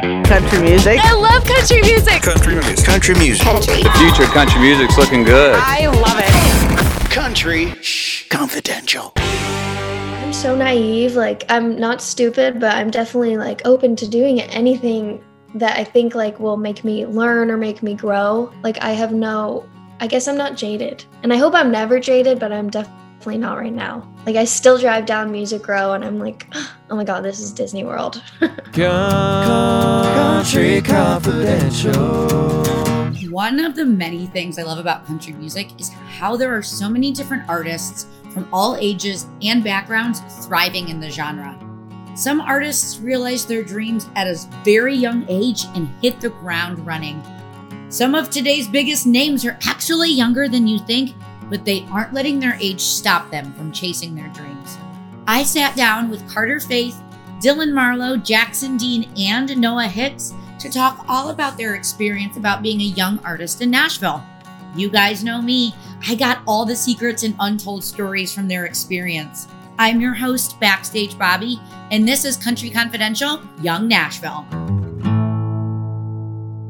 Country 0.00 0.60
music. 0.62 1.00
I 1.02 1.12
love 1.14 1.44
country 1.44 1.80
music. 1.82 2.22
Country 2.22 2.54
music. 2.54 2.84
Country 2.84 3.14
music. 3.16 3.44
Country. 3.44 3.82
The 3.82 3.90
future 3.98 4.22
of 4.22 4.28
country 4.30 4.60
music's 4.60 4.96
looking 4.96 5.24
good. 5.24 5.56
I 5.58 5.86
love 5.86 6.20
it. 6.20 7.10
Country 7.10 7.74
shh, 7.82 8.28
confidential. 8.28 9.12
I'm 9.16 10.32
so 10.32 10.54
naive. 10.54 11.16
Like, 11.16 11.44
I'm 11.48 11.76
not 11.76 12.00
stupid, 12.00 12.60
but 12.60 12.76
I'm 12.76 12.90
definitely 12.90 13.36
like 13.38 13.62
open 13.64 13.96
to 13.96 14.06
doing 14.06 14.40
anything 14.40 15.20
that 15.54 15.76
I 15.76 15.82
think 15.82 16.14
like 16.14 16.38
will 16.38 16.56
make 16.56 16.84
me 16.84 17.04
learn 17.04 17.50
or 17.50 17.56
make 17.56 17.82
me 17.82 17.94
grow. 17.94 18.52
Like, 18.62 18.80
I 18.80 18.90
have 18.90 19.12
no, 19.12 19.66
I 19.98 20.06
guess 20.06 20.28
I'm 20.28 20.36
not 20.36 20.56
jaded. 20.56 21.04
And 21.24 21.32
I 21.32 21.38
hope 21.38 21.54
I'm 21.54 21.72
never 21.72 21.98
jaded, 21.98 22.38
but 22.38 22.52
I'm 22.52 22.70
definitely 22.70 23.07
not 23.26 23.58
right 23.58 23.72
now. 23.72 24.08
Like, 24.24 24.36
I 24.36 24.44
still 24.44 24.78
drive 24.78 25.06
down 25.06 25.30
Music 25.30 25.66
Row 25.68 25.92
and 25.92 26.04
I'm 26.04 26.18
like, 26.18 26.46
oh 26.90 26.96
my 26.96 27.04
God, 27.04 27.22
this 27.22 27.40
is 27.40 27.52
Disney 27.52 27.84
World. 27.84 28.22
Country 28.72 30.80
Confidential. 30.80 32.64
One 33.30 33.60
of 33.60 33.76
the 33.76 33.84
many 33.84 34.26
things 34.26 34.58
I 34.58 34.62
love 34.62 34.78
about 34.78 35.06
country 35.06 35.34
music 35.34 35.78
is 35.78 35.90
how 35.90 36.36
there 36.36 36.56
are 36.56 36.62
so 36.62 36.88
many 36.88 37.12
different 37.12 37.48
artists 37.48 38.06
from 38.30 38.48
all 38.52 38.76
ages 38.76 39.26
and 39.42 39.62
backgrounds 39.62 40.20
thriving 40.46 40.88
in 40.88 40.98
the 40.98 41.10
genre. 41.10 41.56
Some 42.14 42.40
artists 42.40 42.98
realize 42.98 43.46
their 43.46 43.62
dreams 43.62 44.08
at 44.16 44.26
a 44.26 44.36
very 44.64 44.94
young 44.94 45.24
age 45.28 45.64
and 45.74 45.88
hit 46.02 46.20
the 46.20 46.30
ground 46.30 46.84
running. 46.84 47.22
Some 47.90 48.14
of 48.14 48.28
today's 48.28 48.66
biggest 48.66 49.06
names 49.06 49.46
are 49.46 49.58
actually 49.66 50.10
younger 50.10 50.48
than 50.48 50.66
you 50.66 50.78
think, 50.80 51.14
but 51.48 51.64
they 51.64 51.86
aren't 51.90 52.14
letting 52.14 52.38
their 52.38 52.58
age 52.60 52.80
stop 52.80 53.30
them 53.30 53.52
from 53.54 53.72
chasing 53.72 54.14
their 54.14 54.28
dreams. 54.28 54.76
I 55.26 55.42
sat 55.42 55.76
down 55.76 56.10
with 56.10 56.28
Carter 56.28 56.60
Faith, 56.60 57.00
Dylan 57.40 57.72
Marlowe, 57.72 58.16
Jackson 58.16 58.76
Dean, 58.76 59.10
and 59.16 59.56
Noah 59.58 59.86
Hicks 59.86 60.34
to 60.58 60.70
talk 60.70 61.04
all 61.08 61.30
about 61.30 61.56
their 61.56 61.74
experience 61.74 62.36
about 62.36 62.62
being 62.62 62.80
a 62.80 62.84
young 62.84 63.18
artist 63.24 63.60
in 63.60 63.70
Nashville. 63.70 64.24
You 64.74 64.88
guys 64.88 65.24
know 65.24 65.40
me, 65.40 65.74
I 66.06 66.14
got 66.14 66.42
all 66.46 66.64
the 66.64 66.76
secrets 66.76 67.22
and 67.22 67.34
untold 67.40 67.84
stories 67.84 68.34
from 68.34 68.48
their 68.48 68.66
experience. 68.66 69.48
I'm 69.78 70.00
your 70.00 70.14
host, 70.14 70.58
Backstage 70.58 71.16
Bobby, 71.16 71.60
and 71.90 72.06
this 72.06 72.24
is 72.24 72.36
Country 72.36 72.70
Confidential 72.70 73.40
Young 73.60 73.86
Nashville. 73.86 74.46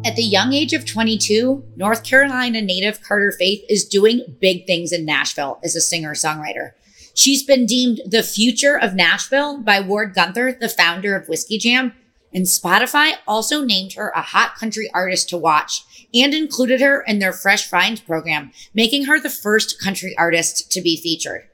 At 0.08 0.16
the 0.16 0.22
young 0.22 0.54
age 0.54 0.72
of 0.72 0.86
22, 0.86 1.64
North 1.76 2.02
Carolina 2.02 2.62
native 2.62 3.02
Carter 3.02 3.30
Faith 3.30 3.62
is 3.68 3.84
doing 3.84 4.38
big 4.40 4.66
things 4.66 4.90
in 4.90 5.04
Nashville 5.04 5.60
as 5.62 5.76
a 5.76 5.82
singer 5.82 6.14
songwriter. 6.14 6.70
She's 7.12 7.42
been 7.42 7.66
deemed 7.66 8.00
the 8.06 8.22
future 8.22 8.78
of 8.78 8.94
Nashville 8.94 9.58
by 9.58 9.80
Ward 9.80 10.14
Guenther, 10.14 10.58
the 10.58 10.70
founder 10.70 11.14
of 11.14 11.28
Whiskey 11.28 11.58
Jam, 11.58 11.92
and 12.32 12.46
Spotify 12.46 13.16
also 13.26 13.62
named 13.62 13.92
her 13.92 14.08
a 14.16 14.22
hot 14.22 14.54
country 14.54 14.90
artist 14.94 15.28
to 15.28 15.36
watch 15.36 15.84
and 16.14 16.32
included 16.32 16.80
her 16.80 17.02
in 17.02 17.18
their 17.18 17.34
Fresh 17.34 17.68
Finds 17.68 18.00
program, 18.00 18.50
making 18.72 19.04
her 19.04 19.20
the 19.20 19.28
first 19.28 19.78
country 19.78 20.16
artist 20.16 20.72
to 20.72 20.80
be 20.80 20.96
featured. 20.96 21.46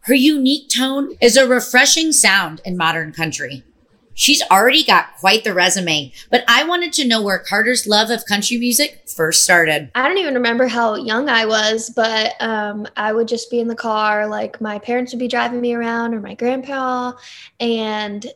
Her 0.00 0.14
unique 0.14 0.68
tone 0.68 1.16
is 1.20 1.36
a 1.36 1.46
refreshing 1.46 2.10
sound 2.10 2.60
in 2.64 2.76
modern 2.76 3.12
country. 3.12 3.62
She's 4.20 4.42
already 4.50 4.84
got 4.84 5.16
quite 5.16 5.44
the 5.44 5.54
resume, 5.54 6.12
but 6.30 6.44
I 6.46 6.64
wanted 6.64 6.92
to 6.92 7.08
know 7.08 7.22
where 7.22 7.38
Carter's 7.38 7.86
love 7.86 8.10
of 8.10 8.26
country 8.26 8.58
music 8.58 9.08
first 9.08 9.44
started. 9.44 9.90
I 9.94 10.06
don't 10.06 10.18
even 10.18 10.34
remember 10.34 10.66
how 10.66 10.94
young 10.94 11.30
I 11.30 11.46
was, 11.46 11.88
but 11.88 12.34
um, 12.38 12.86
I 12.98 13.14
would 13.14 13.26
just 13.26 13.50
be 13.50 13.60
in 13.60 13.66
the 13.66 13.74
car. 13.74 14.26
Like 14.26 14.60
my 14.60 14.78
parents 14.78 15.14
would 15.14 15.20
be 15.20 15.26
driving 15.26 15.62
me 15.62 15.72
around, 15.72 16.12
or 16.12 16.20
my 16.20 16.34
grandpa, 16.34 17.12
and 17.60 18.26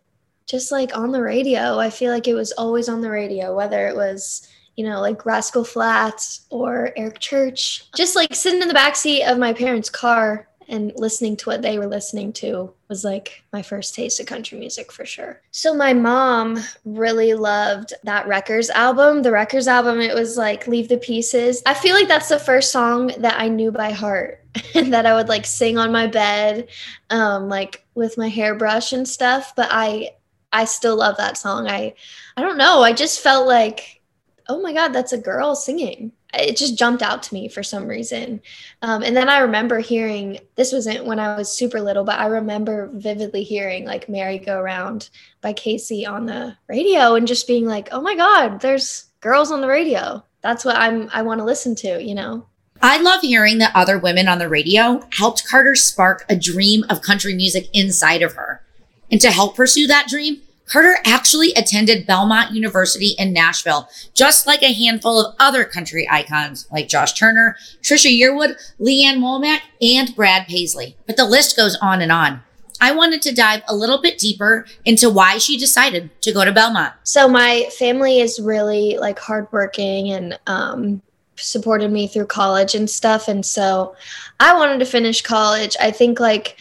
just 0.47 0.73
like 0.73 0.97
on 0.97 1.13
the 1.13 1.21
radio. 1.21 1.79
I 1.79 1.91
feel 1.91 2.11
like 2.11 2.29
it 2.29 2.35
was 2.35 2.53
always 2.53 2.89
on 2.89 3.03
the 3.03 3.11
radio, 3.11 3.55
whether 3.55 3.87
it 3.87 3.95
was 3.95 4.49
you 4.77 4.89
know 4.89 5.03
like 5.03 5.27
Rascal 5.27 5.65
Flatts 5.65 6.47
or 6.49 6.95
Eric 6.97 7.19
Church. 7.19 7.91
Just 7.95 8.17
like 8.17 8.35
sitting 8.35 8.63
in 8.63 8.69
the 8.69 8.75
backseat 8.75 9.31
of 9.31 9.37
my 9.37 9.53
parents' 9.53 9.91
car 9.91 10.49
and 10.69 10.93
listening 10.97 11.37
to 11.37 11.51
what 11.51 11.63
they 11.63 11.79
were 11.79 11.87
listening 11.87 12.33
to 12.35 12.73
was 12.89 13.05
like 13.05 13.43
my 13.53 13.63
first 13.63 13.95
taste 13.95 14.21
of 14.21 14.27
country 14.27 14.59
music 14.59 14.93
for 14.93 15.05
sure. 15.05 15.41
So 15.51 15.75
my 15.75 15.93
mom 15.93 16.59
really 16.85 17.35
loved 17.35 17.93
that 18.05 18.27
Wreckers 18.27 18.71
album. 18.71 19.23
The 19.23 19.31
Wreckers 19.31 19.69
album, 19.69 20.01
it 20.01 20.15
was 20.15 20.37
like 20.37 20.67
Leave 20.67 20.89
the 20.89 20.99
Pieces. 20.99 21.63
I 21.67 21.75
feel 21.75 21.95
like 21.95 22.09
that's 22.09 22.29
the 22.29 22.39
first 22.39 22.73
song 22.73 23.13
that 23.19 23.39
I 23.39 23.49
knew 23.49 23.71
by 23.71 23.91
heart 23.91 24.45
and 24.75 24.93
that 24.93 25.07
I 25.07 25.15
would 25.15 25.29
like 25.29 25.47
sing 25.47 25.79
on 25.79 25.93
my 25.93 26.07
bed 26.07 26.69
um 27.11 27.49
like 27.49 27.85
with 27.95 28.19
my 28.19 28.29
hairbrush 28.29 28.93
and 28.93 29.09
stuff, 29.09 29.55
but 29.57 29.69
I 29.71 30.11
I 30.53 30.65
still 30.65 30.97
love 30.97 31.17
that 31.17 31.37
song. 31.37 31.69
I 31.69 31.95
I 32.37 32.43
don't 32.43 32.59
know, 32.59 32.83
I 32.83 32.93
just 32.93 33.21
felt 33.21 33.47
like 33.47 34.01
oh 34.49 34.61
my 34.61 34.73
god, 34.73 34.93
that's 34.93 35.13
a 35.13 35.19
girl 35.19 35.55
singing 35.55 36.13
it 36.39 36.57
just 36.57 36.79
jumped 36.79 37.03
out 37.03 37.23
to 37.25 37.35
me 37.35 37.49
for 37.49 37.63
some 37.63 37.87
reason. 37.87 38.41
Um, 38.83 39.03
and 39.03 39.17
then 39.17 39.29
I 39.29 39.39
remember 39.39 39.79
hearing 39.79 40.39
this 40.57 40.73
wasn't 40.73 41.05
when 41.05 41.19
I 41.19 41.37
was 41.37 41.53
super 41.53 41.81
little, 41.81 42.05
but 42.05 42.19
I 42.19 42.27
remember 42.27 42.91
vividly 42.93 43.43
hearing 43.43 43.85
like 43.85 44.09
Merry 44.09 44.39
Go 44.39 44.61
Round 44.61 45.09
by 45.41 45.53
Kacey 45.53 46.09
on 46.09 46.27
the 46.27 46.57
radio 46.69 47.15
and 47.15 47.27
just 47.27 47.47
being 47.47 47.67
like, 47.67 47.89
oh 47.93 48.01
my 48.01 48.15
God, 48.15 48.61
there's 48.61 49.07
girls 49.21 49.51
on 49.51 49.61
the 49.61 49.69
radio. 49.69 50.25
That's 50.43 50.65
what 50.65 50.77
I'm 50.77 51.09
I 51.13 51.23
want 51.23 51.41
to 51.41 51.45
listen 51.45 51.75
to, 51.77 52.03
you 52.03 52.15
know? 52.15 52.47
I 52.83 53.01
love 53.01 53.23
hearing 53.23 53.59
that 53.59 53.75
other 53.75 53.99
women 53.99 54.29
on 54.29 54.39
the 54.39 54.49
radio 54.49 55.01
helped 55.13 55.49
Carter 55.49 55.75
spark 55.75 56.27
a 56.29 56.37
dream 56.37 56.85
of 56.91 57.01
country 57.01 57.35
music 57.35 57.69
inside 57.73 58.23
of 58.23 58.35
her. 58.35 58.63
And 59.11 59.21
to 59.21 59.31
help 59.31 59.57
pursue 59.57 59.87
that 59.87 60.09
dream, 60.09 60.43
Carter 60.67 60.97
actually 61.05 61.53
attended 61.53 62.07
Belmont 62.07 62.53
University 62.53 63.15
in 63.19 63.33
Nashville, 63.33 63.89
just 64.15 64.47
like 64.47 64.63
a 64.63 64.73
handful 64.73 65.21
of 65.21 65.35
other 65.39 65.65
country 65.65 66.09
icons 66.11 66.67
like 66.73 66.89
Josh 66.89 67.13
Turner, 67.13 67.57
Trisha 67.83 68.11
Yearwood, 68.11 68.57
Lee 68.79 69.05
Ann 69.05 69.21
Womack, 69.21 69.61
and 69.81 70.15
Brad 70.17 70.47
Paisley. 70.47 70.97
But 71.07 71.17
the 71.17 71.27
list 71.27 71.57
goes 71.57 71.77
on 71.83 72.01
and 72.01 72.11
on. 72.11 72.43
I 72.81 72.93
wanted 72.93 73.23
to 73.23 73.35
dive 73.35 73.63
a 73.69 73.75
little 73.75 74.01
bit 74.01 74.19
deeper 74.19 74.67
into 74.85 75.09
why 75.09 75.39
she 75.39 75.57
decided 75.57 76.11
to 76.23 76.33
go 76.33 76.45
to 76.45 76.53
Belmont. 76.53 76.93
So 77.05 77.29
my 77.29 77.69
family 77.79 78.21
is 78.21 78.41
really 78.41 78.99
like 78.99 79.19
hardworking 79.19 80.11
and 80.11 80.39
um, 80.47 81.01
supported 81.37 81.91
me 81.93 82.09
through 82.09 82.27
college 82.27 82.75
and 82.75 82.89
stuff, 82.89 83.29
and 83.29 83.45
so 83.45 83.95
I 84.41 84.55
wanted 84.55 84.81
to 84.81 84.87
finish 84.87 85.23
college. 85.23 85.77
I 85.81 85.91
think 85.91 86.21
like 86.21 86.57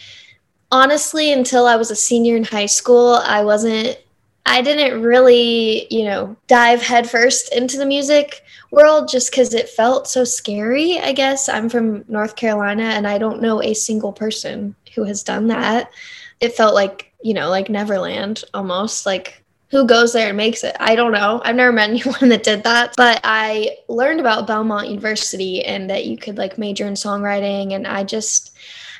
honestly, 0.74 1.32
until 1.32 1.68
I 1.68 1.76
was 1.76 1.92
a 1.92 1.96
senior 1.96 2.34
in 2.34 2.42
high 2.42 2.66
school, 2.66 3.20
I 3.24 3.44
wasn't, 3.44 3.96
I 4.44 4.60
didn't 4.60 5.02
really, 5.02 5.86
you 5.88 6.04
know, 6.04 6.36
dive 6.48 6.82
headfirst 6.82 7.54
into 7.54 7.78
the 7.78 7.86
music 7.86 8.42
world 8.72 9.08
just 9.08 9.30
because 9.30 9.54
it 9.54 9.68
felt 9.68 10.08
so 10.08 10.24
scary, 10.24 10.98
I 10.98 11.12
guess. 11.12 11.48
I'm 11.48 11.68
from 11.68 12.04
North 12.08 12.34
Carolina 12.34 12.82
and 12.82 13.06
I 13.06 13.18
don't 13.18 13.40
know 13.40 13.62
a 13.62 13.72
single 13.72 14.12
person 14.12 14.74
who 14.96 15.04
has 15.04 15.22
done 15.22 15.46
that. 15.46 15.92
It 16.40 16.56
felt 16.56 16.74
like, 16.74 17.12
you 17.22 17.34
know, 17.34 17.50
like 17.50 17.68
Neverland 17.68 18.42
almost, 18.52 19.06
like 19.06 19.44
who 19.70 19.86
goes 19.86 20.12
there 20.12 20.30
and 20.30 20.36
makes 20.36 20.64
it? 20.64 20.76
I 20.80 20.96
don't 20.96 21.12
know. 21.12 21.40
I've 21.44 21.54
never 21.54 21.70
met 21.70 21.90
anyone 21.90 22.30
that 22.30 22.42
did 22.42 22.64
that, 22.64 22.94
but 22.96 23.20
I 23.22 23.76
learned 23.88 24.18
about 24.18 24.48
Belmont 24.48 24.88
University 24.88 25.64
and 25.64 25.88
that 25.88 26.06
you 26.06 26.16
could 26.16 26.36
like 26.36 26.58
major 26.58 26.84
in 26.84 26.94
songwriting. 26.94 27.74
And 27.74 27.86
I 27.86 28.02
just, 28.02 28.56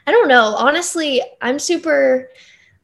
I 0.06 0.10
don't 0.10 0.28
know. 0.28 0.54
Honestly, 0.56 1.22
I'm 1.40 1.58
super 1.58 2.30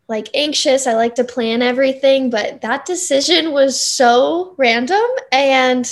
like 0.08 0.28
anxious. 0.34 0.86
I 0.86 0.94
like 0.94 1.14
to 1.16 1.24
plan 1.24 1.62
everything, 1.62 2.30
but 2.30 2.62
that 2.62 2.84
decision 2.84 3.52
was 3.52 3.82
so 3.82 4.54
random 4.58 5.04
and 5.30 5.86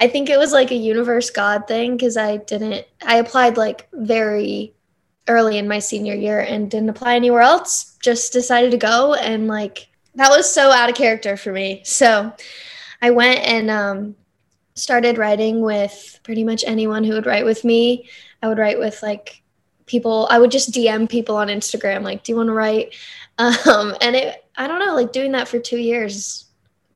I 0.00 0.08
think 0.08 0.28
it 0.28 0.38
was 0.38 0.52
like 0.52 0.72
a 0.72 0.76
universe 0.76 1.30
god 1.30 1.68
thing 1.68 1.96
cuz 1.96 2.16
I 2.16 2.38
didn't 2.38 2.84
I 3.06 3.18
applied 3.18 3.56
like 3.56 3.88
very 3.92 4.74
early 5.28 5.56
in 5.56 5.68
my 5.68 5.78
senior 5.78 6.14
year 6.14 6.40
and 6.40 6.70
didn't 6.70 6.88
apply 6.88 7.14
anywhere 7.14 7.42
else. 7.42 7.96
Just 8.02 8.32
decided 8.32 8.72
to 8.72 8.76
go 8.76 9.14
and 9.14 9.46
like 9.46 9.88
that 10.16 10.30
was 10.30 10.52
so 10.52 10.70
out 10.70 10.90
of 10.90 10.96
character 10.96 11.36
for 11.36 11.52
me. 11.52 11.82
So 11.84 12.32
I 13.00 13.10
went 13.10 13.38
and 13.40 13.70
um 13.70 14.16
started 14.74 15.16
writing 15.18 15.60
with 15.60 16.18
pretty 16.24 16.42
much 16.42 16.64
anyone 16.66 17.04
who 17.04 17.12
would 17.12 17.26
write 17.26 17.44
with 17.44 17.64
me. 17.64 18.08
I 18.42 18.48
would 18.48 18.58
write 18.58 18.80
with 18.80 19.00
like 19.00 19.43
people 19.86 20.26
i 20.30 20.38
would 20.38 20.50
just 20.50 20.72
dm 20.72 21.08
people 21.08 21.36
on 21.36 21.48
instagram 21.48 22.02
like 22.02 22.22
do 22.22 22.32
you 22.32 22.36
want 22.36 22.48
to 22.48 22.52
write 22.52 22.94
um, 23.38 23.94
and 24.00 24.16
it 24.16 24.44
i 24.56 24.66
don't 24.66 24.80
know 24.80 24.94
like 24.94 25.12
doing 25.12 25.32
that 25.32 25.48
for 25.48 25.58
two 25.58 25.78
years 25.78 26.46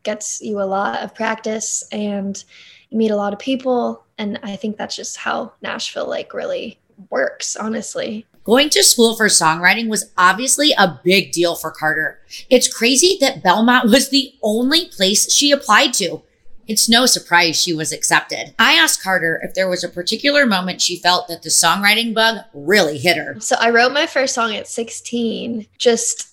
gets 0.02 0.40
you 0.40 0.60
a 0.60 0.64
lot 0.64 1.00
of 1.00 1.14
practice 1.14 1.84
and 1.92 2.44
you 2.90 2.98
meet 2.98 3.10
a 3.10 3.16
lot 3.16 3.32
of 3.32 3.38
people 3.38 4.04
and 4.16 4.38
i 4.42 4.56
think 4.56 4.76
that's 4.76 4.96
just 4.96 5.16
how 5.16 5.52
nashville 5.62 6.08
like 6.08 6.32
really 6.32 6.78
works 7.10 7.56
honestly 7.56 8.26
Going 8.48 8.70
to 8.70 8.82
school 8.82 9.14
for 9.14 9.26
songwriting 9.26 9.88
was 9.88 10.10
obviously 10.16 10.72
a 10.78 10.98
big 11.04 11.32
deal 11.32 11.54
for 11.54 11.70
Carter. 11.70 12.18
It's 12.48 12.72
crazy 12.72 13.18
that 13.20 13.42
Belmont 13.42 13.90
was 13.90 14.08
the 14.08 14.32
only 14.42 14.86
place 14.86 15.30
she 15.30 15.50
applied 15.50 15.92
to. 15.94 16.22
It's 16.68 16.88
no 16.88 17.06
surprise 17.06 17.60
she 17.60 17.72
was 17.72 17.92
accepted. 17.92 18.54
I 18.58 18.74
asked 18.74 19.02
Carter 19.02 19.40
if 19.42 19.54
there 19.54 19.68
was 19.68 19.82
a 19.82 19.88
particular 19.88 20.46
moment 20.46 20.82
she 20.82 20.98
felt 20.98 21.26
that 21.28 21.42
the 21.42 21.48
songwriting 21.48 22.14
bug 22.14 22.44
really 22.52 22.98
hit 22.98 23.16
her. 23.16 23.40
So 23.40 23.56
I 23.58 23.70
wrote 23.70 23.92
my 23.92 24.06
first 24.06 24.34
song 24.34 24.54
at 24.54 24.68
16, 24.68 25.66
just 25.78 26.28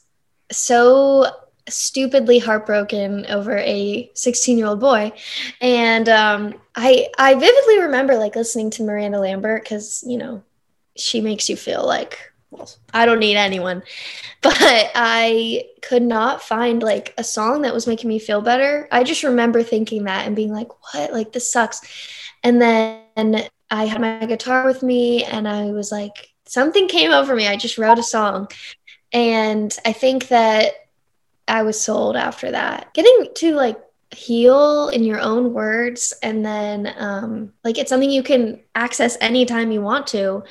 so 0.52 1.26
stupidly 1.68 2.38
heartbroken 2.38 3.26
over 3.28 3.58
a 3.58 4.12
16 4.14 4.58
year 4.58 4.68
old 4.68 4.80
boy 4.80 5.12
and 5.62 6.08
um, 6.08 6.54
i 6.76 7.08
i 7.18 7.34
vividly 7.34 7.80
remember 7.80 8.16
like 8.18 8.36
listening 8.36 8.70
to 8.70 8.84
miranda 8.84 9.20
lambert 9.20 9.64
because 9.64 10.04
you 10.06 10.16
know 10.16 10.44
she 10.96 11.22
makes 11.22 11.50
you 11.50 11.58
feel 11.58 11.84
like 11.84 12.32
i 12.94 13.06
don't 13.06 13.20
need 13.20 13.38
anyone. 13.38 13.84
But 14.42 14.92
i 14.94 15.66
could 15.82 16.04
not 16.04 16.44
find 16.44 16.84
like 16.84 17.14
a 17.18 17.24
song 17.24 17.64
that 17.64 17.74
was 17.74 17.88
making 17.88 18.10
me 18.10 18.20
feel 18.20 18.42
better. 18.42 18.88
I 18.92 19.04
just 19.04 19.24
remember 19.24 19.64
thinking 19.64 20.04
that 20.04 20.28
and 20.28 20.36
being 20.36 20.54
like 20.54 20.70
what? 20.94 21.12
Like 21.12 21.32
this 21.32 21.52
sucks. 21.52 21.82
And 22.44 22.62
then 22.62 23.50
i 23.72 23.86
had 23.86 24.02
my 24.02 24.26
guitar 24.26 24.66
with 24.66 24.84
me 24.84 25.24
and 25.24 25.48
i 25.48 25.66
was 25.72 25.92
like 25.92 26.30
something 26.46 26.88
came 26.88 27.12
over 27.12 27.36
me. 27.36 27.48
I 27.48 27.56
just 27.56 27.78
wrote 27.78 28.00
a 28.00 28.04
song. 28.04 28.50
And 29.12 29.76
i 29.86 29.94
think 29.94 30.28
that 30.28 30.74
I 31.48 31.64
was 31.64 31.80
sold 31.80 32.16
after 32.16 32.52
that. 32.52 32.94
Getting 32.94 33.34
to 33.36 33.56
like 33.56 33.80
heal 34.12 34.90
in 34.90 35.04
your 35.04 35.20
own 35.20 35.54
words 35.54 36.14
and 36.24 36.46
then 36.46 36.94
um, 36.98 37.54
like 37.64 37.78
it's 37.78 37.90
something 37.90 38.10
you 38.10 38.24
can 38.24 38.62
access 38.74 39.18
anytime 39.22 39.72
you 39.72 39.82
want 39.82 40.08
to. 40.08 40.44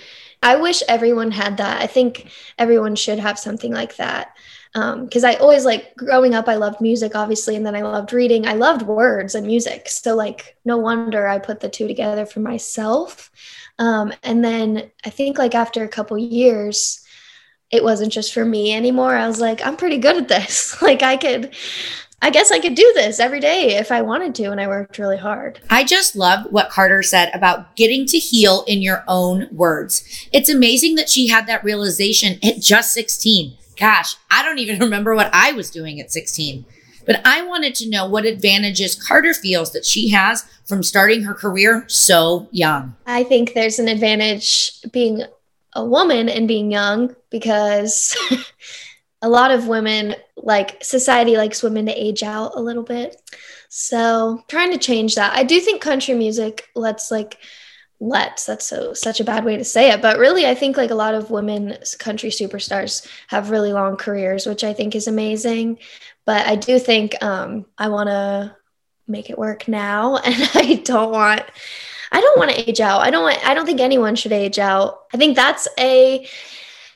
I 0.44 0.56
wish 0.56 0.82
everyone 0.88 1.30
had 1.30 1.56
that. 1.56 1.80
I 1.80 1.86
think 1.86 2.30
everyone 2.58 2.94
should 2.94 3.18
have 3.18 3.38
something 3.38 3.72
like 3.72 3.96
that. 3.96 4.36
Because 4.74 5.24
um, 5.24 5.30
I 5.30 5.36
always 5.36 5.64
like 5.64 5.96
growing 5.96 6.34
up, 6.34 6.48
I 6.48 6.56
loved 6.56 6.80
music, 6.80 7.14
obviously, 7.14 7.56
and 7.56 7.64
then 7.64 7.74
I 7.74 7.82
loved 7.82 8.12
reading. 8.12 8.46
I 8.46 8.52
loved 8.52 8.82
words 8.82 9.34
and 9.34 9.46
music. 9.46 9.88
So, 9.88 10.14
like, 10.14 10.56
no 10.64 10.76
wonder 10.76 11.26
I 11.26 11.38
put 11.38 11.60
the 11.60 11.68
two 11.68 11.88
together 11.88 12.26
for 12.26 12.40
myself. 12.40 13.30
Um, 13.78 14.12
and 14.22 14.44
then 14.44 14.90
I 15.04 15.10
think, 15.10 15.38
like, 15.38 15.54
after 15.54 15.82
a 15.82 15.88
couple 15.88 16.18
years, 16.18 17.04
it 17.70 17.82
wasn't 17.82 18.12
just 18.12 18.34
for 18.34 18.44
me 18.44 18.72
anymore. 18.72 19.16
I 19.16 19.26
was 19.26 19.40
like, 19.40 19.64
I'm 19.64 19.76
pretty 19.76 19.98
good 19.98 20.16
at 20.16 20.28
this. 20.28 20.80
like 20.82 21.02
I 21.02 21.16
could 21.16 21.54
I 22.24 22.30
guess 22.30 22.50
I 22.50 22.58
could 22.58 22.74
do 22.74 22.90
this 22.94 23.20
every 23.20 23.38
day 23.38 23.76
if 23.76 23.92
I 23.92 24.00
wanted 24.00 24.34
to 24.36 24.44
and 24.44 24.58
I 24.58 24.66
worked 24.66 24.96
really 24.96 25.18
hard. 25.18 25.60
I 25.68 25.84
just 25.84 26.16
love 26.16 26.46
what 26.50 26.70
Carter 26.70 27.02
said 27.02 27.30
about 27.34 27.76
getting 27.76 28.06
to 28.06 28.18
heal 28.18 28.64
in 28.66 28.80
your 28.80 29.04
own 29.06 29.46
words. 29.52 30.26
It's 30.32 30.48
amazing 30.48 30.94
that 30.94 31.10
she 31.10 31.28
had 31.28 31.46
that 31.48 31.62
realization 31.62 32.38
at 32.42 32.62
just 32.62 32.92
16. 32.92 33.58
Gosh, 33.78 34.16
I 34.30 34.42
don't 34.42 34.58
even 34.58 34.78
remember 34.80 35.14
what 35.14 35.28
I 35.34 35.52
was 35.52 35.70
doing 35.70 36.00
at 36.00 36.10
16. 36.10 36.64
But 37.04 37.20
I 37.26 37.44
wanted 37.44 37.74
to 37.74 37.90
know 37.90 38.08
what 38.08 38.24
advantages 38.24 38.94
Carter 38.94 39.34
feels 39.34 39.72
that 39.72 39.84
she 39.84 40.08
has 40.08 40.46
from 40.64 40.82
starting 40.82 41.24
her 41.24 41.34
career 41.34 41.84
so 41.88 42.48
young. 42.50 42.96
I 43.04 43.24
think 43.24 43.52
there's 43.52 43.78
an 43.78 43.88
advantage 43.88 44.80
being 44.92 45.24
a 45.74 45.84
woman 45.84 46.30
and 46.30 46.48
being 46.48 46.72
young 46.72 47.14
because 47.28 48.16
a 49.20 49.28
lot 49.28 49.50
of 49.50 49.68
women 49.68 50.14
like 50.44 50.84
society 50.84 51.36
likes 51.36 51.62
women 51.62 51.86
to 51.86 51.92
age 51.92 52.22
out 52.22 52.52
a 52.54 52.60
little 52.60 52.82
bit. 52.82 53.16
So 53.68 54.44
trying 54.46 54.72
to 54.72 54.78
change 54.78 55.14
that. 55.14 55.36
I 55.36 55.42
do 55.42 55.58
think 55.58 55.80
country 55.80 56.14
music 56.14 56.68
lets 56.74 57.10
like 57.10 57.38
let's 58.00 58.44
that's 58.44 58.66
so 58.66 58.92
such 58.92 59.20
a 59.20 59.24
bad 59.24 59.44
way 59.44 59.56
to 59.56 59.64
say 59.64 59.90
it 59.90 60.02
but 60.02 60.18
really 60.18 60.44
i 60.44 60.54
think 60.54 60.76
like 60.76 60.90
a 60.90 60.96
lot 60.96 61.14
of 61.14 61.30
women 61.30 61.78
country 62.00 62.28
superstars 62.28 63.08
have 63.28 63.50
really 63.50 63.72
long 63.72 63.96
careers 63.96 64.46
which 64.46 64.64
i 64.64 64.72
think 64.72 64.96
is 64.96 65.06
amazing 65.06 65.78
but 66.26 66.44
i 66.44 66.56
do 66.56 66.78
think 66.78 67.14
um 67.22 67.64
i 67.78 67.88
want 67.88 68.08
to 68.08 68.54
make 69.06 69.30
it 69.30 69.38
work 69.38 69.68
now 69.68 70.16
and 70.24 70.50
i 70.54 70.74
don't 70.84 71.12
want 71.12 71.44
I 72.14 72.20
don't 72.20 72.38
want 72.38 72.52
to 72.52 72.68
age 72.68 72.80
out. 72.80 73.00
I 73.00 73.10
don't 73.10 73.24
want, 73.24 73.44
I 73.44 73.54
don't 73.54 73.66
think 73.66 73.80
anyone 73.80 74.14
should 74.14 74.30
age 74.30 74.60
out. 74.60 75.00
I 75.12 75.16
think 75.16 75.34
that's 75.34 75.66
a 75.80 76.24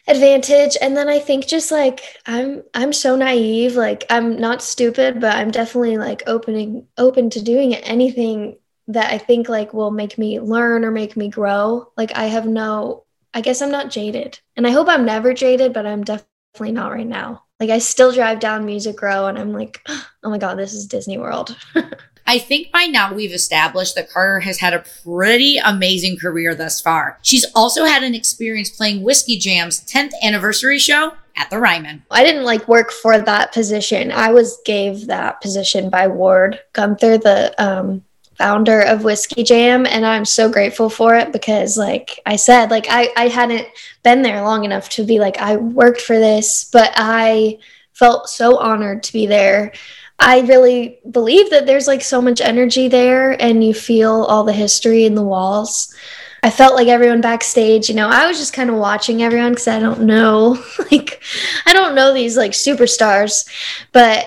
advantage 0.09 0.77
and 0.81 0.97
then 0.97 1.09
I 1.09 1.19
think 1.19 1.47
just 1.47 1.71
like 1.71 2.01
I'm 2.27 2.63
I'm 2.75 2.93
so 2.93 3.15
naive 3.17 3.77
like 3.77 4.05
I'm 4.11 4.39
not 4.39 4.63
stupid 4.63 5.21
but 5.21 5.35
I'm 5.37 5.51
definitely 5.51 5.99
like 5.99 6.23
opening 6.27 6.87
open 6.97 7.31
to 7.31 7.43
doing 7.43 7.75
anything 7.75 8.57
that 8.89 9.13
I 9.13 9.19
think 9.19 9.49
like 9.49 9.75
will 9.75 9.91
make 9.91 10.17
me 10.17 10.41
learn 10.41 10.85
or 10.85 10.91
make 10.91 11.17
me 11.17 11.29
grow. 11.29 11.93
Like 11.97 12.17
I 12.17 12.27
have 12.27 12.47
no 12.47 13.05
I 13.35 13.43
guess 13.43 13.61
I'm 13.61 13.71
not 13.71 13.91
jaded. 13.91 14.41
And 14.57 14.67
I 14.67 14.71
hope 14.71 14.89
I'm 14.89 15.05
never 15.05 15.35
jaded 15.35 15.73
but 15.73 15.87
I'm 15.87 16.05
definitely 16.05 16.73
not 16.73 16.93
right 16.93 17.07
now. 17.07 17.45
Like 17.61 17.71
I 17.71 17.79
still 17.79 18.13
drive 18.13 18.41
down 18.41 18.65
Music 18.65 19.01
Row 19.03 19.27
and 19.27 19.39
I'm 19.39 19.53
like, 19.53 19.81
"Oh 20.23 20.31
my 20.31 20.39
god, 20.39 20.59
this 20.59 20.73
is 20.73 20.87
Disney 20.87 21.19
World." 21.19 21.57
I 22.29 22.39
think 22.39 22.71
by 22.71 22.85
now 22.85 23.15
we've 23.15 23.33
established 23.33 23.95
that 23.95 24.11
Carter 24.11 24.41
has 24.41 24.61
had 24.61 24.75
a 24.75 24.85
pretty 25.03 25.57
amazing 25.57 26.19
career 26.19 26.55
thus 26.55 26.79
far. 26.79 27.19
She's 27.23 27.47
also 27.55 27.87
had 27.87 28.03
an 28.03 28.15
experience 28.15 28.69
playing 28.69 29.03
Whiskey 29.03 29.39
Jam's 29.39 29.81
10th 29.87 30.13
anniversary 30.23 30.79
show 30.79 31.15
at 31.39 31.49
the 31.49 31.59
Ryman. 31.59 32.03
I 32.11 32.25
didn't 32.25 32.45
like 32.45 32.69
work 32.69 32.93
for 32.93 33.19
that 33.19 33.53
position. 33.55 34.13
I 34.13 34.31
was 34.31 34.61
gave 34.67 35.07
that 35.07 35.41
position 35.41 35.89
by 35.89 36.07
Ward 36.07 36.61
Guenther, 36.75 37.19
the 37.19 37.55
um, 37.57 38.05
founder 38.37 38.83
of 38.83 39.05
Whiskey 39.05 39.43
Jam, 39.43 39.87
and 39.87 40.05
I'm 40.05 40.27
so 40.27 40.51
grateful 40.51 40.91
for 40.91 41.15
it 41.15 41.33
because, 41.33 41.79
like 41.79 42.21
I 42.27 42.37
said, 42.37 42.71
like 42.71 42.89
I 42.91 43.11
I 43.17 43.29
hadn't 43.29 43.69
been 44.03 44.21
there 44.21 44.43
long 44.43 44.65
enough 44.65 44.91
to 44.91 45.05
be 45.05 45.19
like 45.19 45.39
I 45.39 45.57
worked 45.57 46.03
for 46.03 46.19
this, 46.19 46.69
but 46.71 46.93
I 46.95 47.59
felt 47.95 48.29
so 48.29 48.59
honored 48.59 49.03
to 49.05 49.13
be 49.15 49.27
there. 49.27 49.73
I 50.19 50.41
really 50.41 50.99
believe 51.11 51.51
that 51.51 51.67
there's 51.67 51.87
like 51.87 52.03
so 52.03 52.21
much 52.21 52.41
energy 52.41 52.89
there 52.89 53.41
and 53.41 53.63
you 53.63 53.73
feel 53.73 54.25
all 54.25 54.45
the 54.45 54.53
history 54.53 55.05
in 55.05 55.15
the 55.15 55.23
walls. 55.23 55.95
I 56.43 56.51
felt 56.51 56.75
like 56.75 56.89
everyone 56.89 57.21
backstage, 57.21 57.89
you 57.89 57.95
know, 57.95 58.09
I 58.09 58.27
was 58.27 58.39
just 58.39 58.53
kind 58.53 58.71
of 58.71 58.77
watching 58.77 59.23
everyone 59.23 59.53
because 59.53 59.69
I 59.69 59.81
don't 59.81 60.03
know, 60.03 60.63
like, 60.93 61.23
I 61.67 61.73
don't 61.73 61.95
know 61.95 62.13
these 62.13 62.37
like 62.37 62.53
superstars, 62.53 63.49
but 63.93 64.27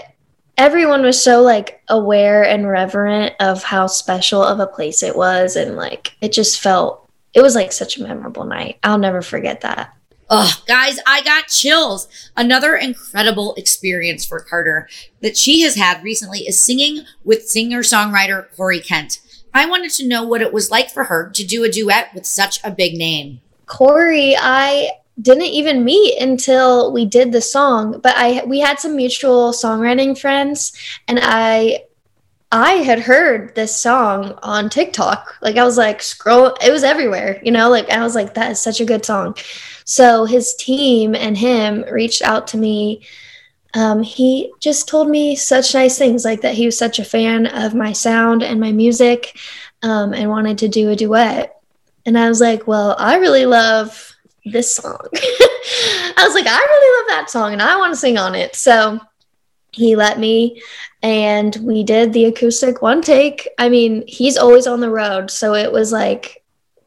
everyone 0.57 1.01
was 1.03 1.21
so 1.21 1.41
like 1.41 1.81
aware 1.87 2.43
and 2.43 2.67
reverent 2.67 3.35
of 3.39 3.63
how 3.63 3.87
special 3.87 4.43
of 4.43 4.59
a 4.59 4.67
place 4.67 5.03
it 5.03 5.15
was. 5.15 5.55
And 5.55 5.75
like, 5.75 6.15
it 6.21 6.31
just 6.31 6.59
felt, 6.59 7.09
it 7.33 7.41
was 7.41 7.55
like 7.55 7.71
such 7.71 7.97
a 7.97 8.03
memorable 8.03 8.45
night. 8.45 8.77
I'll 8.83 8.97
never 8.97 9.21
forget 9.21 9.61
that. 9.61 9.95
Oh, 10.33 10.63
guys, 10.65 10.97
I 11.05 11.21
got 11.23 11.49
chills. 11.49 12.07
Another 12.37 12.77
incredible 12.77 13.53
experience 13.55 14.25
for 14.25 14.39
Carter 14.39 14.87
that 15.19 15.35
she 15.35 15.59
has 15.63 15.75
had 15.75 16.01
recently 16.05 16.47
is 16.47 16.57
singing 16.57 17.03
with 17.25 17.49
singer 17.49 17.81
songwriter 17.81 18.45
Corey 18.55 18.79
Kent. 18.79 19.19
I 19.53 19.65
wanted 19.65 19.91
to 19.91 20.07
know 20.07 20.23
what 20.23 20.41
it 20.41 20.53
was 20.53 20.71
like 20.71 20.89
for 20.89 21.03
her 21.03 21.29
to 21.31 21.45
do 21.45 21.65
a 21.65 21.69
duet 21.69 22.13
with 22.15 22.25
such 22.25 22.63
a 22.63 22.71
big 22.71 22.97
name. 22.97 23.41
Corey, 23.65 24.37
I 24.39 24.91
didn't 25.21 25.47
even 25.47 25.83
meet 25.83 26.17
until 26.21 26.93
we 26.93 27.05
did 27.05 27.33
the 27.33 27.41
song, 27.41 27.99
but 28.01 28.15
I 28.15 28.45
we 28.45 28.61
had 28.61 28.79
some 28.79 28.95
mutual 28.95 29.51
songwriting 29.51 30.17
friends 30.17 30.71
and 31.09 31.19
I 31.21 31.83
I 32.53 32.75
had 32.75 32.99
heard 32.99 33.55
this 33.55 33.75
song 33.75 34.37
on 34.43 34.69
TikTok. 34.69 35.37
Like 35.41 35.57
I 35.57 35.65
was 35.65 35.77
like 35.77 36.01
scroll 36.01 36.55
it 36.61 36.71
was 36.71 36.83
everywhere, 36.85 37.41
you 37.43 37.51
know, 37.51 37.69
like 37.69 37.89
I 37.89 38.01
was 38.01 38.15
like 38.15 38.33
that 38.35 38.51
is 38.51 38.61
such 38.61 38.79
a 38.79 38.85
good 38.85 39.05
song. 39.05 39.35
So 39.85 40.25
his 40.25 40.55
team 40.55 41.15
and 41.15 41.37
him 41.37 41.83
reached 41.91 42.21
out 42.21 42.47
to 42.47 42.57
me. 42.57 43.01
Um, 43.73 44.03
he 44.03 44.51
just 44.59 44.87
told 44.87 45.09
me 45.09 45.35
such 45.35 45.73
nice 45.73 45.97
things, 45.97 46.25
like 46.25 46.41
that 46.41 46.55
he 46.55 46.65
was 46.65 46.77
such 46.77 46.99
a 46.99 47.05
fan 47.05 47.47
of 47.47 47.73
my 47.73 47.93
sound 47.93 48.43
and 48.43 48.59
my 48.59 48.71
music 48.71 49.37
um, 49.81 50.13
and 50.13 50.29
wanted 50.29 50.57
to 50.59 50.67
do 50.67 50.89
a 50.89 50.95
duet. 50.95 51.57
And 52.05 52.17
I 52.17 52.27
was 52.27 52.41
like, 52.41 52.67
well, 52.67 52.95
I 52.97 53.17
really 53.17 53.45
love 53.45 54.15
this 54.45 54.75
song. 54.75 54.99
I 55.13 56.23
was 56.25 56.33
like, 56.33 56.47
I 56.47 56.59
really 56.59 57.01
love 57.01 57.17
that 57.17 57.29
song 57.29 57.53
and 57.53 57.61
I 57.61 57.77
want 57.77 57.93
to 57.93 57.99
sing 57.99 58.17
on 58.17 58.35
it. 58.35 58.55
So 58.55 58.99
he 59.71 59.95
let 59.95 60.19
me 60.19 60.61
and 61.01 61.55
we 61.61 61.83
did 61.83 62.13
the 62.13 62.25
acoustic 62.25 62.81
one 62.81 63.01
take. 63.01 63.47
I 63.57 63.69
mean, 63.69 64.03
he's 64.07 64.37
always 64.37 64.67
on 64.67 64.79
the 64.79 64.89
road. 64.89 65.31
So 65.31 65.53
it 65.53 65.71
was 65.71 65.91
like 65.91 66.40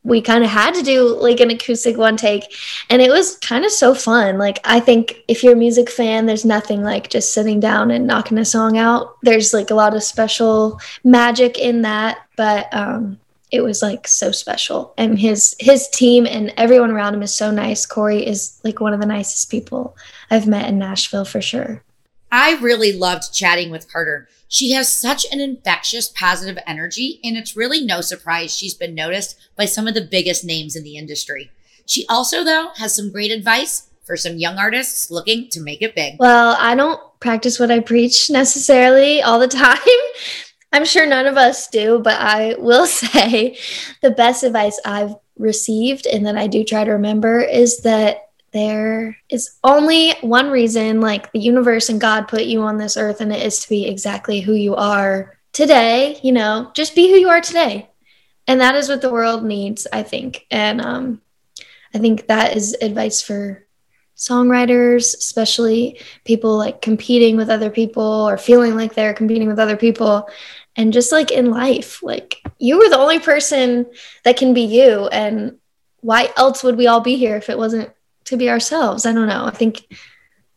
we 0.04 0.20
kind 0.20 0.44
of 0.44 0.50
had 0.50 0.74
to 0.74 0.82
do 0.82 1.02
like 1.18 1.40
an 1.40 1.50
acoustic 1.50 1.96
one 1.96 2.16
take 2.16 2.54
and 2.90 3.00
it 3.02 3.10
was 3.10 3.36
kind 3.38 3.64
of 3.64 3.70
so 3.70 3.94
fun. 3.94 4.38
Like 4.38 4.60
i 4.64 4.78
think 4.78 5.24
if 5.28 5.42
you're 5.42 5.54
a 5.54 5.56
music 5.56 5.90
fan 5.90 6.26
there's 6.26 6.44
nothing 6.44 6.82
like 6.82 7.10
just 7.10 7.34
sitting 7.34 7.58
down 7.58 7.90
and 7.90 8.06
knocking 8.06 8.38
a 8.38 8.44
song 8.44 8.76
out. 8.78 9.16
There's 9.22 9.52
like 9.52 9.70
a 9.70 9.74
lot 9.74 9.94
of 9.94 10.02
special 10.02 10.80
magic 11.02 11.58
in 11.58 11.82
that 11.82 12.18
but 12.36 12.72
um 12.72 13.18
it 13.50 13.62
was 13.62 13.82
like 13.82 14.08
so 14.08 14.32
special. 14.32 14.94
And 14.98 15.16
his 15.18 15.54
his 15.60 15.88
team 15.88 16.26
and 16.26 16.52
everyone 16.56 16.90
around 16.90 17.14
him 17.14 17.22
is 17.22 17.32
so 17.32 17.52
nice. 17.52 17.86
Corey 17.86 18.26
is 18.26 18.60
like 18.64 18.80
one 18.80 18.92
of 18.92 19.00
the 19.00 19.06
nicest 19.06 19.50
people 19.50 19.96
i've 20.30 20.46
met 20.46 20.68
in 20.68 20.78
nashville 20.78 21.24
for 21.24 21.40
sure 21.40 21.82
I 22.36 22.58
really 22.60 22.92
loved 22.92 23.32
chatting 23.32 23.70
with 23.70 23.88
Carter. 23.88 24.28
She 24.48 24.72
has 24.72 24.92
such 24.92 25.24
an 25.30 25.38
infectious, 25.38 26.08
positive 26.08 26.60
energy, 26.66 27.20
and 27.22 27.36
it's 27.36 27.56
really 27.56 27.80
no 27.80 28.00
surprise 28.00 28.52
she's 28.52 28.74
been 28.74 28.92
noticed 28.92 29.38
by 29.54 29.66
some 29.66 29.86
of 29.86 29.94
the 29.94 30.00
biggest 30.00 30.44
names 30.44 30.74
in 30.74 30.82
the 30.82 30.96
industry. 30.96 31.52
She 31.86 32.04
also, 32.08 32.42
though, 32.42 32.70
has 32.74 32.92
some 32.92 33.12
great 33.12 33.30
advice 33.30 33.88
for 34.02 34.16
some 34.16 34.38
young 34.38 34.58
artists 34.58 35.12
looking 35.12 35.48
to 35.50 35.60
make 35.60 35.80
it 35.80 35.94
big. 35.94 36.16
Well, 36.18 36.56
I 36.58 36.74
don't 36.74 37.00
practice 37.20 37.60
what 37.60 37.70
I 37.70 37.78
preach 37.78 38.28
necessarily 38.28 39.22
all 39.22 39.38
the 39.38 39.46
time. 39.66 39.78
I'm 40.72 40.84
sure 40.84 41.06
none 41.06 41.26
of 41.26 41.36
us 41.36 41.68
do, 41.68 42.00
but 42.00 42.20
I 42.20 42.56
will 42.58 42.86
say 42.88 43.56
the 44.02 44.10
best 44.10 44.42
advice 44.42 44.80
I've 44.84 45.14
received 45.38 46.08
and 46.08 46.26
that 46.26 46.36
I 46.36 46.48
do 46.48 46.64
try 46.64 46.82
to 46.82 46.90
remember 46.90 47.40
is 47.40 47.82
that 47.82 48.23
there 48.54 49.18
is 49.28 49.58
only 49.64 50.12
one 50.20 50.48
reason, 50.48 51.00
like 51.00 51.30
the 51.32 51.40
universe 51.40 51.88
and 51.88 52.00
God 52.00 52.28
put 52.28 52.44
you 52.44 52.62
on 52.62 52.78
this 52.78 52.96
earth, 52.96 53.20
and 53.20 53.32
it 53.32 53.44
is 53.44 53.58
to 53.58 53.68
be 53.68 53.86
exactly 53.86 54.40
who 54.40 54.54
you 54.54 54.76
are 54.76 55.36
today. 55.52 56.20
You 56.22 56.32
know, 56.32 56.70
just 56.72 56.94
be 56.94 57.10
who 57.10 57.16
you 57.16 57.28
are 57.28 57.40
today. 57.40 57.90
And 58.46 58.60
that 58.60 58.76
is 58.76 58.88
what 58.88 59.02
the 59.02 59.12
world 59.12 59.44
needs, 59.44 59.88
I 59.92 60.04
think. 60.04 60.46
And 60.52 60.80
um, 60.80 61.20
I 61.92 61.98
think 61.98 62.28
that 62.28 62.56
is 62.56 62.76
advice 62.80 63.20
for 63.20 63.66
songwriters, 64.16 65.16
especially 65.16 65.98
people 66.24 66.56
like 66.56 66.80
competing 66.80 67.36
with 67.36 67.50
other 67.50 67.70
people 67.70 68.02
or 68.02 68.38
feeling 68.38 68.76
like 68.76 68.94
they're 68.94 69.14
competing 69.14 69.48
with 69.48 69.58
other 69.58 69.76
people. 69.76 70.28
And 70.76 70.92
just 70.92 71.10
like 71.10 71.32
in 71.32 71.50
life, 71.50 72.04
like 72.04 72.36
you 72.58 72.78
were 72.78 72.88
the 72.88 72.98
only 72.98 73.18
person 73.18 73.86
that 74.22 74.36
can 74.36 74.54
be 74.54 74.62
you. 74.62 75.08
And 75.08 75.58
why 76.02 76.28
else 76.36 76.62
would 76.62 76.76
we 76.76 76.86
all 76.86 77.00
be 77.00 77.16
here 77.16 77.36
if 77.36 77.50
it 77.50 77.58
wasn't 77.58 77.90
to 78.24 78.36
be 78.36 78.50
ourselves? 78.50 79.06
I 79.06 79.12
don't 79.12 79.28
know. 79.28 79.44
I 79.46 79.50
think 79.50 79.86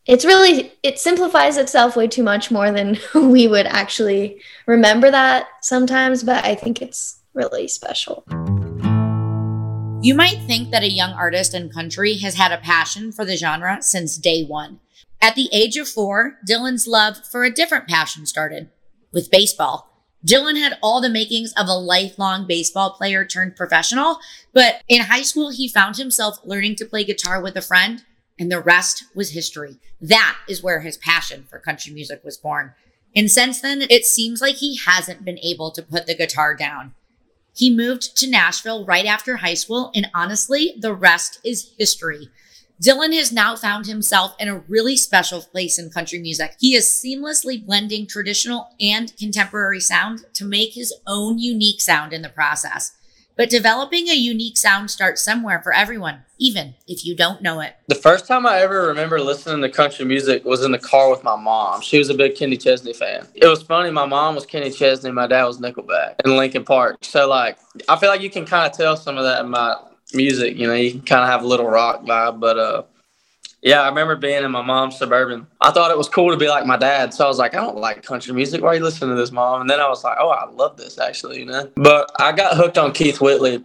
it's 0.06 0.24
really, 0.24 0.72
it 0.82 0.98
simplifies 0.98 1.56
itself 1.56 1.96
way 1.96 2.08
too 2.08 2.22
much 2.22 2.50
more 2.50 2.70
than 2.70 2.98
we 3.14 3.46
would 3.46 3.66
actually 3.66 4.40
remember 4.66 5.10
that 5.10 5.46
sometimes. 5.62 6.22
But 6.22 6.44
I 6.44 6.54
think 6.54 6.80
it's 6.80 7.20
really 7.34 7.68
special. 7.68 8.24
You 10.00 10.14
might 10.14 10.40
think 10.46 10.70
that 10.70 10.84
a 10.84 10.90
young 10.90 11.12
artist 11.12 11.54
in 11.54 11.70
country 11.70 12.14
has 12.18 12.34
had 12.34 12.52
a 12.52 12.58
passion 12.58 13.10
for 13.10 13.24
the 13.24 13.36
genre 13.36 13.78
since 13.80 14.16
day 14.16 14.44
one. 14.44 14.80
At 15.20 15.34
the 15.34 15.48
age 15.52 15.76
of 15.76 15.88
four, 15.88 16.38
Dylan's 16.48 16.86
love 16.86 17.26
for 17.26 17.42
a 17.42 17.50
different 17.50 17.88
passion 17.88 18.24
started 18.24 18.70
with 19.12 19.30
baseball. 19.30 19.87
Dylan 20.26 20.60
had 20.60 20.78
all 20.82 21.00
the 21.00 21.08
makings 21.08 21.52
of 21.56 21.68
a 21.68 21.74
lifelong 21.74 22.46
baseball 22.46 22.90
player 22.90 23.24
turned 23.24 23.56
professional, 23.56 24.18
but 24.52 24.82
in 24.88 25.02
high 25.02 25.22
school, 25.22 25.50
he 25.50 25.68
found 25.68 25.96
himself 25.96 26.40
learning 26.44 26.76
to 26.76 26.84
play 26.84 27.04
guitar 27.04 27.40
with 27.40 27.56
a 27.56 27.62
friend, 27.62 28.04
and 28.38 28.50
the 28.50 28.60
rest 28.60 29.04
was 29.14 29.30
history. 29.30 29.78
That 30.00 30.36
is 30.48 30.62
where 30.62 30.80
his 30.80 30.96
passion 30.96 31.46
for 31.48 31.58
country 31.58 31.92
music 31.92 32.22
was 32.24 32.36
born. 32.36 32.74
And 33.14 33.30
since 33.30 33.60
then, 33.60 33.82
it 33.88 34.04
seems 34.04 34.40
like 34.40 34.56
he 34.56 34.78
hasn't 34.84 35.24
been 35.24 35.38
able 35.38 35.70
to 35.72 35.82
put 35.82 36.06
the 36.06 36.16
guitar 36.16 36.54
down. 36.54 36.94
He 37.54 37.74
moved 37.74 38.16
to 38.18 38.30
Nashville 38.30 38.84
right 38.84 39.06
after 39.06 39.36
high 39.36 39.54
school, 39.54 39.90
and 39.94 40.08
honestly, 40.14 40.74
the 40.78 40.94
rest 40.94 41.40
is 41.44 41.72
history. 41.78 42.28
Dylan 42.80 43.12
has 43.16 43.32
now 43.32 43.56
found 43.56 43.86
himself 43.86 44.36
in 44.38 44.46
a 44.46 44.60
really 44.68 44.96
special 44.96 45.40
place 45.40 45.80
in 45.80 45.90
country 45.90 46.20
music. 46.20 46.54
He 46.60 46.76
is 46.76 46.86
seamlessly 46.86 47.64
blending 47.64 48.06
traditional 48.06 48.68
and 48.78 49.16
contemporary 49.16 49.80
sound 49.80 50.24
to 50.34 50.44
make 50.44 50.74
his 50.74 50.94
own 51.04 51.40
unique 51.40 51.80
sound 51.80 52.12
in 52.12 52.22
the 52.22 52.28
process. 52.28 52.92
But 53.36 53.50
developing 53.50 54.08
a 54.08 54.14
unique 54.14 54.56
sound 54.56 54.92
starts 54.92 55.22
somewhere 55.22 55.60
for 55.60 55.72
everyone, 55.72 56.22
even 56.38 56.74
if 56.86 57.04
you 57.04 57.16
don't 57.16 57.42
know 57.42 57.60
it. 57.60 57.74
The 57.88 57.96
first 57.96 58.26
time 58.28 58.46
I 58.46 58.58
ever 58.58 58.86
remember 58.86 59.20
listening 59.20 59.60
to 59.62 59.68
country 59.68 60.04
music 60.04 60.44
was 60.44 60.64
in 60.64 60.70
the 60.70 60.78
car 60.78 61.10
with 61.10 61.24
my 61.24 61.36
mom. 61.36 61.80
She 61.80 61.98
was 61.98 62.10
a 62.10 62.14
big 62.14 62.36
Kenny 62.36 62.56
Chesney 62.56 62.92
fan. 62.92 63.26
It 63.34 63.46
was 63.46 63.62
funny. 63.62 63.90
My 63.90 64.06
mom 64.06 64.36
was 64.36 64.46
Kenny 64.46 64.70
Chesney. 64.70 65.10
My 65.10 65.26
dad 65.26 65.44
was 65.44 65.60
Nickelback 65.60 66.16
and 66.24 66.36
Linkin 66.36 66.64
Park. 66.64 66.98
So 67.02 67.28
like, 67.28 67.58
I 67.88 67.96
feel 67.96 68.08
like 68.08 68.20
you 68.20 68.30
can 68.30 68.44
kind 68.44 68.70
of 68.70 68.76
tell 68.76 68.96
some 68.96 69.16
of 69.18 69.24
that 69.24 69.44
in 69.44 69.50
my 69.50 69.76
music. 70.14 70.56
You 70.56 70.66
know, 70.66 70.74
you 70.74 71.00
kind 71.00 71.22
of 71.22 71.28
have 71.28 71.42
a 71.42 71.46
little 71.46 71.68
rock 71.68 72.04
vibe, 72.04 72.40
but 72.40 72.58
uh, 72.58 72.82
yeah, 73.62 73.82
I 73.82 73.88
remember 73.88 74.16
being 74.16 74.44
in 74.44 74.50
my 74.50 74.62
mom's 74.62 74.98
suburban. 74.98 75.46
I 75.60 75.72
thought 75.72 75.90
it 75.90 75.98
was 75.98 76.08
cool 76.08 76.30
to 76.30 76.36
be 76.36 76.48
like 76.48 76.64
my 76.64 76.76
dad. 76.76 77.12
So 77.12 77.24
I 77.24 77.28
was 77.28 77.38
like, 77.38 77.54
I 77.54 77.60
don't 77.60 77.76
like 77.76 78.02
country 78.02 78.32
music. 78.32 78.62
Why 78.62 78.68
are 78.68 78.74
you 78.76 78.84
listening 78.84 79.10
to 79.10 79.16
this, 79.16 79.32
mom? 79.32 79.62
And 79.62 79.70
then 79.70 79.80
I 79.80 79.88
was 79.88 80.04
like, 80.04 80.16
oh, 80.20 80.30
I 80.30 80.48
love 80.50 80.76
this 80.76 80.98
actually, 80.98 81.40
you 81.40 81.46
know. 81.46 81.70
But 81.74 82.10
I 82.20 82.32
got 82.32 82.56
hooked 82.56 82.78
on 82.78 82.92
Keith 82.92 83.20
Whitley 83.20 83.64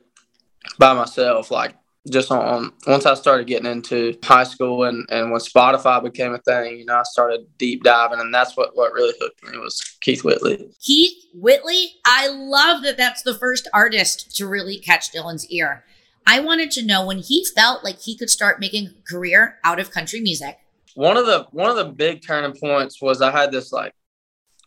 by 0.80 0.94
myself, 0.94 1.52
like 1.52 1.76
just 2.10 2.32
on, 2.32 2.40
on 2.40 2.74
once 2.88 3.06
I 3.06 3.14
started 3.14 3.48
getting 3.48 3.72
into 3.72 4.18
high 4.24 4.44
school 4.44 4.84
and, 4.84 5.08
and 5.10 5.32
when 5.32 5.40
Spotify 5.40 6.04
became 6.04 6.34
a 6.34 6.40
thing, 6.40 6.80
you 6.80 6.86
know, 6.86 6.96
I 6.96 7.04
started 7.04 7.46
deep 7.58 7.84
diving 7.84 8.20
and 8.20 8.34
that's 8.34 8.58
what, 8.58 8.76
what 8.76 8.94
really 8.94 9.14
hooked 9.22 9.44
me 9.44 9.58
was 9.58 9.80
Keith 10.02 10.24
Whitley. 10.24 10.70
Keith 10.82 11.24
Whitley, 11.34 11.94
I 12.06 12.28
love 12.28 12.84
that 12.84 12.98
that's 12.98 13.22
the 13.22 13.36
first 13.36 13.70
artist 13.74 14.36
to 14.38 14.48
really 14.48 14.80
catch 14.80 15.12
Dylan's 15.12 15.48
ear. 15.50 15.86
I 16.26 16.40
wanted 16.40 16.72
to 16.72 16.86
know 16.86 17.06
when 17.06 17.20
he 17.20 17.46
felt 17.56 17.84
like 17.84 18.00
he 18.00 18.18
could 18.18 18.30
start 18.30 18.60
making 18.60 18.88
a 18.88 19.12
career 19.12 19.60
out 19.64 19.80
of 19.80 19.92
country 19.92 20.22
music. 20.22 20.58
One 20.96 21.18
of 21.18 21.26
the 21.26 21.48
one 21.52 21.70
of 21.70 21.76
the 21.76 21.86
big 21.86 22.26
turning 22.26 22.56
points 22.60 23.02
was 23.02 23.22
I 23.22 23.32
had 23.32 23.52
this 23.52 23.72
like 23.72 23.94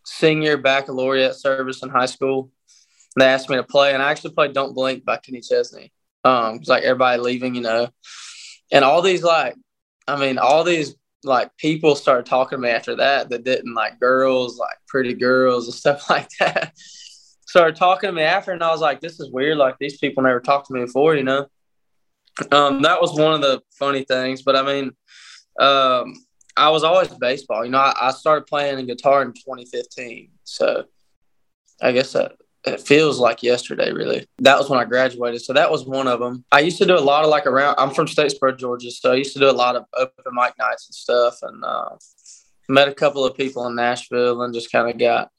senior 0.05 0.57
baccalaureate 0.57 1.35
service 1.35 1.83
in 1.83 1.89
high 1.89 2.05
school. 2.05 2.51
They 3.17 3.25
asked 3.25 3.49
me 3.49 3.55
to 3.55 3.63
play, 3.63 3.93
and 3.93 4.03
I 4.03 4.11
actually 4.11 4.33
played 4.33 4.53
"Don't 4.53 4.73
Blink" 4.73 5.05
by 5.05 5.17
Kenny 5.17 5.41
Chesney. 5.41 5.91
Um, 6.23 6.55
it's 6.55 6.69
like 6.69 6.83
everybody 6.83 7.21
leaving, 7.21 7.55
you 7.55 7.61
know, 7.61 7.89
and 8.71 8.83
all 8.83 9.01
these 9.01 9.23
like, 9.23 9.55
I 10.07 10.17
mean, 10.17 10.37
all 10.37 10.63
these 10.63 10.95
like 11.23 11.55
people 11.57 11.95
started 11.95 12.25
talking 12.25 12.57
to 12.57 12.61
me 12.61 12.69
after 12.69 12.95
that 12.97 13.29
that 13.29 13.43
didn't 13.43 13.73
like 13.73 13.99
girls, 13.99 14.57
like 14.57 14.77
pretty 14.87 15.13
girls 15.13 15.65
and 15.65 15.73
stuff 15.73 16.09
like 16.09 16.29
that 16.39 16.73
started 17.57 17.75
talking 17.75 18.07
to 18.07 18.13
me 18.13 18.21
after, 18.21 18.51
and 18.51 18.63
I 18.63 18.69
was 18.69 18.81
like, 18.81 19.01
"This 19.01 19.19
is 19.19 19.31
weird. 19.31 19.57
Like 19.57 19.77
these 19.79 19.97
people 19.97 20.21
never 20.21 20.39
talked 20.39 20.67
to 20.67 20.73
me 20.73 20.81
before," 20.81 21.15
you 21.15 21.23
know. 21.23 21.47
Um, 22.51 22.83
that 22.83 23.01
was 23.01 23.17
one 23.17 23.33
of 23.33 23.41
the 23.41 23.63
funny 23.71 24.03
things, 24.03 24.43
but 24.43 24.55
I 24.55 24.61
mean, 24.61 24.91
um, 25.59 26.13
I 26.55 26.69
was 26.69 26.83
always 26.83 27.07
baseball. 27.07 27.65
You 27.65 27.71
know, 27.71 27.79
I, 27.79 27.93
I 27.99 28.11
started 28.11 28.45
playing 28.45 28.85
guitar 28.85 29.23
in 29.23 29.29
2015, 29.29 30.29
so 30.43 30.85
I 31.81 31.93
guess 31.93 32.13
that 32.13 32.33
it 32.67 32.79
feels 32.79 33.17
like 33.17 33.41
yesterday. 33.41 33.91
Really, 33.91 34.27
that 34.37 34.59
was 34.59 34.69
when 34.69 34.79
I 34.79 34.85
graduated. 34.85 35.41
So 35.41 35.53
that 35.53 35.71
was 35.71 35.83
one 35.83 36.07
of 36.07 36.19
them. 36.19 36.45
I 36.51 36.59
used 36.59 36.77
to 36.77 36.85
do 36.85 36.95
a 36.95 36.99
lot 36.99 37.23
of 37.23 37.31
like 37.31 37.47
around. 37.47 37.73
I'm 37.79 37.89
from 37.91 38.05
Statesboro, 38.05 38.55
Georgia, 38.55 38.91
so 38.91 39.13
I 39.13 39.15
used 39.15 39.33
to 39.33 39.39
do 39.39 39.49
a 39.49 39.51
lot 39.63 39.75
of 39.75 39.85
open 39.95 40.25
mic 40.31 40.53
nights 40.59 40.87
and 40.87 40.93
stuff, 40.93 41.39
and 41.41 41.63
uh, 41.65 41.89
met 42.69 42.87
a 42.87 42.93
couple 42.93 43.25
of 43.25 43.35
people 43.35 43.65
in 43.65 43.73
Nashville, 43.73 44.43
and 44.43 44.53
just 44.53 44.71
kind 44.71 44.91
of 44.91 44.99
got 44.99 45.31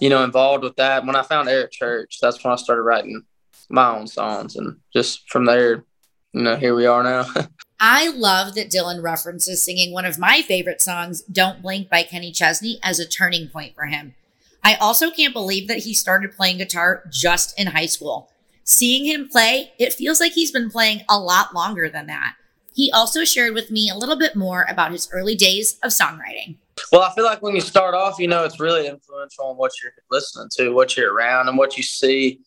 you 0.00 0.08
know, 0.08 0.24
involved 0.24 0.64
with 0.64 0.76
that. 0.76 1.04
When 1.04 1.16
I 1.16 1.22
found 1.22 1.48
Eric 1.48 1.72
Church, 1.72 2.18
that's 2.20 2.42
when 2.42 2.52
I 2.52 2.56
started 2.56 2.82
writing 2.82 3.24
my 3.68 3.96
own 3.96 4.06
songs. 4.06 4.56
And 4.56 4.76
just 4.92 5.28
from 5.30 5.46
there, 5.46 5.84
you 6.32 6.42
know, 6.42 6.56
here 6.56 6.74
we 6.74 6.86
are 6.86 7.02
now. 7.02 7.26
I 7.80 8.08
love 8.10 8.54
that 8.54 8.70
Dylan 8.70 9.02
references 9.02 9.60
singing 9.60 9.92
one 9.92 10.04
of 10.04 10.18
my 10.18 10.42
favorite 10.42 10.80
songs, 10.80 11.22
Don't 11.22 11.62
Blink 11.62 11.90
by 11.90 12.04
Kenny 12.04 12.30
Chesney, 12.30 12.78
as 12.82 13.00
a 13.00 13.08
turning 13.08 13.48
point 13.48 13.74
for 13.74 13.86
him. 13.86 14.14
I 14.62 14.76
also 14.76 15.10
can't 15.10 15.34
believe 15.34 15.66
that 15.66 15.78
he 15.78 15.92
started 15.92 16.36
playing 16.36 16.58
guitar 16.58 17.02
just 17.10 17.58
in 17.58 17.68
high 17.68 17.86
school. 17.86 18.30
Seeing 18.62 19.04
him 19.04 19.28
play, 19.28 19.72
it 19.78 19.92
feels 19.92 20.20
like 20.20 20.32
he's 20.32 20.52
been 20.52 20.70
playing 20.70 21.02
a 21.08 21.18
lot 21.18 21.54
longer 21.54 21.88
than 21.88 22.06
that. 22.06 22.36
He 22.72 22.90
also 22.92 23.24
shared 23.24 23.54
with 23.54 23.70
me 23.70 23.90
a 23.90 23.96
little 23.96 24.16
bit 24.16 24.36
more 24.36 24.64
about 24.68 24.92
his 24.92 25.08
early 25.12 25.34
days 25.34 25.78
of 25.82 25.90
songwriting. 25.90 26.56
Well, 26.90 27.02
I 27.02 27.12
feel 27.14 27.24
like 27.24 27.42
when 27.42 27.54
you 27.54 27.60
start 27.60 27.94
off, 27.94 28.18
you 28.18 28.28
know, 28.28 28.44
it's 28.44 28.60
really 28.60 28.86
influential 28.86 29.46
on 29.46 29.56
what 29.56 29.72
you're 29.82 29.92
listening 30.10 30.48
to, 30.56 30.70
what 30.70 30.96
you're 30.96 31.14
around, 31.14 31.48
and 31.48 31.58
what 31.58 31.76
you 31.76 31.82
see. 31.82 32.40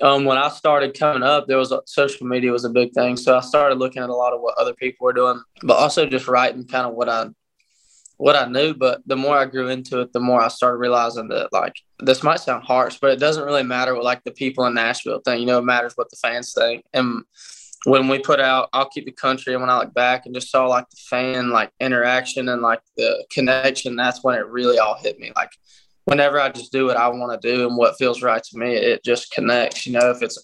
Um, 0.00 0.24
when 0.24 0.38
I 0.38 0.48
started 0.48 0.98
coming 0.98 1.22
up, 1.22 1.46
there 1.46 1.58
was 1.58 1.70
a, 1.70 1.80
social 1.86 2.26
media 2.26 2.50
was 2.50 2.64
a 2.64 2.70
big 2.70 2.92
thing, 2.92 3.16
so 3.16 3.36
I 3.36 3.40
started 3.40 3.78
looking 3.78 4.02
at 4.02 4.08
a 4.08 4.14
lot 4.14 4.32
of 4.32 4.40
what 4.40 4.56
other 4.58 4.74
people 4.74 5.04
were 5.04 5.12
doing, 5.12 5.42
but 5.62 5.76
also 5.76 6.06
just 6.06 6.28
writing 6.28 6.66
kind 6.66 6.86
of 6.86 6.94
what 6.94 7.08
I 7.08 7.26
what 8.16 8.36
I 8.36 8.46
knew. 8.46 8.72
But 8.74 9.02
the 9.06 9.16
more 9.16 9.36
I 9.36 9.46
grew 9.46 9.68
into 9.68 10.00
it, 10.00 10.12
the 10.12 10.20
more 10.20 10.40
I 10.40 10.48
started 10.48 10.78
realizing 10.78 11.28
that 11.28 11.52
like 11.52 11.74
this 12.00 12.22
might 12.22 12.40
sound 12.40 12.64
harsh, 12.64 12.98
but 13.00 13.10
it 13.10 13.20
doesn't 13.20 13.44
really 13.44 13.62
matter 13.62 13.94
what 13.94 14.04
like 14.04 14.24
the 14.24 14.32
people 14.32 14.64
in 14.64 14.74
Nashville 14.74 15.20
think. 15.24 15.40
You 15.40 15.46
know, 15.46 15.58
it 15.58 15.64
matters 15.64 15.92
what 15.96 16.10
the 16.10 16.16
fans 16.16 16.54
think, 16.54 16.84
and 16.92 17.22
when 17.84 18.08
we 18.08 18.18
put 18.18 18.40
out 18.40 18.68
I'll 18.72 18.88
Keep 18.88 19.06
the 19.06 19.12
Country 19.12 19.54
and 19.54 19.62
when 19.62 19.70
I 19.70 19.78
look 19.78 19.94
back 19.94 20.26
and 20.26 20.34
just 20.34 20.50
saw 20.50 20.66
like 20.66 20.88
the 20.90 21.00
fan 21.08 21.50
like 21.50 21.72
interaction 21.80 22.48
and 22.48 22.62
like 22.62 22.80
the 22.96 23.24
connection, 23.30 23.96
that's 23.96 24.22
when 24.22 24.38
it 24.38 24.46
really 24.46 24.78
all 24.78 24.96
hit 24.96 25.18
me. 25.18 25.32
Like 25.34 25.50
whenever 26.04 26.40
I 26.40 26.50
just 26.50 26.72
do 26.72 26.86
what 26.86 26.96
I 26.96 27.08
want 27.08 27.40
to 27.40 27.54
do 27.54 27.66
and 27.66 27.76
what 27.76 27.96
feels 27.98 28.22
right 28.22 28.42
to 28.42 28.58
me, 28.58 28.74
it 28.74 29.04
just 29.04 29.32
connects. 29.32 29.86
You 29.86 29.92
know, 29.92 30.10
if 30.10 30.22
it's 30.22 30.42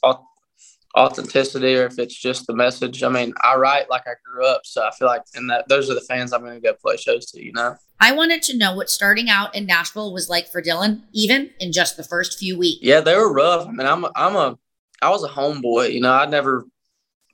authenticity 0.97 1.77
or 1.77 1.87
if 1.87 1.99
it's 1.99 2.19
just 2.19 2.47
the 2.47 2.55
message. 2.55 3.03
I 3.03 3.09
mean, 3.09 3.33
I 3.43 3.57
write 3.57 3.91
like 3.91 4.03
I 4.07 4.13
grew 4.25 4.47
up, 4.47 4.63
so 4.65 4.83
I 4.83 4.91
feel 4.93 5.09
like 5.09 5.23
in 5.35 5.47
that 5.49 5.69
those 5.69 5.91
are 5.91 5.95
the 5.95 6.01
fans 6.03 6.33
I'm 6.33 6.41
going 6.41 6.55
to 6.55 6.61
go 6.61 6.75
play 6.75 6.97
shows 6.97 7.27
to. 7.33 7.45
You 7.45 7.53
know. 7.53 7.77
I 8.01 8.13
wanted 8.13 8.43
to 8.43 8.57
know 8.57 8.75
what 8.75 8.91
starting 8.91 9.29
out 9.29 9.55
in 9.55 9.67
Nashville 9.67 10.13
was 10.13 10.29
like 10.29 10.49
for 10.49 10.63
Dylan, 10.63 11.03
even 11.13 11.51
in 11.59 11.73
just 11.73 11.97
the 11.97 12.05
first 12.05 12.39
few 12.39 12.59
weeks. 12.59 12.81
Yeah, 12.83 13.01
they 13.01 13.17
were 13.17 13.33
rough. 13.33 13.67
I 13.67 13.73
mean, 13.73 13.87
I'm 13.87 14.05
a, 14.05 14.13
I'm 14.15 14.37
a 14.37 14.59
I 15.03 15.11
was 15.11 15.25
a 15.25 15.29
homeboy. 15.29 15.93
You 15.93 16.01
know, 16.01 16.13
I 16.13 16.27
never 16.27 16.65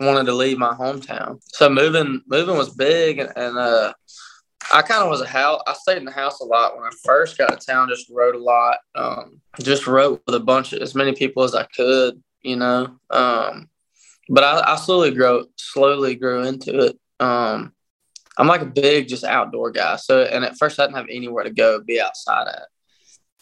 wanted 0.00 0.26
to 0.26 0.34
leave 0.34 0.58
my 0.58 0.74
hometown. 0.74 1.40
So 1.46 1.68
moving 1.68 2.22
moving 2.26 2.56
was 2.56 2.74
big, 2.74 3.18
and, 3.18 3.30
and 3.36 3.58
uh, 3.58 3.92
I 4.72 4.82
kind 4.82 5.02
of 5.02 5.10
was 5.10 5.20
a 5.20 5.26
house. 5.26 5.62
I 5.66 5.74
stayed 5.74 5.98
in 5.98 6.04
the 6.04 6.10
house 6.10 6.40
a 6.40 6.44
lot 6.44 6.76
when 6.76 6.84
I 6.84 6.90
first 7.04 7.38
got 7.38 7.58
to 7.58 7.66
town. 7.66 7.88
Just 7.88 8.10
wrote 8.10 8.34
a 8.34 8.42
lot. 8.42 8.78
Um, 8.94 9.40
just 9.60 9.86
wrote 9.86 10.22
with 10.26 10.34
a 10.34 10.40
bunch 10.40 10.72
of 10.72 10.82
as 10.82 10.94
many 10.94 11.12
people 11.12 11.42
as 11.42 11.54
I 11.54 11.64
could, 11.64 12.22
you 12.42 12.56
know. 12.56 12.96
Um, 13.10 13.68
but 14.28 14.44
I, 14.44 14.72
I 14.72 14.76
slowly 14.76 15.12
grow 15.12 15.44
slowly 15.56 16.14
grew 16.16 16.44
into 16.44 16.78
it. 16.86 16.98
Um, 17.20 17.72
I'm 18.36 18.48
like 18.48 18.62
a 18.62 18.66
big 18.66 19.08
just 19.08 19.24
outdoor 19.24 19.70
guy. 19.70 19.96
So 19.96 20.22
and 20.22 20.44
at 20.44 20.58
first 20.58 20.78
I 20.80 20.84
didn't 20.84 20.96
have 20.96 21.06
anywhere 21.10 21.44
to 21.44 21.50
go 21.50 21.80
be 21.80 22.00
outside 22.00 22.48
at. 22.48 22.68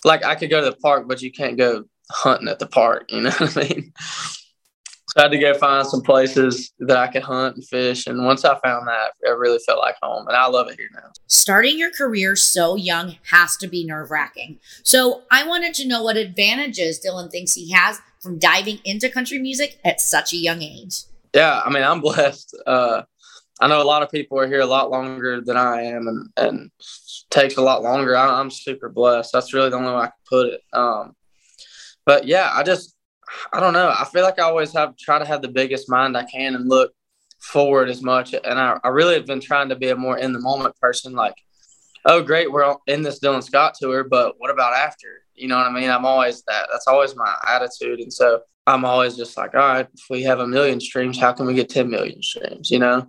Like 0.04 0.24
I 0.24 0.34
could 0.34 0.50
go 0.50 0.62
to 0.62 0.70
the 0.70 0.76
park, 0.76 1.06
but 1.08 1.22
you 1.22 1.30
can't 1.30 1.56
go 1.56 1.84
hunting 2.10 2.48
at 2.48 2.58
the 2.58 2.66
park. 2.66 3.10
You 3.10 3.22
know 3.22 3.30
what 3.30 3.56
I 3.56 3.60
mean? 3.60 3.92
So 5.12 5.20
I 5.20 5.24
had 5.24 5.32
to 5.32 5.38
go 5.38 5.52
find 5.52 5.86
some 5.86 6.00
places 6.00 6.72
that 6.78 6.96
I 6.96 7.06
could 7.06 7.22
hunt 7.22 7.56
and 7.56 7.68
fish. 7.68 8.06
And 8.06 8.24
once 8.24 8.46
I 8.46 8.58
found 8.60 8.88
that, 8.88 9.10
I 9.26 9.30
really 9.32 9.58
felt 9.58 9.78
like 9.78 9.96
home. 10.02 10.26
And 10.26 10.34
I 10.34 10.46
love 10.46 10.68
it 10.70 10.78
here 10.78 10.88
now. 10.94 11.10
Starting 11.26 11.78
your 11.78 11.90
career 11.90 12.34
so 12.34 12.76
young 12.76 13.16
has 13.30 13.58
to 13.58 13.66
be 13.68 13.84
nerve 13.84 14.10
wracking. 14.10 14.58
So 14.84 15.24
I 15.30 15.46
wanted 15.46 15.74
to 15.74 15.86
know 15.86 16.02
what 16.02 16.16
advantages 16.16 16.98
Dylan 17.04 17.30
thinks 17.30 17.52
he 17.52 17.72
has 17.72 18.00
from 18.22 18.38
diving 18.38 18.78
into 18.86 19.10
country 19.10 19.38
music 19.38 19.78
at 19.84 20.00
such 20.00 20.32
a 20.32 20.38
young 20.38 20.62
age. 20.62 21.02
Yeah, 21.34 21.60
I 21.62 21.68
mean, 21.68 21.82
I'm 21.82 22.00
blessed. 22.02 22.56
Uh, 22.66 23.02
I 23.60 23.68
know 23.68 23.82
a 23.82 23.84
lot 23.84 24.02
of 24.02 24.10
people 24.10 24.38
are 24.38 24.46
here 24.46 24.60
a 24.60 24.66
lot 24.66 24.90
longer 24.90 25.42
than 25.42 25.58
I 25.58 25.82
am, 25.82 26.08
and 26.08 26.28
and 26.36 26.70
takes 27.30 27.58
a 27.58 27.62
lot 27.62 27.82
longer. 27.82 28.16
I, 28.16 28.40
am 28.40 28.50
super 28.50 28.88
blessed. 28.88 29.30
That's 29.32 29.52
really 29.52 29.70
the 29.70 29.76
only 29.76 29.92
way 29.92 29.98
I 29.98 30.06
can 30.06 30.12
put 30.28 30.46
it. 30.48 30.60
Um, 30.72 31.14
but 32.04 32.26
yeah, 32.26 32.50
I 32.52 32.62
just 32.62 32.96
I 33.52 33.60
don't 33.60 33.72
know. 33.72 33.88
I 33.96 34.04
feel 34.04 34.22
like 34.22 34.38
I 34.38 34.44
always 34.44 34.72
have 34.72 34.96
try 34.96 35.18
to 35.18 35.24
have 35.24 35.42
the 35.42 35.48
biggest 35.48 35.88
mind 35.88 36.16
I 36.16 36.24
can 36.24 36.54
and 36.54 36.68
look 36.68 36.92
forward 37.40 37.88
as 37.88 38.02
much. 38.02 38.34
And 38.34 38.58
I, 38.58 38.78
I 38.82 38.88
really 38.88 39.14
have 39.14 39.26
been 39.26 39.40
trying 39.40 39.68
to 39.70 39.76
be 39.76 39.88
a 39.88 39.96
more 39.96 40.18
in 40.18 40.32
the 40.32 40.40
moment 40.40 40.76
person. 40.80 41.12
Like, 41.12 41.34
oh 42.04 42.22
great, 42.22 42.50
we're 42.50 42.76
in 42.86 43.02
this 43.02 43.20
Dylan 43.20 43.42
Scott 43.42 43.74
tour, 43.78 44.04
but 44.04 44.34
what 44.38 44.50
about 44.50 44.74
after? 44.74 45.24
You 45.34 45.48
know 45.48 45.56
what 45.56 45.66
I 45.66 45.72
mean? 45.72 45.90
I'm 45.90 46.04
always 46.04 46.42
that. 46.44 46.68
That's 46.70 46.86
always 46.86 47.16
my 47.16 47.34
attitude. 47.48 48.00
And 48.00 48.12
so 48.12 48.40
I'm 48.66 48.84
always 48.84 49.16
just 49.16 49.36
like, 49.36 49.54
all 49.54 49.60
right, 49.60 49.88
if 49.92 50.04
we 50.08 50.22
have 50.22 50.40
a 50.40 50.46
million 50.46 50.80
streams, 50.80 51.18
how 51.18 51.32
can 51.32 51.46
we 51.46 51.54
get 51.54 51.68
10 51.68 51.90
million 51.90 52.22
streams? 52.22 52.70
You 52.70 52.78
know? 52.78 53.06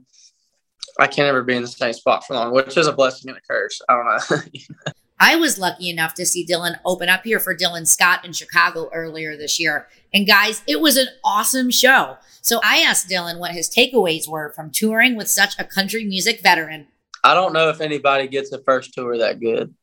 I 0.99 1.07
can't 1.07 1.27
ever 1.27 1.43
be 1.43 1.55
in 1.55 1.63
the 1.63 1.67
same 1.67 1.93
spot 1.93 2.25
for 2.25 2.35
long, 2.35 2.53
which 2.53 2.77
is 2.77 2.87
a 2.87 2.93
blessing 2.93 3.29
and 3.29 3.37
a 3.37 3.41
curse. 3.49 3.81
I 3.89 3.95
don't 3.95 4.05
know. 4.05 4.61
I 5.19 5.35
was 5.35 5.57
lucky 5.57 5.89
enough 5.89 6.13
to 6.15 6.25
see 6.25 6.45
Dylan 6.45 6.79
open 6.85 7.09
up 7.09 7.23
here 7.23 7.39
for 7.39 7.55
Dylan 7.55 7.87
Scott 7.87 8.25
in 8.25 8.33
Chicago 8.33 8.89
earlier 8.93 9.37
this 9.37 9.59
year. 9.59 9.87
And 10.13 10.27
guys, 10.27 10.61
it 10.67 10.81
was 10.81 10.97
an 10.97 11.07
awesome 11.23 11.71
show. 11.71 12.17
So 12.41 12.59
I 12.63 12.79
asked 12.79 13.09
Dylan 13.09 13.39
what 13.39 13.51
his 13.51 13.69
takeaways 13.69 14.27
were 14.27 14.51
from 14.53 14.69
touring 14.69 15.15
with 15.15 15.29
such 15.29 15.57
a 15.57 15.63
country 15.63 16.03
music 16.03 16.41
veteran. 16.41 16.87
I 17.23 17.33
don't 17.33 17.53
know 17.53 17.69
if 17.69 17.79
anybody 17.79 18.27
gets 18.27 18.51
a 18.51 18.61
first 18.63 18.93
tour 18.93 19.17
that 19.17 19.39
good. 19.39 19.73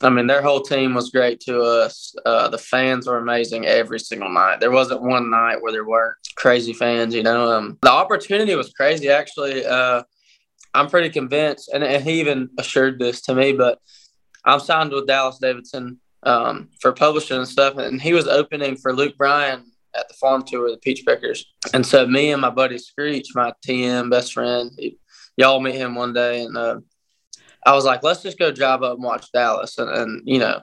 I 0.00 0.10
mean, 0.10 0.28
their 0.28 0.42
whole 0.42 0.60
team 0.60 0.94
was 0.94 1.10
great 1.10 1.40
to 1.40 1.60
us. 1.60 2.14
Uh, 2.24 2.48
the 2.48 2.58
fans 2.58 3.06
were 3.06 3.16
amazing 3.16 3.66
every 3.66 3.98
single 3.98 4.28
night. 4.28 4.60
There 4.60 4.70
wasn't 4.70 5.02
one 5.02 5.28
night 5.30 5.60
where 5.60 5.72
there 5.72 5.86
weren't 5.86 6.16
crazy 6.36 6.72
fans. 6.72 7.14
You 7.14 7.24
know, 7.24 7.50
um, 7.50 7.78
the 7.82 7.90
opportunity 7.90 8.54
was 8.54 8.72
crazy. 8.72 9.08
Actually, 9.08 9.64
uh, 9.66 10.04
I'm 10.74 10.88
pretty 10.88 11.10
convinced, 11.10 11.70
and, 11.72 11.82
and 11.82 12.04
he 12.04 12.20
even 12.20 12.50
assured 12.58 13.00
this 13.00 13.22
to 13.22 13.34
me. 13.34 13.52
But 13.52 13.80
I'm 14.48 14.60
signed 14.60 14.92
with 14.92 15.06
Dallas 15.06 15.38
Davidson 15.38 16.00
um, 16.22 16.70
for 16.80 16.92
publishing 16.92 17.36
and 17.36 17.46
stuff, 17.46 17.76
and 17.76 18.00
he 18.00 18.12
was 18.12 18.26
opening 18.26 18.76
for 18.76 18.92
Luke 18.94 19.16
Bryan 19.16 19.64
at 19.94 20.08
the 20.08 20.14
farm 20.14 20.42
tour, 20.42 20.70
the 20.70 20.78
Peach 20.78 21.04
Pickers. 21.06 21.44
And 21.72 21.84
so 21.84 22.06
me 22.06 22.32
and 22.32 22.40
my 22.40 22.50
buddy 22.50 22.78
Screech, 22.78 23.28
my 23.34 23.52
TM 23.66 24.10
best 24.10 24.32
friend, 24.32 24.70
he, 24.78 24.98
y'all 25.36 25.60
meet 25.60 25.74
him 25.74 25.94
one 25.94 26.12
day, 26.12 26.42
and 26.42 26.56
uh, 26.56 26.80
I 27.66 27.74
was 27.74 27.84
like, 27.84 28.02
let's 28.02 28.22
just 28.22 28.38
go 28.38 28.50
drive 28.50 28.82
up 28.82 28.94
and 28.94 29.04
watch 29.04 29.30
Dallas. 29.32 29.78
And, 29.78 29.90
and 29.90 30.22
you 30.24 30.38
know, 30.38 30.62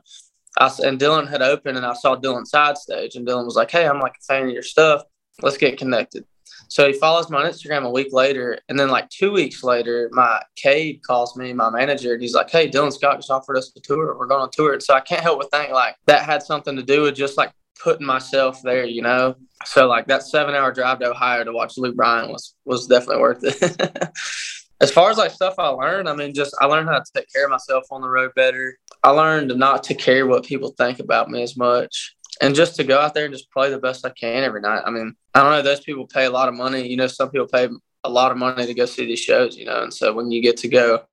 I, 0.58 0.72
and 0.84 1.00
Dylan 1.00 1.30
had 1.30 1.42
opened 1.42 1.78
and 1.78 1.86
I 1.86 1.94
saw 1.94 2.16
Dylan 2.16 2.46
side 2.46 2.78
stage 2.78 3.16
and 3.16 3.28
Dylan 3.28 3.46
was 3.46 3.56
like, 3.56 3.72
Hey, 3.72 3.88
I'm 3.88 4.00
like 4.00 4.16
a 4.20 4.26
fan 4.26 4.48
of 4.48 4.54
your 4.54 4.64
stuff. 4.64 5.04
Let's 5.42 5.58
get 5.58 5.78
connected. 5.78 6.26
So 6.68 6.88
he 6.88 6.94
follows 6.94 7.30
me 7.30 7.38
on 7.38 7.46
Instagram 7.46 7.86
a 7.86 7.90
week 7.90 8.12
later. 8.12 8.60
And 8.70 8.78
then 8.80 8.90
like 8.90 9.10
two 9.10 9.32
weeks 9.32 9.64
later, 9.64 10.10
my 10.12 10.42
Cade 10.56 11.02
calls 11.04 11.36
me, 11.38 11.54
my 11.54 11.70
manager, 11.70 12.14
and 12.14 12.22
he's 12.22 12.34
like, 12.34 12.50
Hey, 12.50 12.70
Dylan 12.70 12.94
Scott 12.94 13.18
just 13.18 13.32
offered 13.32 13.58
us 13.58 13.72
a 13.76 13.80
tour. 13.80 14.18
We're 14.18 14.28
going 14.28 14.42
on 14.42 14.52
tour. 14.52 14.80
So 14.80 14.94
I 14.94 15.02
can't 15.02 15.22
help 15.22 15.42
but 15.42 15.52
think 15.52 15.72
like 15.72 15.96
that 16.08 16.24
had 16.26 16.44
something 16.44 16.76
to 16.76 16.84
do 16.84 17.04
with 17.04 17.16
just 17.16 17.38
like 17.38 17.52
putting 17.82 18.06
myself 18.06 18.62
there, 18.64 18.86
you 18.86 19.02
know? 19.02 19.36
So 19.66 19.88
like 19.88 20.08
that 20.08 20.24
seven 20.24 20.56
hour 20.56 20.72
drive 20.72 21.00
to 21.00 21.12
Ohio 21.12 21.44
to 21.44 21.54
watch 21.54 21.78
Luke 21.78 21.96
Bryan 21.96 22.32
was, 22.32 22.56
was 22.66 22.88
definitely 22.88 23.22
worth 23.22 23.44
it. 23.44 24.10
as 24.82 24.92
far 24.92 25.10
as 25.10 25.18
like 25.18 25.32
stuff 25.32 25.56
I 25.58 25.68
learned, 25.68 26.10
I 26.10 26.16
mean, 26.16 26.34
just 26.34 26.56
I 26.60 26.66
learned 26.66 26.90
how 26.90 27.00
to 27.00 27.12
take 27.16 27.32
care 27.32 27.46
of 27.46 27.52
myself 27.52 27.86
on 27.92 28.02
the 28.02 28.10
road 28.10 28.32
better. 28.36 28.78
I 29.04 29.12
learned 29.12 29.56
not 29.56 29.84
to 29.86 29.94
care 29.94 30.28
what 30.28 30.46
people 30.46 30.74
think 30.78 31.00
about 31.00 31.30
me 31.30 31.44
as 31.44 31.56
much 31.56 32.15
and 32.42 32.56
just 32.56 32.76
to 32.76 32.84
go 32.84 33.00
out 33.00 33.14
there 33.14 33.26
and 33.26 33.34
just 33.34 33.52
play 33.52 33.70
the 33.70 33.80
best 33.80 34.06
I 34.06 34.10
can 34.10 34.44
every 34.44 34.62
night. 34.62 34.84
I 34.86 34.92
mean, 34.92 35.16
I 35.34 35.42
don't 35.42 35.52
know, 35.52 35.62
those 35.62 35.82
people 35.82 36.08
pay 36.08 36.26
a 36.26 36.30
lot 36.30 36.50
of 36.50 36.56
money. 36.56 36.88
You 36.88 36.98
know, 36.98 37.08
some 37.08 37.30
people 37.30 37.48
pay 37.48 37.70
a 38.04 38.10
lot 38.10 38.32
of 38.32 38.38
money 38.38 38.66
to 38.66 38.74
go 38.74 38.86
see 38.86 39.06
these 39.06 39.20
shows, 39.20 39.56
you 39.56 39.66
know, 39.66 39.84
and 39.84 39.94
so 39.94 40.14
when 40.14 40.32
you 40.32 40.42
get 40.42 40.58
to 40.58 40.68
go 40.68 41.04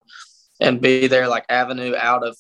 and 0.60 0.80
be 0.80 1.06
there 1.06 1.28
like 1.28 1.44
avenue 1.48 1.94
out 1.96 2.26
of 2.26 2.36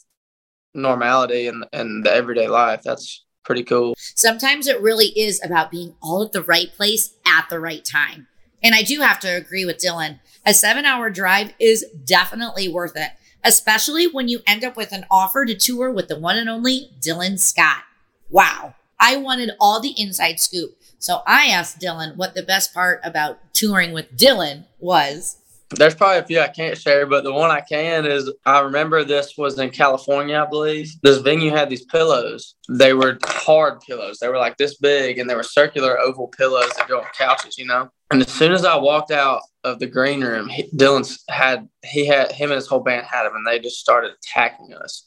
normality 0.74 1.46
and, 1.48 1.64
and 1.72 2.04
the 2.04 2.12
everyday 2.12 2.48
life, 2.48 2.82
that's 2.82 3.24
pretty 3.44 3.64
cool. 3.64 3.94
Sometimes 3.98 4.66
it 4.66 4.80
really 4.80 5.08
is 5.18 5.40
about 5.44 5.70
being 5.70 5.94
all 6.02 6.22
at 6.22 6.32
the 6.32 6.42
right 6.42 6.72
place 6.72 7.14
at 7.26 7.48
the 7.48 7.60
right 7.60 7.84
time. 7.84 8.28
And 8.62 8.74
I 8.74 8.82
do 8.82 9.00
have 9.00 9.18
to 9.20 9.28
agree 9.28 9.64
with 9.64 9.78
Dylan. 9.78 10.20
A 10.46 10.54
seven 10.54 10.84
hour 10.84 11.10
drive 11.10 11.52
is 11.58 11.84
definitely 12.04 12.68
worth 12.68 12.96
it, 12.96 13.10
especially 13.42 14.06
when 14.06 14.28
you 14.28 14.40
end 14.46 14.64
up 14.64 14.76
with 14.76 14.92
an 14.92 15.06
offer 15.10 15.44
to 15.44 15.54
tour 15.54 15.90
with 15.90 16.08
the 16.08 16.18
one 16.18 16.36
and 16.36 16.48
only 16.48 16.90
Dylan 17.00 17.38
Scott. 17.38 17.82
Wow. 18.30 18.74
I 19.02 19.16
wanted 19.16 19.50
all 19.60 19.80
the 19.80 20.00
inside 20.00 20.38
scoop. 20.38 20.76
So 21.00 21.22
I 21.26 21.46
asked 21.46 21.80
Dylan 21.80 22.14
what 22.14 22.34
the 22.34 22.44
best 22.44 22.72
part 22.72 23.00
about 23.02 23.40
touring 23.52 23.92
with 23.92 24.16
Dylan 24.16 24.66
was. 24.78 25.38
There's 25.70 25.96
probably 25.96 26.18
a 26.18 26.24
few 26.24 26.38
I 26.38 26.48
can't 26.48 26.78
share, 26.78 27.06
but 27.06 27.24
the 27.24 27.32
one 27.32 27.50
I 27.50 27.62
can 27.62 28.06
is 28.06 28.30
I 28.46 28.60
remember 28.60 29.02
this 29.02 29.36
was 29.36 29.58
in 29.58 29.70
California, 29.70 30.40
I 30.40 30.48
believe. 30.48 30.92
This 31.02 31.18
venue 31.18 31.50
had 31.50 31.68
these 31.68 31.84
pillows. 31.86 32.54
They 32.68 32.92
were 32.92 33.18
hard 33.24 33.80
pillows. 33.80 34.18
They 34.20 34.28
were 34.28 34.36
like 34.36 34.56
this 34.56 34.76
big 34.76 35.18
and 35.18 35.28
they 35.28 35.34
were 35.34 35.42
circular 35.42 35.98
oval 35.98 36.28
pillows 36.28 36.70
that 36.76 36.86
go 36.86 37.00
on 37.00 37.06
couches, 37.18 37.58
you 37.58 37.66
know? 37.66 37.90
And 38.12 38.22
as 38.22 38.30
soon 38.30 38.52
as 38.52 38.64
I 38.64 38.76
walked 38.76 39.10
out 39.10 39.42
of 39.64 39.80
the 39.80 39.86
green 39.86 40.20
room, 40.20 40.48
he, 40.48 40.68
Dylan's 40.76 41.24
had 41.28 41.66
he 41.84 42.06
had 42.06 42.30
him 42.30 42.50
and 42.50 42.56
his 42.56 42.68
whole 42.68 42.80
band 42.80 43.06
had 43.06 43.24
them 43.24 43.34
and 43.34 43.46
they 43.46 43.58
just 43.58 43.80
started 43.80 44.12
attacking 44.12 44.74
us 44.74 45.06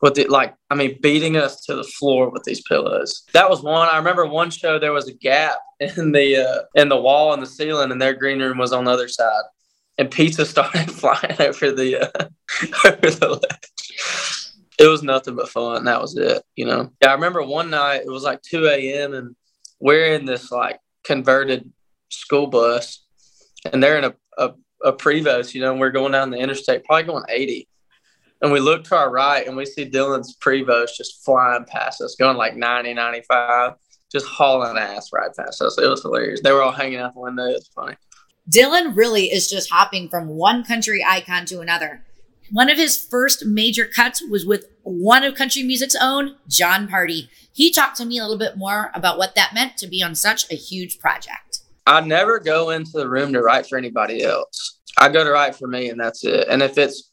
with 0.00 0.18
it, 0.18 0.30
like 0.30 0.54
I 0.70 0.74
mean, 0.74 0.98
beating 1.02 1.36
us 1.36 1.60
to 1.62 1.74
the 1.74 1.84
floor 1.84 2.30
with 2.30 2.44
these 2.44 2.62
pillows. 2.62 3.24
That 3.32 3.50
was 3.50 3.62
one. 3.62 3.88
I 3.88 3.96
remember 3.96 4.26
one 4.26 4.50
show 4.50 4.78
there 4.78 4.92
was 4.92 5.08
a 5.08 5.14
gap 5.14 5.58
in 5.80 6.12
the 6.12 6.36
uh, 6.36 6.62
in 6.74 6.88
the 6.88 7.00
wall 7.00 7.32
and 7.32 7.42
the 7.42 7.46
ceiling, 7.46 7.90
and 7.90 8.00
their 8.00 8.14
green 8.14 8.40
room 8.40 8.58
was 8.58 8.72
on 8.72 8.84
the 8.84 8.90
other 8.90 9.08
side, 9.08 9.42
and 9.98 10.10
pizza 10.10 10.44
started 10.46 10.90
flying 10.90 11.36
over 11.40 11.72
the 11.72 12.02
uh, 12.02 12.28
over 12.84 13.10
the 13.10 13.40
ledge. 13.42 14.52
It 14.78 14.86
was 14.86 15.02
nothing 15.02 15.34
but 15.34 15.48
fun. 15.48 15.84
That 15.84 16.00
was 16.00 16.16
it, 16.16 16.42
you 16.54 16.64
know. 16.64 16.92
Yeah, 17.02 17.10
I 17.10 17.14
remember 17.14 17.42
one 17.42 17.68
night 17.68 18.02
it 18.02 18.10
was 18.10 18.22
like 18.22 18.40
2 18.42 18.68
a.m. 18.68 19.12
and 19.12 19.34
we're 19.80 20.14
in 20.14 20.24
this 20.24 20.52
like 20.52 20.78
converted 21.02 21.72
school 22.10 22.46
bus, 22.46 23.04
and 23.72 23.82
they're 23.82 23.98
in 23.98 24.04
a, 24.04 24.14
a, 24.38 24.54
a 24.84 24.92
Prevost, 24.92 25.52
you 25.52 25.60
know, 25.60 25.72
and 25.72 25.80
we're 25.80 25.90
going 25.90 26.12
down 26.12 26.30
the 26.30 26.38
interstate, 26.38 26.84
probably 26.84 27.04
going 27.04 27.24
80. 27.28 27.68
And 28.40 28.52
we 28.52 28.60
look 28.60 28.84
to 28.84 28.96
our 28.96 29.10
right 29.10 29.46
and 29.46 29.56
we 29.56 29.66
see 29.66 29.88
Dylan's 29.88 30.36
Prevost 30.36 30.96
just 30.96 31.24
flying 31.24 31.64
past 31.64 32.00
us, 32.00 32.14
going 32.14 32.36
like 32.36 32.56
90, 32.56 32.94
95, 32.94 33.72
just 34.12 34.26
hauling 34.26 34.78
ass 34.78 35.10
right 35.12 35.34
past 35.36 35.60
us. 35.60 35.78
It 35.78 35.88
was 35.88 36.02
hilarious. 36.02 36.40
They 36.42 36.52
were 36.52 36.62
all 36.62 36.72
hanging 36.72 36.98
out 36.98 37.14
the 37.14 37.20
window. 37.20 37.44
It 37.44 37.54
was 37.54 37.70
funny. 37.74 37.96
Dylan 38.48 38.96
really 38.96 39.26
is 39.26 39.50
just 39.50 39.70
hopping 39.70 40.08
from 40.08 40.28
one 40.28 40.64
country 40.64 41.04
icon 41.06 41.44
to 41.46 41.60
another. 41.60 42.04
One 42.50 42.70
of 42.70 42.78
his 42.78 42.96
first 42.96 43.44
major 43.44 43.84
cuts 43.84 44.22
was 44.22 44.46
with 44.46 44.66
one 44.82 45.22
of 45.22 45.34
country 45.34 45.62
music's 45.62 45.96
own, 46.00 46.36
Jon 46.48 46.88
Pardi. 46.88 47.28
He 47.52 47.70
talked 47.70 47.96
to 47.98 48.06
me 48.06 48.18
a 48.18 48.22
little 48.22 48.38
bit 48.38 48.56
more 48.56 48.90
about 48.94 49.18
what 49.18 49.34
that 49.34 49.52
meant 49.52 49.76
to 49.78 49.86
be 49.86 50.02
on 50.02 50.14
such 50.14 50.50
a 50.50 50.54
huge 50.54 50.98
project. 50.98 51.60
I 51.86 52.00
never 52.00 52.38
go 52.38 52.70
into 52.70 52.92
the 52.92 53.08
room 53.08 53.32
to 53.34 53.42
write 53.42 53.66
for 53.66 53.76
anybody 53.76 54.22
else. 54.22 54.78
I 54.98 55.10
go 55.10 55.24
to 55.24 55.30
write 55.30 55.56
for 55.56 55.66
me, 55.66 55.90
and 55.90 56.00
that's 56.00 56.24
it. 56.24 56.48
And 56.48 56.62
if 56.62 56.78
it's 56.78 57.07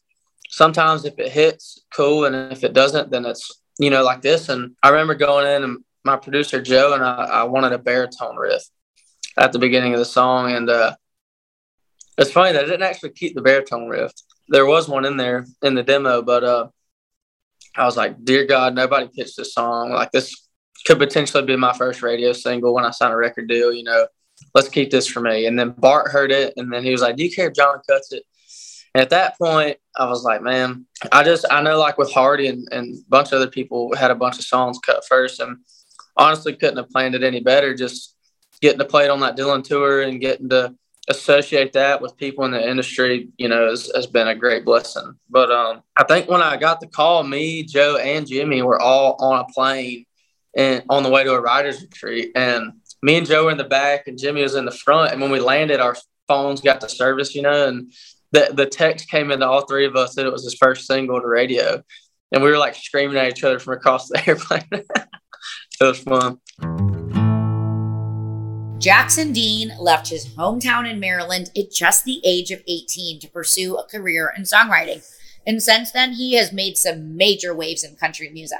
sometimes 0.48 1.04
if 1.04 1.18
it 1.18 1.30
hits, 1.30 1.84
cool, 1.94 2.24
and 2.24 2.52
if 2.52 2.64
it 2.64 2.72
doesn't, 2.72 3.10
then 3.10 3.24
it's 3.26 3.62
you 3.78 3.90
know 3.90 4.02
like 4.02 4.22
this. 4.22 4.48
And 4.48 4.76
I 4.82 4.90
remember 4.90 5.14
going 5.14 5.46
in, 5.46 5.64
and 5.64 5.78
my 6.04 6.16
producer 6.16 6.60
Joe 6.60 6.94
and 6.94 7.04
I, 7.04 7.24
I 7.24 7.44
wanted 7.44 7.72
a 7.72 7.78
baritone 7.78 8.36
riff 8.36 8.62
at 9.36 9.52
the 9.52 9.58
beginning 9.58 9.92
of 9.92 9.98
the 9.98 10.04
song, 10.04 10.52
and 10.52 10.70
uh, 10.70 10.96
it's 12.18 12.32
funny 12.32 12.52
that 12.52 12.64
I 12.64 12.66
didn't 12.66 12.82
actually 12.82 13.10
keep 13.10 13.34
the 13.34 13.42
baritone 13.42 13.88
riff. 13.88 14.12
There 14.48 14.66
was 14.66 14.88
one 14.88 15.04
in 15.04 15.16
there 15.16 15.46
in 15.62 15.74
the 15.74 15.82
demo, 15.82 16.22
but 16.22 16.44
uh, 16.44 16.68
I 17.76 17.84
was 17.84 17.96
like, 17.96 18.24
"Dear 18.24 18.46
God, 18.46 18.74
nobody 18.74 19.08
pitched 19.14 19.36
this 19.36 19.54
song. 19.54 19.90
Like 19.90 20.12
this 20.12 20.48
could 20.86 20.98
potentially 20.98 21.44
be 21.44 21.56
my 21.56 21.72
first 21.72 22.02
radio 22.02 22.32
single 22.32 22.72
when 22.74 22.84
I 22.84 22.90
sign 22.90 23.10
a 23.10 23.16
record 23.16 23.48
deal. 23.48 23.72
You 23.72 23.84
know, 23.84 24.06
let's 24.54 24.68
keep 24.68 24.90
this 24.90 25.06
for 25.06 25.20
me. 25.20 25.46
And 25.46 25.58
then 25.58 25.70
Bart 25.70 26.10
heard 26.10 26.30
it, 26.30 26.54
and 26.56 26.72
then 26.72 26.84
he 26.84 26.92
was 26.92 27.02
like, 27.02 27.16
"Do 27.16 27.24
you 27.24 27.30
care 27.30 27.48
if 27.48 27.54
Jon 27.54 27.80
cuts 27.88 28.12
it?" 28.12 28.22
At 29.00 29.10
that 29.10 29.38
point, 29.38 29.78
I 29.96 30.08
was 30.08 30.22
like, 30.24 30.42
"Man, 30.42 30.86
I 31.12 31.22
just 31.22 31.44
I 31.50 31.62
know 31.62 31.78
like 31.78 31.98
with 31.98 32.12
Hardy 32.12 32.48
and, 32.48 32.68
and 32.70 32.96
a 32.96 33.00
bunch 33.08 33.28
of 33.28 33.40
other 33.40 33.50
people 33.50 33.94
had 33.96 34.10
a 34.10 34.14
bunch 34.14 34.38
of 34.38 34.44
songs 34.44 34.78
cut 34.78 35.04
first, 35.08 35.40
and 35.40 35.58
honestly 36.16 36.54
couldn't 36.54 36.78
have 36.78 36.90
planned 36.90 37.14
it 37.14 37.22
any 37.22 37.40
better. 37.40 37.74
Just 37.74 38.14
getting 38.60 38.78
to 38.78 38.84
play 38.84 39.04
it 39.04 39.10
on 39.10 39.20
that 39.20 39.36
Dylan 39.36 39.62
tour 39.62 40.02
and 40.02 40.20
getting 40.20 40.48
to 40.50 40.74
associate 41.08 41.72
that 41.74 42.00
with 42.00 42.16
people 42.16 42.44
in 42.44 42.50
the 42.50 42.68
industry, 42.68 43.28
you 43.36 43.48
know, 43.48 43.68
has, 43.68 43.90
has 43.94 44.06
been 44.06 44.28
a 44.28 44.34
great 44.34 44.64
blessing. 44.64 45.14
But 45.30 45.50
um, 45.50 45.82
I 45.96 46.04
think 46.04 46.28
when 46.28 46.42
I 46.42 46.56
got 46.56 46.80
the 46.80 46.88
call, 46.88 47.22
me, 47.22 47.62
Joe, 47.62 47.96
and 47.96 48.26
Jimmy 48.26 48.62
were 48.62 48.80
all 48.80 49.16
on 49.20 49.40
a 49.40 49.52
plane 49.52 50.04
and 50.56 50.82
on 50.88 51.02
the 51.02 51.10
way 51.10 51.22
to 51.22 51.34
a 51.34 51.40
writer's 51.40 51.82
retreat. 51.82 52.32
And 52.34 52.72
me 53.02 53.18
and 53.18 53.26
Joe 53.26 53.44
were 53.44 53.50
in 53.50 53.58
the 53.58 53.64
back 53.64 54.08
and 54.08 54.18
Jimmy 54.18 54.42
was 54.42 54.54
in 54.54 54.64
the 54.64 54.72
front. 54.72 55.12
And 55.12 55.20
when 55.20 55.30
we 55.30 55.38
landed, 55.38 55.80
our 55.80 55.96
phones 56.26 56.60
got 56.60 56.80
the 56.80 56.88
service, 56.88 57.34
you 57.34 57.42
know, 57.42 57.68
and 57.68 57.92
the, 58.36 58.52
the 58.52 58.66
text 58.66 59.08
came 59.08 59.30
into 59.30 59.48
all 59.48 59.64
three 59.64 59.86
of 59.86 59.96
us 59.96 60.14
that 60.14 60.26
it 60.26 60.32
was 60.32 60.44
his 60.44 60.54
first 60.54 60.86
single 60.86 61.20
to 61.20 61.26
radio. 61.26 61.82
And 62.32 62.42
we 62.42 62.50
were 62.50 62.58
like 62.58 62.74
screaming 62.74 63.16
at 63.16 63.28
each 63.28 63.42
other 63.42 63.58
from 63.58 63.74
across 63.74 64.08
the 64.08 64.22
airplane. 64.28 64.68
it 64.70 65.80
was 65.80 66.00
fun. 66.00 66.38
Jackson 68.78 69.32
Dean 69.32 69.72
left 69.80 70.10
his 70.10 70.26
hometown 70.26 70.88
in 70.88 71.00
Maryland 71.00 71.50
at 71.56 71.72
just 71.72 72.04
the 72.04 72.20
age 72.24 72.50
of 72.50 72.62
18 72.68 73.20
to 73.20 73.28
pursue 73.28 73.76
a 73.76 73.84
career 73.84 74.30
in 74.36 74.42
songwriting. 74.42 75.02
And 75.46 75.62
since 75.62 75.90
then, 75.90 76.12
he 76.12 76.34
has 76.34 76.52
made 76.52 76.76
some 76.76 77.16
major 77.16 77.54
waves 77.54 77.84
in 77.84 77.96
country 77.96 78.28
music. 78.28 78.58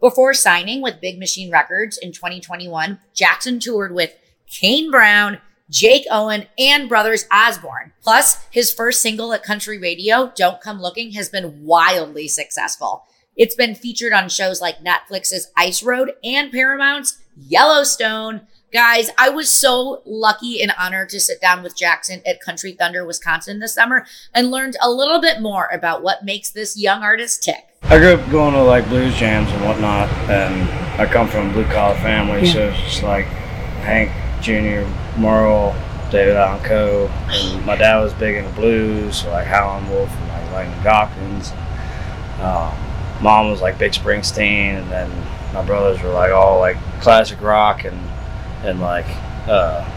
Before 0.00 0.34
signing 0.34 0.82
with 0.82 1.00
Big 1.00 1.20
Machine 1.20 1.52
Records 1.52 1.96
in 1.96 2.10
2021, 2.10 2.98
Jackson 3.14 3.60
toured 3.60 3.94
with 3.94 4.12
Kane 4.50 4.90
Brown, 4.90 5.38
Jake 5.70 6.04
Owen, 6.10 6.46
and 6.58 6.88
Brothers 6.88 7.26
Osborne. 7.32 7.92
Plus, 8.02 8.44
his 8.50 8.72
first 8.72 9.00
single 9.00 9.32
at 9.32 9.42
country 9.42 9.78
radio, 9.78 10.32
Don't 10.36 10.60
Come 10.60 10.80
Looking, 10.80 11.12
has 11.12 11.28
been 11.28 11.64
wildly 11.64 12.28
successful. 12.28 13.04
It's 13.36 13.54
been 13.54 13.74
featured 13.74 14.12
on 14.12 14.28
shows 14.28 14.60
like 14.60 14.84
Netflix's 14.84 15.50
Ice 15.56 15.82
Road 15.82 16.12
and 16.22 16.52
Paramount's 16.52 17.18
Yellowstone. 17.36 18.42
Guys, 18.72 19.10
I 19.18 19.28
was 19.28 19.50
so 19.50 20.02
lucky 20.04 20.62
and 20.62 20.72
honored 20.78 21.10
to 21.10 21.20
sit 21.20 21.40
down 21.40 21.62
with 21.62 21.76
Jackson 21.76 22.22
at 22.26 22.40
Country 22.40 22.72
Thunder, 22.72 23.04
Wisconsin 23.04 23.58
this 23.58 23.74
summer 23.74 24.06
and 24.34 24.50
learned 24.50 24.76
a 24.82 24.90
little 24.90 25.20
bit 25.20 25.40
more 25.40 25.68
about 25.72 26.02
what 26.02 26.24
makes 26.24 26.50
this 26.50 26.78
young 26.78 27.02
artist 27.02 27.42
tick. 27.42 27.66
I 27.82 27.98
grew 27.98 28.14
up 28.14 28.30
going 28.30 28.54
to 28.54 28.62
like 28.62 28.88
blues 28.88 29.14
jams 29.16 29.50
and 29.50 29.64
whatnot, 29.64 30.08
and 30.30 30.70
I 31.00 31.06
come 31.06 31.28
from 31.28 31.50
a 31.50 31.52
blue 31.52 31.66
collar 31.66 31.96
family, 31.96 32.46
so 32.46 32.68
it's 32.68 32.80
just 32.80 33.02
like 33.02 33.26
Hank 33.82 34.10
Jr., 34.42 34.86
Merle, 35.18 35.74
David 36.10 36.36
Allan 36.36 36.62
Coe, 36.64 37.08
and 37.28 37.64
my 37.64 37.76
dad 37.76 38.00
was 38.00 38.12
big 38.14 38.36
into 38.36 38.50
blues, 38.52 39.24
like 39.26 39.46
Howlin' 39.46 39.88
Wolf 39.88 40.10
and 40.10 40.28
like 40.28 40.52
Lightnin' 40.52 40.78
Hopkins. 40.80 41.52
Um, 42.40 43.22
mom 43.22 43.50
was 43.50 43.62
like 43.62 43.78
big 43.78 43.92
Springsteen, 43.92 44.80
and 44.80 44.90
then 44.90 45.10
my 45.54 45.64
brothers 45.64 46.02
were 46.02 46.10
like 46.10 46.32
all 46.32 46.58
like 46.58 46.76
classic 47.00 47.40
rock 47.40 47.84
and 47.84 47.98
and 48.62 48.80
like 48.80 49.06
uh, 49.48 49.88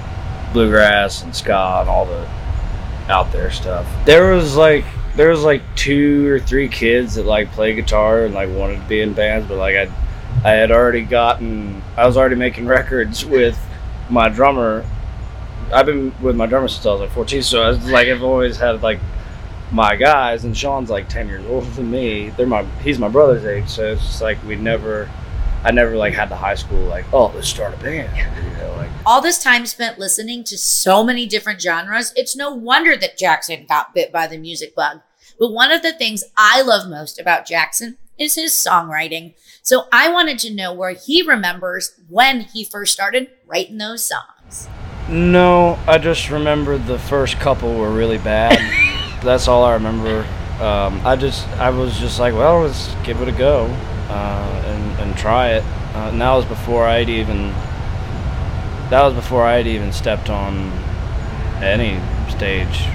bluegrass 0.53 1.23
and 1.23 1.35
ska 1.35 1.79
and 1.81 1.89
all 1.89 2.05
the 2.05 2.27
out 3.09 3.31
there 3.31 3.51
stuff. 3.51 3.87
There 4.05 4.33
was 4.33 4.55
like 4.55 4.85
there 5.15 5.29
was 5.29 5.43
like 5.43 5.61
two 5.75 6.29
or 6.29 6.39
three 6.39 6.67
kids 6.67 7.15
that 7.15 7.25
like 7.25 7.51
play 7.51 7.73
guitar 7.73 8.25
and 8.25 8.33
like 8.33 8.49
wanted 8.49 8.81
to 8.81 8.87
be 8.87 9.01
in 9.01 9.13
bands, 9.13 9.47
but 9.47 9.57
like 9.57 9.75
I 9.75 9.91
I 10.43 10.51
had 10.51 10.71
already 10.71 11.01
gotten 11.01 11.81
I 11.97 12.05
was 12.05 12.17
already 12.17 12.35
making 12.35 12.65
records 12.67 13.25
with 13.25 13.59
my 14.09 14.29
drummer. 14.29 14.85
I've 15.73 15.85
been 15.85 16.13
with 16.21 16.35
my 16.35 16.45
drummer 16.45 16.67
since 16.67 16.85
I 16.85 16.91
was 16.91 17.01
like 17.01 17.11
14, 17.11 17.41
so 17.41 17.63
I 17.63 17.69
was 17.69 17.89
like 17.89 18.07
I've 18.07 18.23
always 18.23 18.57
had 18.57 18.81
like 18.83 18.99
my 19.71 19.95
guys, 19.95 20.45
and 20.45 20.55
Sean's 20.55 20.89
like 20.89 21.09
10 21.09 21.27
years 21.27 21.45
older 21.47 21.69
than 21.71 21.89
me. 21.89 22.29
They're 22.29 22.45
my 22.45 22.63
he's 22.83 22.99
my 22.99 23.09
brother's 23.09 23.45
age, 23.45 23.67
so 23.67 23.93
it's 23.93 24.01
just 24.01 24.21
like 24.21 24.43
we 24.45 24.55
never. 24.55 25.09
I 25.63 25.71
never 25.71 25.97
like 25.97 26.13
had 26.13 26.29
the 26.29 26.35
high 26.35 26.53
school 26.53 26.77
like 26.81 27.05
oh 27.11 27.31
let's 27.33 27.47
start 27.47 27.73
a 27.73 27.77
band 27.77 28.15
you 28.15 28.57
know 28.57 28.71
like 28.77 28.91
All 29.03 29.19
this 29.19 29.41
time 29.41 29.65
spent 29.65 29.97
listening 29.97 30.43
to 30.43 30.59
so 30.59 31.03
many 31.03 31.25
different 31.25 31.59
genres, 31.59 32.13
it's 32.15 32.35
no 32.35 32.53
wonder 32.53 32.95
that 32.95 33.17
Jackson 33.17 33.65
got 33.67 33.91
bit 33.95 34.11
by 34.11 34.27
the 34.27 34.37
music 34.37 34.75
bug. 34.75 35.01
But 35.39 35.53
one 35.53 35.71
of 35.71 35.81
the 35.81 35.91
things 35.91 36.23
I 36.37 36.61
love 36.61 36.87
most 36.87 37.19
about 37.19 37.47
Jackson 37.47 37.97
is 38.19 38.35
his 38.35 38.51
songwriting. 38.51 39.33
So 39.65 39.87
I 39.91 40.09
wanted 40.09 40.37
to 40.39 40.53
know 40.53 40.71
where 40.73 40.91
he 40.91 41.23
remembers 41.23 41.99
when 42.07 42.41
he 42.41 42.63
first 42.63 42.93
started 42.93 43.31
writing 43.47 43.79
those 43.79 44.05
songs. 44.05 44.69
No, 45.09 45.79
I 45.87 45.97
just 45.97 46.29
remember 46.29 46.77
the 46.77 46.99
first 46.99 47.39
couple 47.39 47.73
were 47.73 47.89
really 47.89 48.19
bad. 48.19 48.59
That's 49.23 49.47
all 49.47 49.63
I 49.63 49.73
remember. 49.73 50.19
Um, 50.61 51.01
I 51.03 51.15
just, 51.15 51.47
I 51.57 51.71
was 51.71 51.97
just 51.97 52.19
like, 52.19 52.35
well, 52.35 52.61
let's 52.61 52.93
give 53.03 53.19
it 53.23 53.27
a 53.27 53.31
go 53.31 53.65
uh, 54.09 54.63
and 54.67 54.99
and 54.99 55.17
try 55.17 55.53
it. 55.53 55.63
Uh, 55.95 56.09
and 56.11 56.21
that 56.21 56.31
was 56.33 56.45
before 56.45 56.85
I'd 56.85 57.09
even, 57.09 57.49
that 58.91 59.01
was 59.03 59.15
before 59.15 59.45
I'd 59.45 59.65
even 59.65 59.91
stepped 59.91 60.29
on 60.29 60.71
any 61.63 61.99
stage 62.29 62.85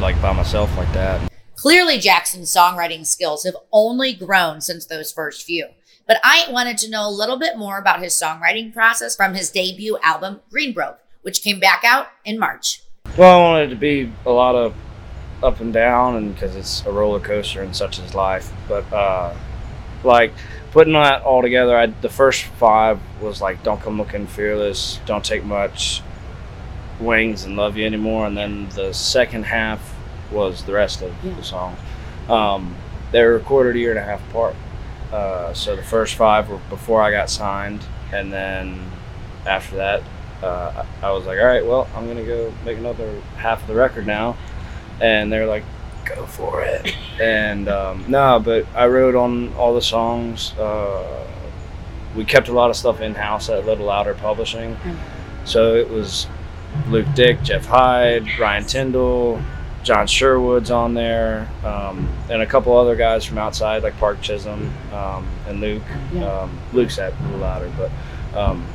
like 0.00 0.20
by 0.20 0.32
myself 0.32 0.76
like 0.76 0.92
that. 0.92 1.30
Clearly, 1.54 1.98
Jackson's 1.98 2.52
songwriting 2.52 3.06
skills 3.06 3.44
have 3.44 3.56
only 3.70 4.12
grown 4.12 4.60
since 4.60 4.86
those 4.86 5.12
first 5.12 5.44
few. 5.44 5.68
But 6.10 6.18
I 6.24 6.48
wanted 6.50 6.76
to 6.78 6.90
know 6.90 7.08
a 7.08 7.08
little 7.08 7.38
bit 7.38 7.56
more 7.56 7.78
about 7.78 8.02
his 8.02 8.12
songwriting 8.14 8.74
process 8.74 9.14
from 9.14 9.34
his 9.34 9.48
debut 9.48 9.96
album, 10.02 10.40
Greenbroke, 10.52 10.96
which 11.22 11.40
came 11.40 11.60
back 11.60 11.84
out 11.84 12.08
in 12.24 12.36
March. 12.36 12.82
Well, 13.16 13.38
I 13.38 13.40
wanted 13.40 13.66
it 13.66 13.74
to 13.74 13.76
be 13.76 14.12
a 14.26 14.30
lot 14.32 14.56
of 14.56 14.74
up 15.40 15.60
and 15.60 15.72
down, 15.72 16.16
and 16.16 16.34
because 16.34 16.56
it's 16.56 16.84
a 16.84 16.90
roller 16.90 17.20
coaster 17.20 17.62
and 17.62 17.76
such 17.76 18.00
is 18.00 18.12
life. 18.12 18.52
But 18.66 18.92
uh, 18.92 19.36
like 20.02 20.32
putting 20.72 20.94
that 20.94 21.22
all 21.22 21.42
together, 21.42 21.78
I, 21.78 21.86
the 21.86 22.08
first 22.08 22.42
five 22.42 22.98
was 23.20 23.40
like 23.40 23.62
"Don't 23.62 23.80
Come 23.80 23.96
Looking," 23.96 24.26
"Fearless," 24.26 24.98
"Don't 25.06 25.24
Take 25.24 25.44
Much," 25.44 26.02
"Wings," 26.98 27.44
and 27.44 27.54
"Love 27.54 27.76
You 27.76 27.86
Anymore." 27.86 28.26
And 28.26 28.36
then 28.36 28.68
the 28.70 28.92
second 28.92 29.44
half 29.44 29.94
was 30.32 30.64
the 30.64 30.72
rest 30.72 31.02
of 31.02 31.14
the 31.22 31.44
songs. 31.44 31.78
Um, 32.28 32.74
they 33.12 33.22
were 33.22 33.34
recorded 33.34 33.76
a 33.76 33.78
year 33.78 33.90
and 33.90 34.00
a 34.00 34.04
half 34.04 34.28
apart. 34.30 34.56
Uh, 35.12 35.52
so 35.52 35.74
the 35.76 35.82
first 35.82 36.14
five 36.14 36.48
were 36.48 36.60
before 36.68 37.02
I 37.02 37.10
got 37.10 37.30
signed, 37.30 37.84
and 38.12 38.32
then 38.32 38.90
after 39.46 39.76
that, 39.76 40.02
uh, 40.42 40.84
I 41.02 41.10
was 41.10 41.26
like, 41.26 41.38
all 41.38 41.46
right, 41.46 41.64
well, 41.64 41.88
I'm 41.94 42.06
gonna 42.06 42.24
go 42.24 42.52
make 42.64 42.78
another 42.78 43.20
half 43.36 43.60
of 43.62 43.68
the 43.68 43.74
record 43.74 44.06
now, 44.06 44.36
and 45.00 45.32
they're 45.32 45.46
like, 45.46 45.64
go 46.04 46.26
for 46.26 46.62
it. 46.62 46.94
And 47.20 47.68
um, 47.68 48.06
no, 48.08 48.40
but 48.40 48.64
I 48.74 48.86
wrote 48.86 49.14
on 49.14 49.52
all 49.52 49.74
the 49.74 49.82
songs. 49.82 50.54
Uh, 50.54 51.26
we 52.16 52.24
kept 52.24 52.48
a 52.48 52.52
lot 52.52 52.70
of 52.70 52.76
stuff 52.76 53.02
in 53.02 53.14
house 53.14 53.50
at 53.50 53.66
Little 53.66 53.84
Louder 53.84 54.14
Publishing, 54.14 54.74
so 55.44 55.74
it 55.74 55.90
was 55.90 56.26
Luke 56.88 57.06
Dick, 57.14 57.42
Jeff 57.42 57.66
Hyde, 57.66 58.26
Ryan 58.38 58.64
Tyndall, 58.64 59.42
John 59.82 60.06
Sherwood's 60.06 60.70
on 60.70 60.94
there, 60.94 61.48
um, 61.64 62.08
and 62.30 62.42
a 62.42 62.46
couple 62.46 62.76
other 62.76 62.96
guys 62.96 63.24
from 63.24 63.38
outside 63.38 63.82
like 63.82 63.96
Park 63.98 64.20
Chisolm 64.20 64.70
um, 64.92 65.26
and 65.46 65.60
Luke. 65.60 65.82
Um, 66.16 66.58
Luke's 66.72 66.98
at 66.98 67.18
Little 67.22 67.38
Louder, 67.38 67.72
but 67.76 68.38
um, 68.38 68.66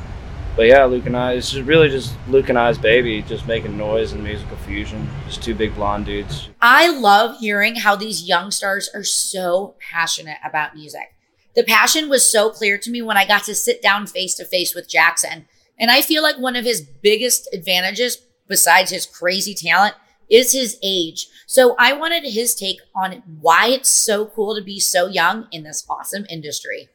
but 0.56 0.66
yeah, 0.66 0.84
Luke 0.84 1.06
and 1.06 1.16
I. 1.16 1.34
It's 1.34 1.50
just 1.50 1.66
really 1.66 1.88
just 1.88 2.14
Luke 2.28 2.48
and 2.48 2.58
I's 2.58 2.78
baby, 2.78 3.22
just 3.22 3.46
making 3.46 3.76
noise 3.76 4.12
and 4.12 4.24
musical 4.24 4.56
fusion. 4.56 5.08
Just 5.26 5.42
two 5.42 5.54
big 5.54 5.74
blonde 5.74 6.06
dudes. 6.06 6.48
I 6.60 6.88
love 6.88 7.38
hearing 7.38 7.76
how 7.76 7.94
these 7.94 8.26
young 8.26 8.50
stars 8.50 8.88
are 8.94 9.04
so 9.04 9.76
passionate 9.78 10.38
about 10.44 10.74
music. 10.74 11.12
The 11.54 11.62
passion 11.62 12.08
was 12.08 12.28
so 12.28 12.50
clear 12.50 12.78
to 12.78 12.90
me 12.90 13.00
when 13.00 13.16
I 13.16 13.26
got 13.26 13.44
to 13.44 13.54
sit 13.54 13.80
down 13.80 14.06
face 14.06 14.34
to 14.34 14.44
face 14.44 14.74
with 14.74 14.88
Jackson. 14.88 15.46
And 15.78 15.90
I 15.90 16.00
feel 16.02 16.22
like 16.22 16.38
one 16.38 16.56
of 16.56 16.64
his 16.64 16.80
biggest 16.80 17.48
advantages, 17.52 18.18
besides 18.48 18.90
his 18.90 19.06
crazy 19.06 19.54
talent, 19.54 19.94
is 20.28 20.52
his 20.52 20.78
age. 20.82 21.28
So 21.46 21.74
I 21.78 21.92
wanted 21.92 22.24
his 22.24 22.54
take 22.54 22.80
on 22.94 23.22
why 23.40 23.68
it's 23.68 23.88
so 23.88 24.26
cool 24.26 24.54
to 24.56 24.62
be 24.62 24.80
so 24.80 25.06
young 25.06 25.46
in 25.52 25.62
this 25.62 25.84
awesome 25.88 26.26
industry. 26.28 26.88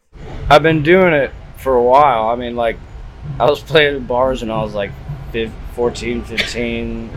I've 0.50 0.64
been 0.64 0.84
doing 0.84 1.14
it 1.14 1.32
for 1.58 1.76
a 1.76 1.84
while. 1.84 2.30
I 2.30 2.36
mean, 2.36 2.56
like, 2.56 2.78
I 3.40 3.46
was 3.46 3.62
playing 3.62 3.96
in 3.96 4.06
bars 4.06 4.42
when 4.42 4.52
I 4.52 4.62
was 4.62 4.74
like 4.74 4.92
fif- 5.32 5.54
14, 5.74 6.24
15, 6.24 7.10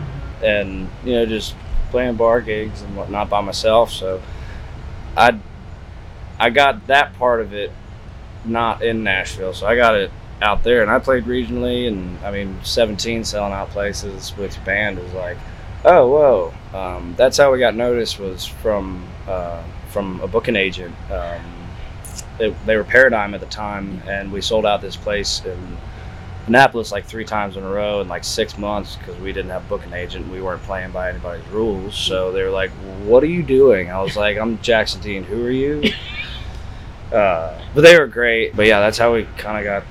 and, 0.43 0.89
you 1.03 1.13
know, 1.13 1.25
just 1.25 1.55
playing 1.91 2.15
bar 2.15 2.41
gigs 2.41 2.81
and 2.81 2.95
whatnot 2.95 3.29
by 3.29 3.41
myself. 3.41 3.91
So 3.91 4.21
I, 5.17 5.39
I 6.39 6.49
got 6.49 6.87
that 6.87 7.13
part 7.15 7.41
of 7.41 7.53
it 7.53 7.71
not 8.45 8.83
in 8.83 9.03
Nashville. 9.03 9.53
So 9.53 9.65
I 9.65 9.75
got 9.75 9.95
it 9.95 10.11
out 10.41 10.63
there, 10.63 10.81
and 10.81 10.91
I 10.91 10.99
played 10.99 11.25
regionally, 11.25 11.87
and 11.87 12.17
I 12.23 12.31
mean, 12.31 12.59
17 12.63 13.23
selling 13.23 13.53
out 13.53 13.69
places 13.71 14.35
with 14.37 14.63
band 14.65 14.99
is 14.99 15.13
like, 15.13 15.37
oh, 15.85 16.07
whoa. 16.07 16.77
Um, 16.77 17.13
that's 17.17 17.37
how 17.37 17.51
we 17.51 17.59
got 17.59 17.75
noticed 17.75 18.19
was 18.19 18.45
from, 18.45 19.07
uh, 19.27 19.63
from 19.89 20.19
a 20.21 20.27
booking 20.27 20.55
agent. 20.55 20.93
Um, 21.11 21.41
it, 22.39 22.53
they 22.65 22.75
were 22.75 22.83
Paradigm 22.83 23.33
at 23.33 23.39
the 23.39 23.45
time, 23.47 24.01
and 24.07 24.31
we 24.31 24.41
sold 24.41 24.65
out 24.65 24.81
this 24.81 24.95
place 24.95 25.43
in 25.45 25.77
Annapolis 26.47 26.91
like 26.91 27.05
three 27.05 27.25
times 27.25 27.57
in 27.57 27.63
a 27.63 27.69
row 27.69 28.01
in 28.01 28.07
like 28.07 28.23
six 28.23 28.57
months 28.57 28.97
because 28.97 29.17
we 29.17 29.33
didn't 29.33 29.51
have 29.51 29.65
a 29.65 29.69
booking 29.69 29.93
agent. 29.93 30.29
We 30.29 30.41
weren't 30.41 30.61
playing 30.63 30.91
by 30.91 31.09
anybody's 31.09 31.47
rules. 31.47 31.97
So 31.97 32.31
they 32.31 32.43
were 32.43 32.51
like, 32.51 32.69
"What 33.05 33.23
are 33.23 33.27
you 33.27 33.41
doing?" 33.41 33.89
I 33.89 34.01
was 34.01 34.15
like, 34.15 34.37
"I'm 34.37 34.61
Jackson 34.61 35.01
Dean. 35.01 35.23
Who 35.23 35.45
are 35.45 35.51
you?" 35.51 35.83
Uh, 37.11 37.61
but 37.73 37.81
they 37.81 37.97
were 37.97 38.07
great. 38.07 38.55
But 38.55 38.65
yeah, 38.65 38.79
that's 38.79 38.97
how 38.97 39.13
we 39.13 39.23
kind 39.37 39.59
of 39.59 39.63
got 39.63 39.83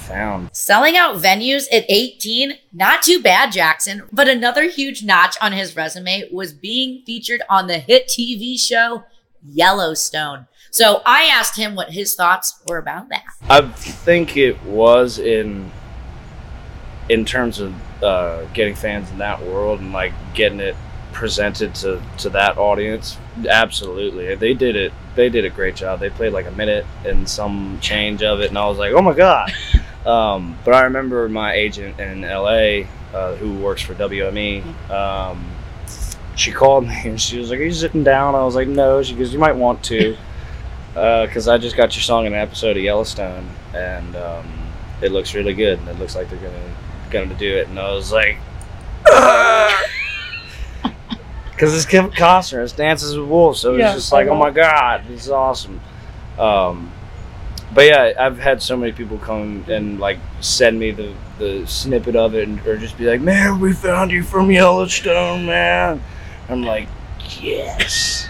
found. 0.00 0.50
Selling 0.52 0.96
out 0.96 1.16
venues 1.16 1.66
at 1.72 1.84
18, 1.88 2.54
not 2.72 3.02
too 3.02 3.22
bad, 3.22 3.52
Jackson. 3.52 4.02
But 4.12 4.28
another 4.28 4.64
huge 4.64 5.02
notch 5.02 5.36
on 5.40 5.52
his 5.52 5.76
resume 5.76 6.28
was 6.32 6.52
being 6.52 7.02
featured 7.04 7.42
on 7.48 7.66
the 7.66 7.78
hit 7.78 8.08
TV 8.08 8.58
show 8.58 9.04
Yellowstone. 9.48 10.46
So 10.70 11.02
I 11.04 11.24
asked 11.24 11.56
him 11.56 11.74
what 11.74 11.90
his 11.90 12.14
thoughts 12.14 12.60
were 12.66 12.78
about 12.78 13.08
that. 13.08 13.24
I 13.48 13.62
think 13.62 14.36
it 14.36 14.62
was 14.62 15.18
in 15.18 15.70
in 17.08 17.24
terms 17.24 17.58
of 17.58 17.74
uh, 18.04 18.44
getting 18.54 18.74
fans 18.76 19.10
in 19.10 19.18
that 19.18 19.42
world 19.42 19.80
and 19.80 19.92
like 19.92 20.12
getting 20.32 20.60
it 20.60 20.76
presented 21.12 21.74
to 21.74 22.00
to 22.18 22.30
that 22.30 22.56
audience, 22.56 23.18
absolutely, 23.48 24.34
they 24.36 24.54
did 24.54 24.76
it. 24.76 24.92
They 25.16 25.28
did 25.28 25.44
a 25.44 25.50
great 25.50 25.74
job. 25.74 26.00
They 26.00 26.10
played 26.10 26.32
like 26.32 26.46
a 26.46 26.52
minute 26.52 26.86
and 27.04 27.28
some 27.28 27.78
change 27.80 28.22
of 28.22 28.40
it, 28.40 28.48
and 28.48 28.58
I 28.58 28.68
was 28.68 28.78
like, 28.78 28.92
oh 28.92 29.02
my 29.02 29.14
god. 29.14 29.52
Um, 30.06 30.58
but 30.64 30.74
I 30.74 30.82
remember 30.82 31.28
my 31.28 31.52
agent 31.52 32.00
in 32.00 32.22
LA, 32.22 32.86
uh, 33.14 33.34
who 33.36 33.54
works 33.54 33.82
for 33.82 33.94
WME. 33.94 34.64
Um, 34.90 35.44
she 36.36 36.52
called 36.52 36.86
me 36.86 37.00
and 37.04 37.20
she 37.20 37.38
was 37.38 37.50
like, 37.50 37.60
"Are 37.60 37.64
you 37.64 37.72
sitting 37.72 38.04
down?" 38.04 38.34
I 38.34 38.44
was 38.44 38.54
like, 38.54 38.68
"No." 38.68 39.02
She 39.02 39.14
goes, 39.14 39.32
"You 39.32 39.38
might 39.38 39.56
want 39.56 39.82
to." 39.84 40.16
because 40.94 41.46
I 41.46 41.56
just 41.58 41.76
got 41.76 41.94
your 41.94 42.02
song 42.02 42.26
in 42.26 42.32
an 42.32 42.40
episode 42.40 42.76
of 42.76 42.82
Yellowstone, 42.82 43.48
and 43.74 44.16
um, 44.16 44.46
it 45.02 45.12
looks 45.12 45.34
really 45.34 45.54
good, 45.54 45.78
and 45.78 45.88
it 45.88 45.98
looks 45.98 46.16
like 46.16 46.28
they're 46.28 46.38
gonna 46.38 46.74
gonna 47.10 47.34
do 47.38 47.56
it. 47.56 47.68
And 47.68 47.78
I 47.78 47.92
was 47.92 48.12
like, 48.12 48.38
because 51.60 51.74
it's 51.74 51.84
Kevin 51.84 52.10
Costner, 52.10 52.62
it's 52.62 52.72
Dances 52.72 53.16
with 53.16 53.28
Wolves, 53.28 53.60
so 53.60 53.76
Yeah, 53.76 53.88
it's 53.88 53.96
just 53.96 54.12
like, 54.12 54.28
oh 54.28 54.36
my 54.36 54.50
god, 54.50 55.04
this 55.08 55.24
is 55.24 55.30
awesome. 55.30 55.80
Um, 56.38 56.90
but 57.74 57.86
yeah, 57.86 58.12
I've 58.18 58.38
had 58.38 58.62
so 58.62 58.76
many 58.76 58.92
people 58.92 59.18
come 59.18 59.64
and 59.68 59.98
like 60.00 60.18
send 60.40 60.78
me 60.78 60.90
the 60.90 61.14
the 61.38 61.66
snippet 61.66 62.16
of 62.16 62.34
it, 62.34 62.48
and, 62.48 62.64
or 62.66 62.76
just 62.76 62.96
be 62.98 63.06
like, 63.06 63.20
"Man, 63.20 63.60
we 63.60 63.72
found 63.72 64.10
you 64.10 64.22
from 64.22 64.50
Yellowstone, 64.50 65.46
man." 65.46 66.02
I'm 66.48 66.62
like, 66.62 66.88
yes, 67.40 68.28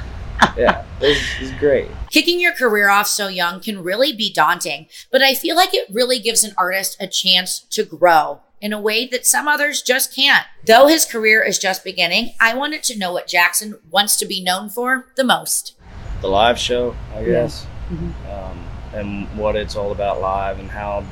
yeah, 0.57 0.85
this 0.99 1.19
is 1.41 1.53
great. 1.53 1.89
Kicking 2.11 2.39
your 2.41 2.53
career 2.53 2.89
off 2.91 3.07
so 3.07 3.29
young 3.29 3.61
can 3.61 3.83
really 3.83 4.13
be 4.13 4.33
daunting, 4.33 4.89
but 5.11 5.23
I 5.23 5.35
feel 5.35 5.57
like 5.57 5.73
it 5.75 5.87
really 5.91 6.19
gives 6.19 6.45
an 6.45 6.55
artist 6.59 6.97
a 7.01 7.07
chance 7.07 7.61
to 7.71 7.83
grow 7.85 8.41
in 8.61 8.73
a 8.75 8.81
way 8.81 9.07
that 9.07 9.25
some 9.25 9.49
others 9.49 9.81
just 9.81 10.15
can't. 10.15 10.45
Though 10.67 10.87
his 10.87 11.07
career 11.07 11.43
is 11.43 11.59
just 11.59 11.83
beginning, 11.83 12.35
I 12.39 12.53
wanted 12.55 12.83
to 12.85 12.99
know 12.99 13.11
what 13.13 13.27
Jackson 13.27 13.79
wants 13.91 14.17
to 14.19 14.27
be 14.27 14.43
known 14.43 14.69
for 14.69 15.07
the 15.17 15.25
most. 15.25 15.75
the 16.21 16.29
live 16.29 16.59
show, 16.59 16.95
I 17.15 17.25
guess, 17.25 17.67
Mm-hmm. 17.91 18.31
um, 18.31 18.50
and 18.93 19.27
what 19.37 19.57
it's 19.57 19.77
all 19.77 19.93
about 19.93 20.21
live, 20.21 20.59
and 20.59 20.71
how 20.71 21.05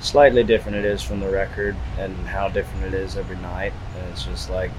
slightly 0.00 0.44
different 0.44 0.76
it 0.76 0.84
is 0.84 1.02
from 1.02 1.20
the 1.20 1.28
record, 1.28 1.76
and 1.98 2.14
how 2.26 2.48
different 2.48 2.84
it 2.84 2.94
is 2.94 3.16
every 3.16 3.36
night. 3.36 3.72
And 3.96 4.08
it's 4.10 4.24
just 4.24 4.50
like 4.50 4.70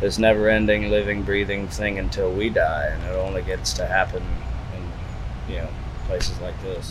this 0.00 0.18
never-ending, 0.18 0.90
living, 0.90 1.22
breathing 1.22 1.68
thing 1.68 1.98
until 1.98 2.32
we 2.32 2.48
die, 2.48 2.86
and 2.86 3.02
it 3.04 3.16
only 3.16 3.42
gets 3.42 3.72
to 3.74 3.86
happen 3.86 4.22
in 4.74 5.52
you 5.52 5.60
know 5.60 5.68
places 6.06 6.38
like 6.40 6.60
this. 6.62 6.90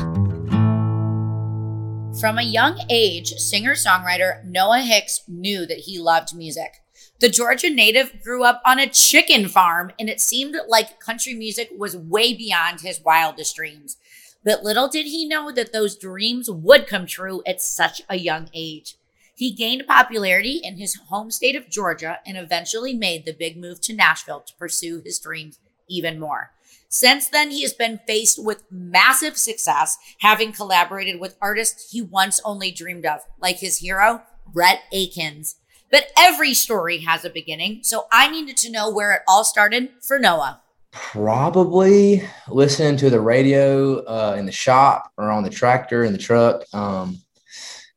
From 2.19 2.37
a 2.37 2.43
young 2.43 2.81
age, 2.89 3.29
singer 3.35 3.75
songwriter 3.75 4.43
Noah 4.43 4.81
Hicks 4.81 5.21
knew 5.27 5.65
that 5.65 5.79
he 5.79 5.99
loved 5.99 6.35
music. 6.35 6.81
The 7.19 7.29
Georgia 7.29 7.69
native 7.69 8.21
grew 8.23 8.43
up 8.43 8.61
on 8.65 8.79
a 8.79 8.87
chicken 8.87 9.47
farm, 9.47 9.91
and 9.99 10.09
it 10.09 10.19
seemed 10.21 10.55
like 10.67 10.99
country 10.99 11.33
music 11.33 11.69
was 11.77 11.95
way 11.95 12.33
beyond 12.33 12.81
his 12.81 13.01
wildest 13.01 13.55
dreams. 13.55 13.97
But 14.43 14.63
little 14.63 14.87
did 14.87 15.05
he 15.05 15.27
know 15.27 15.51
that 15.51 15.73
those 15.73 15.97
dreams 15.97 16.49
would 16.49 16.87
come 16.87 17.05
true 17.05 17.41
at 17.45 17.61
such 17.61 18.01
a 18.09 18.17
young 18.17 18.49
age. 18.53 18.95
He 19.35 19.51
gained 19.51 19.87
popularity 19.87 20.59
in 20.63 20.77
his 20.77 20.95
home 21.07 21.31
state 21.31 21.55
of 21.55 21.69
Georgia 21.69 22.19
and 22.25 22.37
eventually 22.37 22.93
made 22.93 23.25
the 23.25 23.33
big 23.33 23.57
move 23.57 23.79
to 23.81 23.93
Nashville 23.93 24.41
to 24.41 24.55
pursue 24.55 25.01
his 25.03 25.19
dreams 25.19 25.59
even 25.87 26.19
more. 26.19 26.51
Since 26.89 27.29
then, 27.29 27.51
he 27.51 27.61
has 27.61 27.73
been 27.73 27.99
faced 28.07 28.43
with 28.43 28.63
massive 28.71 29.37
success, 29.37 29.97
having 30.19 30.51
collaborated 30.51 31.19
with 31.19 31.37
artists 31.39 31.91
he 31.91 32.01
once 32.01 32.41
only 32.43 32.71
dreamed 32.71 33.05
of, 33.05 33.21
like 33.39 33.59
his 33.59 33.77
hero, 33.77 34.23
Rhett 34.53 34.81
Akins. 34.91 35.55
But 35.91 36.11
every 36.17 36.53
story 36.53 36.99
has 36.99 37.23
a 37.23 37.29
beginning, 37.29 37.81
so 37.83 38.07
I 38.11 38.29
needed 38.29 38.57
to 38.57 38.71
know 38.71 38.89
where 38.89 39.13
it 39.13 39.21
all 39.27 39.43
started 39.43 39.89
for 40.01 40.17
Noah. 40.17 40.61
Probably 40.91 42.23
listening 42.47 42.97
to 42.97 43.09
the 43.09 43.19
radio 43.19 43.99
uh, 43.99 44.35
in 44.37 44.45
the 44.45 44.51
shop 44.51 45.11
or 45.17 45.29
on 45.29 45.43
the 45.43 45.49
tractor 45.49 46.03
in 46.03 46.13
the 46.13 46.19
truck. 46.19 46.63
Um, 46.73 47.19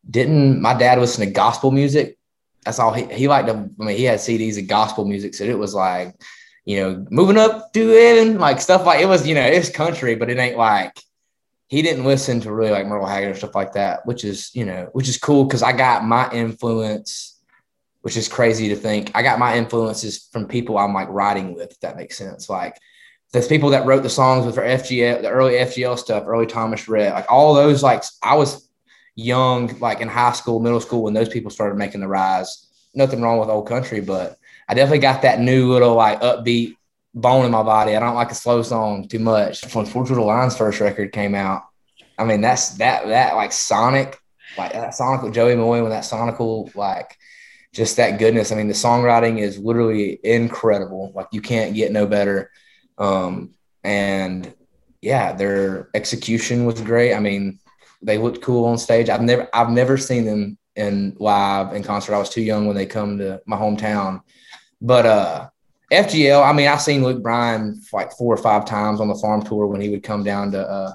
didn't 0.08 0.60
my 0.60 0.74
dad 0.74 0.98
listen 0.98 1.24
to 1.24 1.32
gospel 1.32 1.70
music? 1.70 2.18
That's 2.64 2.78
all 2.78 2.92
he, 2.92 3.04
he 3.06 3.28
liked 3.28 3.48
to. 3.48 3.54
I 3.54 3.84
mean, 3.84 3.96
he 3.96 4.04
had 4.04 4.18
CDs 4.18 4.58
of 4.58 4.68
gospel 4.68 5.04
music, 5.04 5.34
so 5.34 5.44
it 5.44 5.58
was 5.58 5.74
like, 5.74 6.14
you 6.64 6.80
know, 6.80 7.06
moving 7.10 7.38
up 7.38 7.72
to 7.72 7.88
heaven, 7.88 8.38
like 8.38 8.60
stuff 8.60 8.84
like 8.84 9.00
it 9.00 9.06
was. 9.06 9.26
You 9.26 9.34
know, 9.34 9.46
it's 9.46 9.70
country, 9.70 10.14
but 10.14 10.30
it 10.30 10.38
ain't 10.38 10.58
like 10.58 11.00
he 11.68 11.80
didn't 11.80 12.04
listen 12.04 12.40
to 12.42 12.52
really 12.52 12.70
like 12.70 12.86
Merle 12.86 13.06
Haggard 13.06 13.30
or 13.30 13.34
stuff 13.34 13.54
like 13.54 13.72
that, 13.72 14.04
which 14.04 14.24
is 14.24 14.50
you 14.54 14.66
know, 14.66 14.90
which 14.92 15.08
is 15.08 15.16
cool 15.16 15.44
because 15.44 15.62
I 15.62 15.72
got 15.72 16.04
my 16.04 16.30
influence, 16.30 17.31
which 18.02 18.16
is 18.16 18.28
crazy 18.28 18.68
to 18.68 18.76
think. 18.76 19.10
I 19.14 19.22
got 19.22 19.38
my 19.38 19.56
influences 19.56 20.28
from 20.30 20.46
people 20.46 20.76
I'm 20.76 20.92
like 20.92 21.08
writing 21.08 21.54
with, 21.54 21.72
if 21.72 21.80
that 21.80 21.96
makes 21.96 22.18
sense. 22.18 22.48
Like 22.48 22.76
there's 23.32 23.48
people 23.48 23.70
that 23.70 23.86
wrote 23.86 24.02
the 24.02 24.10
songs 24.10 24.44
with 24.44 24.56
FGL, 24.56 25.22
the 25.22 25.30
early 25.30 25.54
FGL 25.54 25.98
stuff, 25.98 26.24
early 26.26 26.46
Thomas 26.46 26.88
Rhett, 26.88 27.14
like 27.14 27.30
all 27.30 27.54
those. 27.54 27.82
Like 27.82 28.04
I 28.22 28.34
was 28.36 28.68
young, 29.14 29.78
like 29.78 30.00
in 30.00 30.08
high 30.08 30.32
school, 30.32 30.60
middle 30.60 30.80
school, 30.80 31.02
when 31.02 31.14
those 31.14 31.28
people 31.28 31.50
started 31.50 31.78
making 31.78 32.00
the 32.00 32.08
rise. 32.08 32.68
Nothing 32.94 33.22
wrong 33.22 33.38
with 33.38 33.48
old 33.48 33.68
country, 33.68 34.00
but 34.00 34.36
I 34.68 34.74
definitely 34.74 34.98
got 34.98 35.22
that 35.22 35.40
new 35.40 35.72
little 35.72 35.94
like 35.94 36.20
upbeat 36.20 36.76
bone 37.14 37.46
in 37.46 37.50
my 37.50 37.62
body. 37.62 37.96
I 37.96 38.00
don't 38.00 38.14
like 38.14 38.30
a 38.30 38.34
slow 38.34 38.62
song 38.62 39.08
too 39.08 39.18
much. 39.18 39.74
When 39.74 39.86
Sports 39.86 40.10
Little 40.10 40.26
Lines 40.26 40.56
first 40.56 40.80
record 40.80 41.12
came 41.12 41.34
out, 41.34 41.62
I 42.18 42.24
mean 42.24 42.40
that's 42.40 42.70
that 42.78 43.06
that 43.06 43.34
like 43.36 43.52
Sonic, 43.52 44.18
like 44.58 44.72
that 44.72 44.94
Sonic 44.94 45.22
with 45.22 45.34
Joey 45.34 45.56
Moi 45.56 45.80
when 45.80 45.90
that 45.90 46.04
Sonical 46.04 46.74
like 46.74 47.16
just 47.72 47.96
that 47.96 48.18
goodness. 48.18 48.52
I 48.52 48.56
mean 48.56 48.68
the 48.68 48.74
songwriting 48.74 49.40
is 49.40 49.58
literally 49.58 50.20
incredible. 50.22 51.12
Like 51.14 51.28
you 51.32 51.40
can't 51.40 51.74
get 51.74 51.92
no 51.92 52.06
better. 52.06 52.50
Um, 52.98 53.54
and 53.84 54.54
yeah, 55.00 55.32
their 55.32 55.90
execution 55.94 56.64
was 56.64 56.80
great. 56.80 57.14
I 57.14 57.20
mean, 57.20 57.58
they 58.02 58.18
looked 58.18 58.40
cool 58.40 58.64
on 58.64 58.78
stage. 58.78 59.08
I've 59.08 59.22
never 59.22 59.48
I've 59.52 59.70
never 59.70 59.98
seen 59.98 60.24
them 60.24 60.58
in 60.76 61.16
live 61.18 61.74
in 61.74 61.82
concert. 61.82 62.14
I 62.14 62.18
was 62.18 62.30
too 62.30 62.42
young 62.42 62.66
when 62.66 62.76
they 62.76 62.86
come 62.86 63.18
to 63.18 63.40
my 63.46 63.56
hometown. 63.56 64.20
But 64.80 65.06
uh 65.06 65.48
FGL, 65.92 66.42
I 66.42 66.52
mean, 66.54 66.68
I've 66.68 66.80
seen 66.80 67.02
Luke 67.02 67.22
Bryan 67.22 67.80
like 67.92 68.12
four 68.12 68.32
or 68.32 68.38
five 68.38 68.64
times 68.64 69.00
on 69.00 69.08
the 69.08 69.14
farm 69.14 69.42
tour 69.42 69.66
when 69.66 69.80
he 69.80 69.90
would 69.90 70.02
come 70.02 70.24
down 70.24 70.52
to 70.52 70.66
uh 70.66 70.92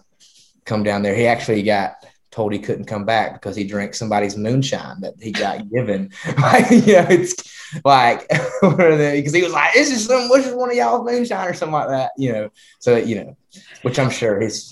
come 0.65 0.83
down 0.83 1.01
there. 1.01 1.15
He 1.15 1.27
actually 1.27 1.63
got 1.63 1.96
told 2.37 2.53
he 2.53 2.59
couldn't 2.59 2.85
come 2.85 3.03
back 3.03 3.33
because 3.33 3.55
he 3.55 3.63
drank 3.63 3.95
somebody's 3.95 4.37
moonshine 4.37 5.01
that 5.01 5.15
he 5.19 5.31
got 5.31 5.67
given. 5.71 6.11
like, 6.37 6.69
you 6.69 6.93
know, 6.93 7.07
it's 7.09 7.33
like 7.83 8.29
because 8.61 9.33
he 9.33 9.41
was 9.41 9.51
like, 9.51 9.73
"This 9.73 9.91
is 9.91 10.05
some, 10.05 10.29
this 10.29 10.45
is 10.45 10.53
one 10.53 10.69
of 10.69 10.75
y'all's 10.75 11.03
moonshine 11.03 11.47
or 11.47 11.55
something 11.55 11.73
like 11.73 11.89
that." 11.89 12.11
You 12.15 12.33
know, 12.33 12.49
so 12.77 12.95
you 12.95 13.15
know, 13.15 13.37
which 13.81 13.97
I'm 13.97 14.11
sure 14.11 14.39
he's 14.39 14.71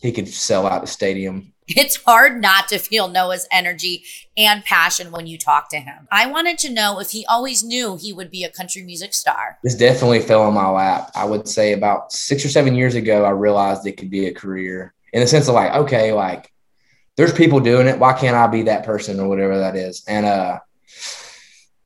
he 0.00 0.12
could 0.12 0.28
sell 0.28 0.68
out 0.68 0.82
the 0.82 0.86
stadium. 0.86 1.52
It's 1.66 1.96
hard 1.96 2.40
not 2.40 2.68
to 2.68 2.78
feel 2.78 3.08
Noah's 3.08 3.48
energy 3.50 4.04
and 4.36 4.64
passion 4.64 5.10
when 5.10 5.26
you 5.26 5.36
talk 5.36 5.68
to 5.70 5.78
him. 5.78 6.06
I 6.12 6.26
wanted 6.26 6.58
to 6.58 6.72
know 6.72 7.00
if 7.00 7.10
he 7.10 7.26
always 7.26 7.64
knew 7.64 7.96
he 7.96 8.12
would 8.12 8.30
be 8.30 8.44
a 8.44 8.50
country 8.50 8.82
music 8.82 9.14
star. 9.14 9.58
This 9.64 9.74
definitely 9.74 10.20
fell 10.20 10.42
on 10.42 10.54
my 10.54 10.68
lap. 10.68 11.10
I 11.16 11.24
would 11.24 11.48
say 11.48 11.72
about 11.72 12.12
six 12.12 12.44
or 12.44 12.48
seven 12.48 12.76
years 12.76 12.94
ago, 12.94 13.24
I 13.24 13.30
realized 13.30 13.84
it 13.86 13.96
could 13.96 14.10
be 14.10 14.26
a 14.26 14.32
career 14.32 14.94
in 15.12 15.20
the 15.20 15.26
sense 15.26 15.48
of 15.48 15.54
like, 15.54 15.72
okay, 15.72 16.12
like 16.12 16.50
there's 17.20 17.34
people 17.34 17.60
doing 17.60 17.86
it. 17.86 17.98
Why 17.98 18.14
can't 18.14 18.34
I 18.34 18.46
be 18.46 18.62
that 18.62 18.82
person 18.82 19.20
or 19.20 19.28
whatever 19.28 19.58
that 19.58 19.76
is? 19.76 20.02
And 20.08 20.24
uh, 20.24 20.58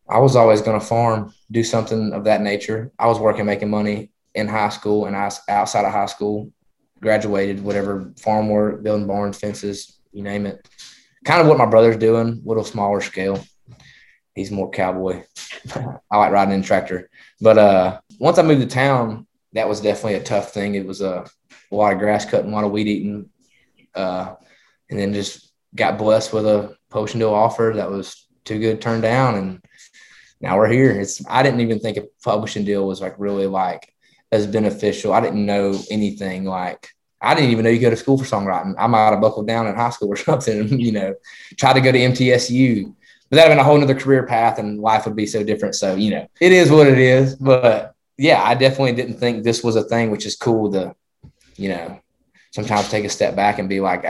I 0.09 0.21
was 0.21 0.37
always 0.37 0.63
going 0.63 0.79
to 0.79 0.87
farm, 0.87 1.35
do 1.51 1.65
something 1.65 2.13
of 2.13 2.23
that 2.25 2.41
nature. 2.41 2.93
I 3.01 3.09
was 3.09 3.19
working, 3.19 3.45
making 3.45 3.69
money 3.69 4.13
in 4.37 4.47
high 4.47 4.69
school 4.69 5.07
and 5.07 5.17
I 5.17 5.33
outside 5.49 5.87
of 5.87 5.93
high 5.93 6.07
school, 6.07 6.53
graduated, 7.01 7.65
whatever 7.65 8.13
farm 8.17 8.49
work, 8.49 8.85
building 8.85 9.09
barns, 9.09 9.37
fences, 9.37 9.99
you 10.13 10.23
name 10.23 10.47
it. 10.47 10.69
Kind 11.25 11.41
of 11.41 11.49
what 11.49 11.59
my 11.59 11.67
brother's 11.67 11.97
doing, 11.97 12.41
little 12.45 12.63
smaller 12.63 13.01
scale. 13.01 13.45
He's 14.37 14.53
more 14.53 14.71
cowboy. 14.71 15.25
I 16.13 16.17
like 16.17 16.31
riding 16.31 16.55
in 16.55 16.63
tractor. 16.63 17.11
But 17.41 17.59
uh, 17.59 18.01
once 18.21 18.39
I 18.39 18.43
moved 18.43 18.61
to 18.61 18.69
town, 18.69 19.27
that 19.53 19.69
was 19.69 19.81
definitely 19.81 20.15
a 20.15 20.23
tough 20.23 20.55
thing. 20.55 20.77
It 20.77 20.87
was 20.87 21.01
a, 21.01 21.27
a 21.73 21.75
lot 21.75 21.93
of 21.93 21.99
grass 21.99 22.25
cutting, 22.25 22.53
a 22.53 22.55
lot 22.55 22.63
of 22.63 22.71
weed 22.71 22.87
eating, 22.87 23.31
uh, 23.97 24.35
and 24.91 24.99
then 24.99 25.15
just 25.15 25.53
got 25.75 25.99
blessed 25.99 26.33
with 26.33 26.47
a 26.47 26.77
potion 26.91 27.21
deal 27.21 27.35
offer 27.35 27.73
that 27.77 27.91
was 27.91 28.27
too 28.45 28.59
good 28.59 28.77
to 28.77 28.83
turn 28.83 29.01
down, 29.01 29.35
and 29.37 29.65
now 30.41 30.57
we're 30.57 30.69
here. 30.69 30.93
It's 30.93 31.23
I 31.29 31.43
didn't 31.43 31.61
even 31.61 31.81
think 31.81 31.97
a 31.97 32.07
publishing 32.23 32.65
deal 32.65 32.87
was 32.87 33.01
like 33.01 33.15
really 33.19 33.47
like 33.47 33.93
as 34.31 34.47
beneficial. 34.47 35.13
I 35.13 35.21
didn't 35.21 35.47
know 35.47 35.79
anything 35.91 36.45
like. 36.45 36.91
I 37.21 37.35
didn't 37.35 37.51
even 37.51 37.65
know 37.65 37.71
you 37.71 37.81
go 37.81 37.89
to 37.89 37.97
school 37.97 38.19
for 38.19 38.25
songwriting. 38.25 38.75
I 38.77 38.87
might 38.87 39.11
have 39.11 39.21
buckled 39.21 39.47
down 39.47 39.67
in 39.67 39.75
high 39.75 39.91
school 39.91 40.13
or 40.13 40.17
something, 40.31 40.79
you 40.79 40.93
know, 40.93 41.15
tried 41.57 41.73
to 41.75 41.81
go 41.81 41.91
to 41.91 41.99
MTSU. 41.99 42.95
But 43.31 43.37
that'd 43.37 43.51
have 43.51 43.57
been 43.57 43.59
a 43.59 43.65
whole 43.65 43.79
nother 43.79 43.95
career 43.95 44.27
path 44.27 44.59
and 44.59 44.79
life 44.79 45.07
would 45.07 45.17
be 45.17 45.27
so 45.27 45.43
different. 45.43 45.75
So, 45.75 45.95
you 45.95 46.11
know, 46.11 46.29
it 46.41 46.53
is 46.53 46.71
what 46.71 46.87
it 46.87 46.99
is. 46.99 47.37
But 47.37 47.95
yeah, 48.19 48.43
I 48.43 48.55
definitely 48.55 48.93
didn't 48.93 49.17
think 49.17 49.43
this 49.43 49.65
was 49.65 49.77
a 49.77 49.83
thing, 49.83 50.11
which 50.11 50.27
is 50.27 50.37
cool 50.37 50.71
to, 50.73 50.95
you 51.57 51.71
know, 51.71 51.99
sometimes 52.51 52.89
take 52.91 53.05
a 53.05 53.09
step 53.09 53.35
back 53.35 53.59
and 53.59 53.69
be 53.69 53.81
like, 53.81 54.05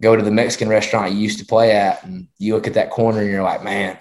go 0.00 0.16
to 0.16 0.22
the 0.22 0.30
Mexican 0.30 0.68
restaurant 0.68 1.12
you 1.12 1.18
used 1.18 1.38
to 1.38 1.46
play 1.46 1.72
at, 1.72 2.04
and 2.04 2.28
you 2.38 2.54
look 2.54 2.66
at 2.66 2.74
that 2.74 2.90
corner 2.90 3.20
and 3.20 3.30
you're 3.30 3.42
like, 3.42 3.62
man, 3.62 3.98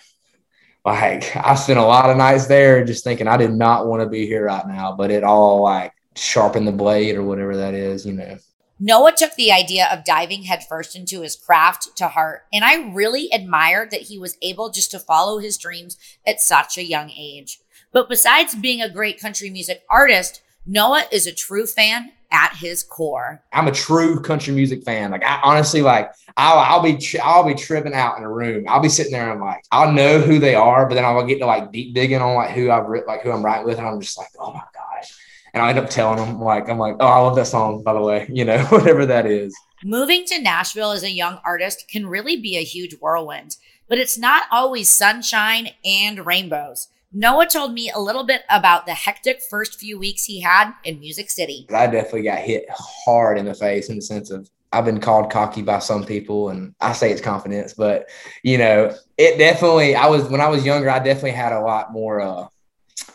like 0.85 1.35
I 1.35 1.55
spent 1.55 1.79
a 1.79 1.83
lot 1.83 2.09
of 2.09 2.17
nights 2.17 2.47
there 2.47 2.83
just 2.85 3.03
thinking 3.03 3.27
I 3.27 3.37
did 3.37 3.51
not 3.51 3.87
want 3.87 4.01
to 4.01 4.09
be 4.09 4.25
here 4.25 4.45
right 4.45 4.67
now, 4.67 4.93
but 4.93 5.11
it 5.11 5.23
all 5.23 5.61
like 5.61 5.93
sharpened 6.15 6.67
the 6.67 6.71
blade 6.71 7.15
or 7.15 7.23
whatever 7.23 7.55
that 7.57 7.73
is, 7.73 8.05
you 8.05 8.13
know. 8.13 8.37
Noah 8.81 9.13
took 9.13 9.35
the 9.35 9.51
idea 9.51 9.89
of 9.91 10.05
diving 10.05 10.43
headfirst 10.43 10.95
into 10.95 11.21
his 11.21 11.35
craft 11.35 11.97
to 11.97 12.07
heart, 12.07 12.45
and 12.53 12.63
I 12.63 12.89
really 12.91 13.29
admired 13.33 13.91
that 13.91 14.03
he 14.03 14.17
was 14.17 14.37
able 14.41 14.69
just 14.69 14.91
to 14.91 14.99
follow 14.99 15.39
his 15.39 15.57
dreams 15.57 15.97
at 16.25 16.39
such 16.39 16.77
a 16.77 16.85
young 16.85 17.09
age. 17.09 17.59
But 17.91 18.07
besides 18.07 18.55
being 18.55 18.81
a 18.81 18.89
great 18.89 19.19
country 19.19 19.49
music 19.49 19.83
artist, 19.89 20.41
Noah 20.65 21.07
is 21.11 21.27
a 21.27 21.33
true 21.33 21.65
fan 21.65 22.13
at 22.31 22.55
his 22.55 22.83
core. 22.83 23.41
I'm 23.53 23.67
a 23.67 23.71
true 23.71 24.19
country 24.21 24.53
music 24.53 24.83
fan. 24.83 25.11
Like 25.11 25.23
I 25.23 25.39
honestly 25.43 25.81
like 25.81 26.11
I'll, 26.37 26.59
I'll 26.59 26.81
be 26.81 26.99
I'll 27.21 27.45
be 27.45 27.55
tripping 27.55 27.93
out 27.93 28.17
in 28.17 28.23
a 28.23 28.31
room. 28.31 28.65
I'll 28.67 28.81
be 28.81 28.89
sitting 28.89 29.11
there 29.11 29.31
and 29.31 29.41
like 29.41 29.63
I'll 29.71 29.91
know 29.91 30.19
who 30.19 30.39
they 30.39 30.55
are, 30.55 30.87
but 30.87 30.95
then 30.95 31.05
I'll 31.05 31.25
get 31.25 31.39
to 31.39 31.45
like 31.45 31.71
deep 31.71 31.93
digging 31.93 32.21
on 32.21 32.35
like 32.35 32.51
who 32.51 32.69
I've 32.71 32.87
like 33.07 33.21
who 33.21 33.31
I'm 33.31 33.43
writing 33.43 33.65
with, 33.65 33.77
and 33.77 33.87
I'm 33.87 33.99
just 33.99 34.17
like, 34.17 34.29
oh 34.39 34.53
my 34.53 34.63
gosh. 34.73 35.11
And 35.53 35.63
I 35.63 35.69
end 35.69 35.79
up 35.79 35.89
telling 35.89 36.17
them 36.17 36.39
like 36.39 36.69
I'm 36.69 36.77
like, 36.77 36.97
oh, 36.99 37.07
I 37.07 37.19
love 37.19 37.35
that 37.35 37.47
song 37.47 37.83
by 37.83 37.93
the 37.93 38.01
way, 38.01 38.27
you 38.31 38.45
know, 38.45 38.63
whatever 38.65 39.05
that 39.05 39.25
is. 39.25 39.55
Moving 39.83 40.25
to 40.25 40.41
Nashville 40.41 40.91
as 40.91 41.03
a 41.03 41.11
young 41.11 41.39
artist 41.45 41.85
can 41.89 42.05
really 42.05 42.35
be 42.35 42.57
a 42.57 42.63
huge 42.63 42.95
whirlwind, 42.99 43.55
but 43.87 43.97
it's 43.97 44.17
not 44.17 44.43
always 44.51 44.89
sunshine 44.89 45.69
and 45.85 46.25
rainbows. 46.25 46.89
Noah 47.11 47.47
told 47.47 47.73
me 47.73 47.89
a 47.89 47.99
little 47.99 48.23
bit 48.23 48.43
about 48.49 48.85
the 48.85 48.93
hectic 48.93 49.41
first 49.49 49.79
few 49.79 49.97
weeks 49.97 50.25
he 50.25 50.39
had 50.39 50.73
in 50.83 50.99
Music 50.99 51.29
City. 51.29 51.65
I 51.73 51.87
definitely 51.87 52.23
got 52.23 52.39
hit 52.39 52.65
hard 52.69 53.37
in 53.37 53.45
the 53.45 53.55
face 53.55 53.89
in 53.89 53.95
the 53.95 54.01
sense 54.01 54.29
of 54.29 54.49
I've 54.71 54.85
been 54.85 54.99
called 54.99 55.31
cocky 55.31 55.63
by 55.63 55.79
some 55.79 56.05
people, 56.05 56.49
and 56.49 56.75
I 56.79 56.93
say 56.93 57.11
it's 57.11 57.21
confidence, 57.21 57.73
but 57.73 58.07
you 58.43 58.59
know, 58.59 58.95
it 59.17 59.39
definitely. 59.39 59.95
I 59.95 60.05
was 60.05 60.29
when 60.29 60.41
I 60.41 60.47
was 60.47 60.63
younger, 60.63 60.91
I 60.91 60.99
definitely 60.99 61.31
had 61.31 61.53
a 61.53 61.61
lot 61.61 61.91
more 61.91 62.21
uh, 62.21 62.47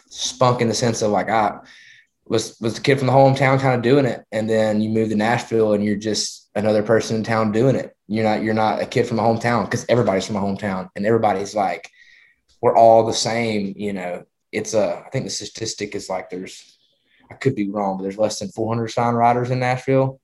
spunk 0.09 0.61
in 0.61 0.69
the 0.69 0.75
sense 0.75 1.01
of 1.01 1.13
like 1.13 1.29
I 1.29 1.59
was 2.27 2.59
was 2.61 2.75
the 2.75 2.81
kid 2.81 2.99
from 2.99 3.07
the 3.07 3.13
hometown, 3.13 3.61
kind 3.61 3.77
of 3.77 3.83
doing 3.83 4.05
it, 4.05 4.25
and 4.33 4.51
then 4.51 4.81
you 4.81 4.89
move 4.89 5.11
to 5.11 5.15
Nashville, 5.15 5.75
and 5.75 5.85
you're 5.85 5.95
just 5.95 6.51
another 6.57 6.83
person 6.83 7.17
in 7.17 7.23
town 7.23 7.53
doing 7.53 7.77
it. 7.77 7.97
You're 8.09 8.25
not 8.25 8.43
you're 8.43 8.55
not 8.55 8.83
a 8.83 8.87
kid 8.87 9.07
from 9.07 9.21
a 9.21 9.23
hometown 9.23 9.67
because 9.67 9.87
everybody's 9.89 10.27
from 10.27 10.37
a 10.37 10.41
hometown, 10.41 10.89
and 10.97 11.07
everybody's 11.07 11.55
like 11.55 11.89
we're 12.65 12.75
all 12.75 13.05
the 13.05 13.13
same. 13.13 13.75
You 13.77 13.93
know, 13.93 14.25
it's 14.51 14.73
a, 14.73 15.05
I 15.07 15.11
think 15.11 15.27
the 15.27 15.31
statistic 15.31 15.95
is 15.95 16.09
like 16.09 16.31
there's, 16.31 16.79
I 17.31 17.35
could 17.35 17.55
be 17.55 17.69
wrong, 17.69 17.99
but 17.99 18.05
there's 18.05 18.17
less 18.17 18.39
than 18.39 18.49
400 18.49 18.89
songwriters 18.89 19.51
in 19.51 19.59
Nashville, 19.59 20.19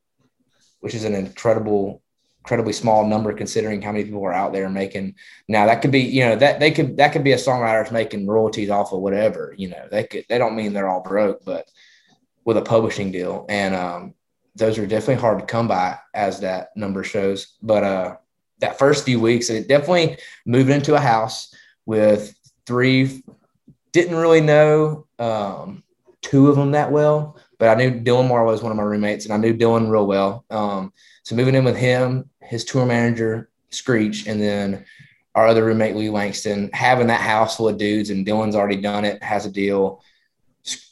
which 0.80 0.94
is 0.94 1.04
an 1.04 1.14
incredible, 1.14 2.02
incredibly 2.38 2.72
small 2.72 3.06
number 3.06 3.34
considering 3.34 3.82
how 3.82 3.92
many 3.92 4.04
people 4.04 4.24
are 4.24 4.32
out 4.32 4.54
there 4.54 4.70
making. 4.70 5.16
Now 5.48 5.66
that 5.66 5.82
could 5.82 5.90
be, 5.90 6.00
you 6.00 6.24
know, 6.24 6.34
that 6.36 6.60
they 6.60 6.70
could, 6.70 6.96
that 6.96 7.12
could 7.12 7.24
be 7.24 7.32
a 7.32 7.36
songwriter 7.36 7.92
making 7.92 8.26
royalties 8.26 8.70
off 8.70 8.94
of 8.94 9.00
whatever, 9.00 9.54
you 9.58 9.68
know, 9.68 9.86
they 9.90 10.04
could, 10.04 10.24
they 10.30 10.38
don't 10.38 10.56
mean 10.56 10.72
they're 10.72 10.88
all 10.88 11.02
broke, 11.02 11.44
but 11.44 11.70
with 12.46 12.56
a 12.56 12.62
publishing 12.62 13.12
deal. 13.12 13.44
And, 13.50 13.74
um, 13.74 14.14
those 14.56 14.78
are 14.78 14.86
definitely 14.86 15.20
hard 15.20 15.40
to 15.40 15.44
come 15.44 15.68
by 15.68 15.98
as 16.14 16.40
that 16.40 16.74
number 16.74 17.04
shows. 17.04 17.58
But, 17.60 17.84
uh, 17.84 18.16
that 18.60 18.78
first 18.78 19.04
few 19.04 19.20
weeks, 19.20 19.50
it 19.50 19.68
definitely 19.68 20.16
moved 20.46 20.70
into 20.70 20.94
a 20.94 21.00
house 21.00 21.54
with 21.90 22.32
three. 22.66 23.24
Didn't 23.90 24.14
really 24.14 24.40
know 24.40 25.06
um, 25.18 25.82
two 26.22 26.48
of 26.48 26.54
them 26.54 26.70
that 26.70 26.92
well, 26.92 27.36
but 27.58 27.68
I 27.68 27.74
knew 27.74 27.90
Dylan 27.90 28.28
Marlowe 28.28 28.52
was 28.52 28.62
one 28.62 28.70
of 28.70 28.76
my 28.76 28.84
roommates, 28.84 29.24
and 29.24 29.34
I 29.34 29.38
knew 29.38 29.52
Dylan 29.52 29.90
real 29.90 30.06
well. 30.06 30.44
Um, 30.50 30.92
so 31.24 31.34
moving 31.34 31.56
in 31.56 31.64
with 31.64 31.76
him, 31.76 32.30
his 32.40 32.64
tour 32.64 32.86
manager 32.86 33.50
Screech, 33.70 34.28
and 34.28 34.40
then 34.40 34.84
our 35.34 35.48
other 35.48 35.64
roommate 35.64 35.96
Lee 35.96 36.10
Langston, 36.10 36.70
having 36.72 37.08
that 37.08 37.20
house 37.20 37.56
full 37.56 37.68
of 37.68 37.76
dudes, 37.76 38.10
and 38.10 38.24
Dylan's 38.24 38.54
already 38.54 38.80
done 38.80 39.04
it, 39.04 39.20
has 39.20 39.44
a 39.44 39.50
deal. 39.50 40.00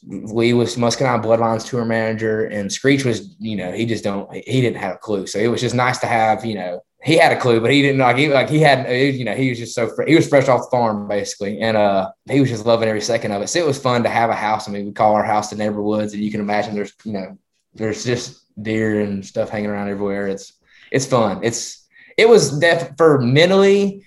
Lee 0.04 0.52
was 0.52 0.76
Muscadine 0.76 1.22
Bloodline's 1.22 1.64
tour 1.64 1.84
manager, 1.84 2.46
and 2.46 2.72
Screech 2.72 3.04
was, 3.04 3.36
you 3.38 3.56
know, 3.56 3.70
he 3.70 3.86
just 3.86 4.02
don't, 4.02 4.32
he 4.34 4.60
didn't 4.60 4.78
have 4.78 4.96
a 4.96 4.98
clue. 4.98 5.28
So 5.28 5.38
it 5.38 5.48
was 5.48 5.60
just 5.60 5.76
nice 5.76 5.98
to 5.98 6.06
have, 6.06 6.44
you 6.44 6.56
know, 6.56 6.80
he 7.02 7.16
had 7.16 7.32
a 7.32 7.40
clue, 7.40 7.60
but 7.60 7.70
he 7.70 7.80
didn't 7.80 8.00
like 8.00 8.16
he 8.16 8.28
like 8.28 8.48
he 8.48 8.58
had 8.58 8.90
you 9.16 9.24
know 9.24 9.34
he 9.34 9.50
was 9.50 9.58
just 9.58 9.74
so 9.74 9.90
he 10.06 10.16
was 10.16 10.28
fresh 10.28 10.48
off 10.48 10.62
the 10.62 10.70
farm 10.70 11.06
basically, 11.06 11.60
and 11.60 11.76
uh 11.76 12.10
he 12.28 12.40
was 12.40 12.50
just 12.50 12.66
loving 12.66 12.88
every 12.88 13.00
second 13.00 13.32
of 13.32 13.40
it. 13.40 13.48
So 13.48 13.60
it 13.60 13.66
was 13.66 13.80
fun 13.80 14.02
to 14.02 14.08
have 14.08 14.30
a 14.30 14.34
house. 14.34 14.68
I 14.68 14.72
mean, 14.72 14.86
we 14.86 14.92
call 14.92 15.14
our 15.14 15.24
house 15.24 15.50
the 15.50 15.56
neighbor 15.56 15.82
woods, 15.82 16.12
and 16.12 16.22
you 16.22 16.30
can 16.30 16.40
imagine 16.40 16.74
there's 16.74 16.92
you 17.04 17.12
know 17.12 17.38
there's 17.74 18.04
just 18.04 18.44
deer 18.60 19.00
and 19.00 19.24
stuff 19.24 19.48
hanging 19.48 19.70
around 19.70 19.88
everywhere. 19.88 20.26
It's 20.26 20.54
it's 20.90 21.06
fun. 21.06 21.40
It's 21.42 21.86
it 22.16 22.28
was 22.28 22.58
def 22.58 22.96
for 22.96 23.20
mentally. 23.20 24.04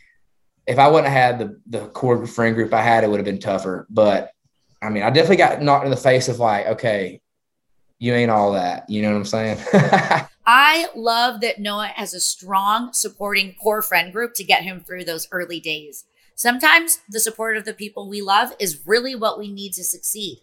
If 0.67 0.77
I 0.77 0.87
wouldn't 0.87 1.11
have 1.11 1.39
had 1.39 1.39
the 1.39 1.79
the 1.79 1.87
core 1.87 2.25
friend 2.25 2.55
group 2.55 2.73
I 2.73 2.81
had, 2.81 3.03
it 3.03 3.09
would 3.09 3.19
have 3.19 3.25
been 3.25 3.39
tougher. 3.39 3.87
But 3.89 4.31
I 4.81 4.89
mean, 4.89 5.03
I 5.03 5.11
definitely 5.11 5.37
got 5.37 5.61
knocked 5.61 5.85
in 5.85 5.91
the 5.91 5.97
face 5.97 6.27
of 6.27 6.39
like, 6.39 6.67
okay, 6.67 7.21
you 7.99 8.13
ain't 8.13 8.31
all 8.31 8.53
that. 8.53 8.89
You 8.89 9.01
know 9.01 9.11
what 9.11 9.17
I'm 9.17 9.25
saying? 9.25 9.59
I 10.45 10.87
love 10.95 11.41
that 11.41 11.59
Noah 11.59 11.87
has 11.95 12.13
a 12.13 12.19
strong 12.19 12.93
supporting 12.93 13.55
core 13.61 13.81
friend 13.81 14.11
group 14.11 14.33
to 14.35 14.43
get 14.43 14.63
him 14.63 14.79
through 14.81 15.05
those 15.05 15.27
early 15.31 15.59
days. 15.59 16.05
Sometimes 16.35 17.01
the 17.07 17.19
support 17.19 17.57
of 17.57 17.65
the 17.65 17.73
people 17.73 18.09
we 18.09 18.21
love 18.21 18.53
is 18.59 18.81
really 18.85 19.13
what 19.13 19.37
we 19.37 19.51
need 19.51 19.73
to 19.73 19.83
succeed. 19.83 20.39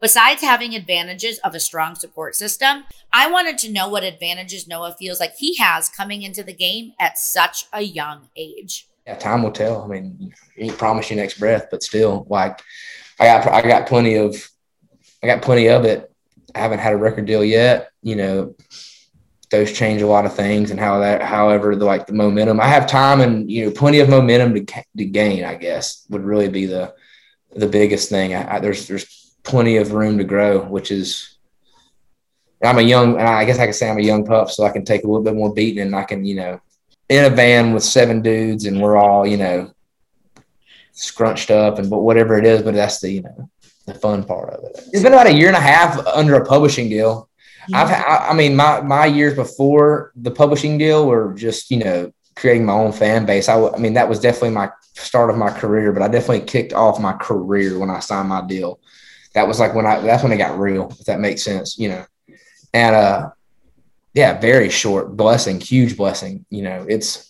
Besides 0.00 0.40
having 0.40 0.74
advantages 0.74 1.38
of 1.40 1.54
a 1.54 1.60
strong 1.60 1.94
support 1.94 2.34
system, 2.34 2.84
I 3.12 3.30
wanted 3.30 3.58
to 3.58 3.72
know 3.72 3.88
what 3.88 4.04
advantages 4.04 4.68
Noah 4.68 4.96
feels 4.98 5.20
like 5.20 5.34
he 5.36 5.56
has 5.56 5.88
coming 5.88 6.22
into 6.22 6.42
the 6.42 6.54
game 6.54 6.92
at 6.98 7.18
such 7.18 7.66
a 7.72 7.82
young 7.82 8.28
age. 8.36 8.86
Yeah, 9.06 9.16
time 9.16 9.42
will 9.42 9.50
tell. 9.50 9.82
I 9.82 9.88
mean, 9.88 10.32
you 10.56 10.66
ain't 10.66 10.78
promise 10.78 11.10
your 11.10 11.18
next 11.18 11.38
breath, 11.38 11.66
but 11.70 11.82
still, 11.82 12.26
like 12.30 12.60
I 13.18 13.24
got, 13.26 13.46
I 13.48 13.62
got 13.62 13.88
plenty 13.88 14.14
of, 14.14 14.48
I 15.22 15.26
got 15.26 15.42
plenty 15.42 15.68
of 15.68 15.84
it. 15.84 16.10
I 16.54 16.60
haven't 16.60 16.78
had 16.78 16.92
a 16.92 16.96
record 16.96 17.26
deal 17.26 17.44
yet. 17.44 17.90
You 18.02 18.16
know, 18.16 18.54
those 19.50 19.72
change 19.72 20.00
a 20.00 20.06
lot 20.06 20.24
of 20.24 20.34
things 20.34 20.70
and 20.70 20.78
how 20.78 21.00
that 21.00 21.22
however 21.22 21.74
the 21.74 21.84
like 21.84 22.06
the 22.06 22.12
momentum 22.12 22.60
i 22.60 22.66
have 22.66 22.86
time 22.86 23.20
and 23.20 23.50
you 23.50 23.64
know 23.64 23.70
plenty 23.70 24.00
of 24.00 24.08
momentum 24.08 24.54
to, 24.54 24.84
to 24.96 25.04
gain 25.04 25.44
i 25.44 25.54
guess 25.54 26.06
would 26.08 26.22
really 26.22 26.48
be 26.48 26.66
the 26.66 26.94
the 27.56 27.66
biggest 27.66 28.08
thing 28.08 28.34
I, 28.34 28.56
I, 28.56 28.60
there's 28.60 28.86
there's 28.86 29.34
plenty 29.42 29.76
of 29.78 29.92
room 29.92 30.18
to 30.18 30.24
grow 30.24 30.60
which 30.60 30.90
is 30.90 31.36
i'm 32.64 32.78
a 32.78 32.82
young 32.82 33.18
and 33.18 33.28
i 33.28 33.44
guess 33.44 33.58
i 33.58 33.64
can 33.64 33.72
say 33.72 33.90
i'm 33.90 33.98
a 33.98 34.02
young 34.02 34.24
pup 34.24 34.50
so 34.50 34.64
i 34.64 34.70
can 34.70 34.84
take 34.84 35.04
a 35.04 35.06
little 35.06 35.24
bit 35.24 35.34
more 35.34 35.52
beating 35.52 35.82
and 35.82 35.96
i 35.96 36.04
can 36.04 36.24
you 36.24 36.36
know 36.36 36.60
in 37.08 37.24
a 37.24 37.34
van 37.34 37.72
with 37.72 37.82
seven 37.82 38.22
dudes 38.22 38.66
and 38.66 38.80
we're 38.80 38.96
all 38.96 39.26
you 39.26 39.36
know 39.36 39.72
scrunched 40.92 41.50
up 41.50 41.78
and 41.78 41.90
but 41.90 42.00
whatever 42.00 42.38
it 42.38 42.44
is 42.44 42.62
but 42.62 42.74
that's 42.74 43.00
the 43.00 43.10
you 43.10 43.22
know 43.22 43.50
the 43.86 43.94
fun 43.94 44.22
part 44.22 44.50
of 44.50 44.62
it 44.64 44.84
it's 44.92 45.02
been 45.02 45.12
about 45.12 45.26
a 45.26 45.34
year 45.34 45.48
and 45.48 45.56
a 45.56 45.60
half 45.60 46.06
under 46.06 46.34
a 46.34 46.44
publishing 46.44 46.88
deal. 46.88 47.29
I've, 47.74 48.30
I 48.30 48.34
mean, 48.34 48.56
my 48.56 48.80
my 48.80 49.06
years 49.06 49.34
before 49.34 50.12
the 50.16 50.30
publishing 50.30 50.78
deal 50.78 51.06
were 51.06 51.34
just 51.34 51.70
you 51.70 51.78
know 51.78 52.12
creating 52.36 52.64
my 52.64 52.72
own 52.72 52.92
fan 52.92 53.26
base. 53.26 53.48
I, 53.48 53.62
I 53.68 53.78
mean, 53.78 53.94
that 53.94 54.08
was 54.08 54.20
definitely 54.20 54.50
my 54.50 54.70
start 54.94 55.30
of 55.30 55.36
my 55.36 55.50
career, 55.50 55.92
but 55.92 56.02
I 56.02 56.08
definitely 56.08 56.46
kicked 56.46 56.72
off 56.72 57.00
my 57.00 57.12
career 57.12 57.78
when 57.78 57.90
I 57.90 58.00
signed 58.00 58.28
my 58.28 58.46
deal. 58.46 58.80
That 59.34 59.46
was 59.46 59.60
like 59.60 59.74
when 59.74 59.86
I 59.86 60.00
that's 60.00 60.22
when 60.22 60.32
it 60.32 60.38
got 60.38 60.58
real, 60.58 60.88
if 60.98 61.06
that 61.06 61.20
makes 61.20 61.42
sense, 61.42 61.78
you 61.78 61.88
know. 61.88 62.04
And 62.72 62.96
uh, 62.96 63.30
yeah, 64.14 64.40
very 64.40 64.70
short 64.70 65.16
blessing, 65.16 65.60
huge 65.60 65.96
blessing. 65.96 66.44
You 66.50 66.62
know, 66.62 66.86
it's 66.88 67.29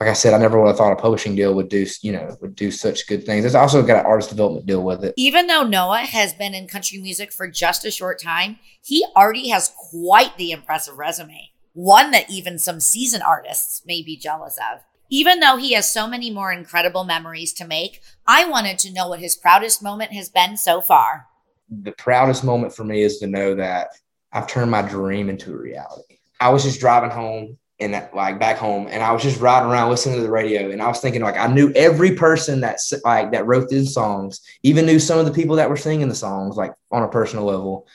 like 0.00 0.10
I 0.10 0.12
said, 0.12 0.34
I 0.34 0.38
never 0.38 0.60
would 0.60 0.68
have 0.68 0.76
thought 0.76 0.92
a 0.92 0.96
publishing 0.96 1.34
deal 1.34 1.54
would 1.54 1.70
do, 1.70 1.86
you 2.02 2.12
know, 2.12 2.36
would 2.42 2.54
do 2.54 2.70
such 2.70 3.06
good 3.06 3.24
things. 3.24 3.46
It's 3.46 3.54
also 3.54 3.82
got 3.82 4.00
an 4.00 4.06
artist 4.06 4.28
development 4.28 4.66
deal 4.66 4.82
with 4.82 5.02
it. 5.02 5.14
Even 5.16 5.46
though 5.46 5.62
Noah 5.62 6.00
has 6.00 6.34
been 6.34 6.54
in 6.54 6.68
country 6.68 6.98
music 6.98 7.32
for 7.32 7.48
just 7.48 7.84
a 7.86 7.90
short 7.90 8.20
time, 8.20 8.58
he 8.82 9.06
already 9.16 9.48
has 9.48 9.72
quite 9.90 10.36
the 10.36 10.50
impressive 10.50 10.98
resume. 10.98 11.50
One 11.72 12.10
that 12.10 12.28
even 12.28 12.58
some 12.58 12.78
seasoned 12.78 13.22
artists 13.22 13.82
may 13.86 14.02
be 14.02 14.18
jealous 14.18 14.58
of. 14.72 14.80
Even 15.08 15.40
though 15.40 15.56
he 15.56 15.72
has 15.72 15.90
so 15.90 16.06
many 16.06 16.30
more 16.30 16.52
incredible 16.52 17.04
memories 17.04 17.54
to 17.54 17.66
make, 17.66 18.02
I 18.26 18.44
wanted 18.44 18.78
to 18.80 18.92
know 18.92 19.08
what 19.08 19.20
his 19.20 19.36
proudest 19.36 19.82
moment 19.82 20.12
has 20.12 20.28
been 20.28 20.58
so 20.58 20.82
far. 20.82 21.26
The 21.70 21.92
proudest 21.92 22.44
moment 22.44 22.74
for 22.74 22.84
me 22.84 23.02
is 23.02 23.18
to 23.20 23.26
know 23.26 23.54
that 23.54 23.90
I've 24.32 24.46
turned 24.46 24.70
my 24.70 24.82
dream 24.82 25.30
into 25.30 25.54
a 25.54 25.56
reality. 25.56 26.18
I 26.38 26.50
was 26.50 26.64
just 26.64 26.80
driving 26.80 27.10
home 27.10 27.56
and 27.78 27.92
like 28.14 28.38
back 28.38 28.56
home 28.56 28.88
and 28.90 29.02
I 29.02 29.12
was 29.12 29.22
just 29.22 29.40
riding 29.40 29.70
around 29.70 29.90
listening 29.90 30.16
to 30.16 30.22
the 30.22 30.30
radio 30.30 30.70
and 30.70 30.80
I 30.80 30.88
was 30.88 31.00
thinking 31.00 31.20
like 31.20 31.36
I 31.36 31.46
knew 31.46 31.72
every 31.74 32.14
person 32.14 32.60
that 32.62 32.78
like 33.04 33.32
that 33.32 33.46
wrote 33.46 33.68
these 33.68 33.92
songs, 33.92 34.40
even 34.62 34.86
knew 34.86 34.98
some 34.98 35.18
of 35.18 35.26
the 35.26 35.32
people 35.32 35.56
that 35.56 35.68
were 35.68 35.76
singing 35.76 36.08
the 36.08 36.14
songs 36.14 36.56
like 36.56 36.72
on 36.90 37.02
a 37.02 37.08
personal 37.08 37.44
level, 37.44 37.86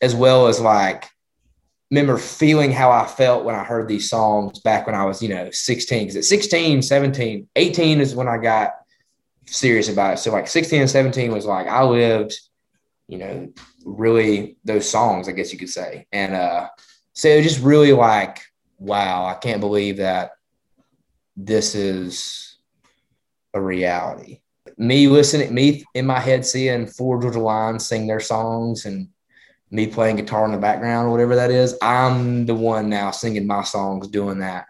as 0.00 0.14
well 0.14 0.46
as 0.46 0.58
like 0.58 1.10
remember 1.90 2.16
feeling 2.16 2.72
how 2.72 2.90
I 2.90 3.06
felt 3.06 3.44
when 3.44 3.54
I 3.54 3.62
heard 3.62 3.88
these 3.88 4.08
songs 4.08 4.60
back 4.60 4.86
when 4.86 4.94
I 4.94 5.04
was, 5.04 5.22
you 5.22 5.28
know, 5.28 5.50
16. 5.50 6.00
Because 6.00 6.16
at 6.16 6.24
16, 6.24 6.82
17, 6.82 7.48
18 7.54 8.00
is 8.00 8.14
when 8.14 8.28
I 8.28 8.38
got 8.38 8.72
serious 9.44 9.88
about 9.88 10.14
it. 10.14 10.18
So 10.18 10.32
like 10.32 10.48
16 10.48 10.80
and 10.80 10.90
17 10.90 11.30
was 11.30 11.44
like 11.44 11.66
I 11.66 11.84
lived, 11.84 12.38
you 13.06 13.18
know, 13.18 13.52
really 13.84 14.56
those 14.64 14.88
songs, 14.88 15.28
I 15.28 15.32
guess 15.32 15.52
you 15.52 15.58
could 15.58 15.70
say. 15.70 16.06
And 16.10 16.34
uh 16.34 16.68
so 17.12 17.28
it 17.28 17.42
just 17.42 17.62
really 17.62 17.92
like 17.92 18.40
wow, 18.78 19.26
I 19.26 19.34
can't 19.34 19.60
believe 19.60 19.98
that 19.98 20.32
this 21.36 21.74
is 21.74 22.58
a 23.54 23.60
reality. 23.60 24.40
Me 24.78 25.08
listening, 25.08 25.54
me 25.54 25.84
in 25.94 26.06
my 26.06 26.20
head 26.20 26.44
seeing 26.44 26.86
Florida 26.86 27.26
Georgia 27.26 27.40
Lines 27.40 27.86
sing 27.86 28.06
their 28.06 28.20
songs 28.20 28.84
and 28.84 29.08
me 29.70 29.86
playing 29.86 30.16
guitar 30.16 30.44
in 30.44 30.52
the 30.52 30.58
background 30.58 31.08
or 31.08 31.10
whatever 31.10 31.34
that 31.36 31.50
is. 31.50 31.76
I'm 31.82 32.46
the 32.46 32.54
one 32.54 32.88
now 32.88 33.10
singing 33.10 33.46
my 33.46 33.62
songs, 33.62 34.08
doing 34.08 34.38
that, 34.40 34.66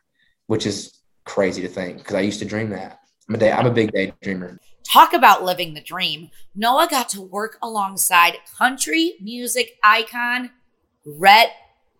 which 0.46 0.66
is 0.66 1.00
crazy 1.24 1.62
to 1.62 1.68
think 1.68 1.98
because 1.98 2.14
I 2.14 2.20
used 2.20 2.38
to 2.38 2.44
dream 2.44 2.70
that. 2.70 3.00
I'm 3.28 3.34
a 3.34 3.38
day, 3.38 3.52
I'm 3.52 3.66
a 3.66 3.70
big 3.70 3.92
daydreamer. 3.92 4.58
Talk 4.84 5.12
about 5.12 5.42
living 5.42 5.74
the 5.74 5.80
dream. 5.80 6.30
Noah 6.54 6.86
got 6.88 7.08
to 7.10 7.20
work 7.20 7.58
alongside 7.60 8.38
country 8.56 9.14
music 9.20 9.76
icon 9.82 10.50
Rhett 11.04 11.50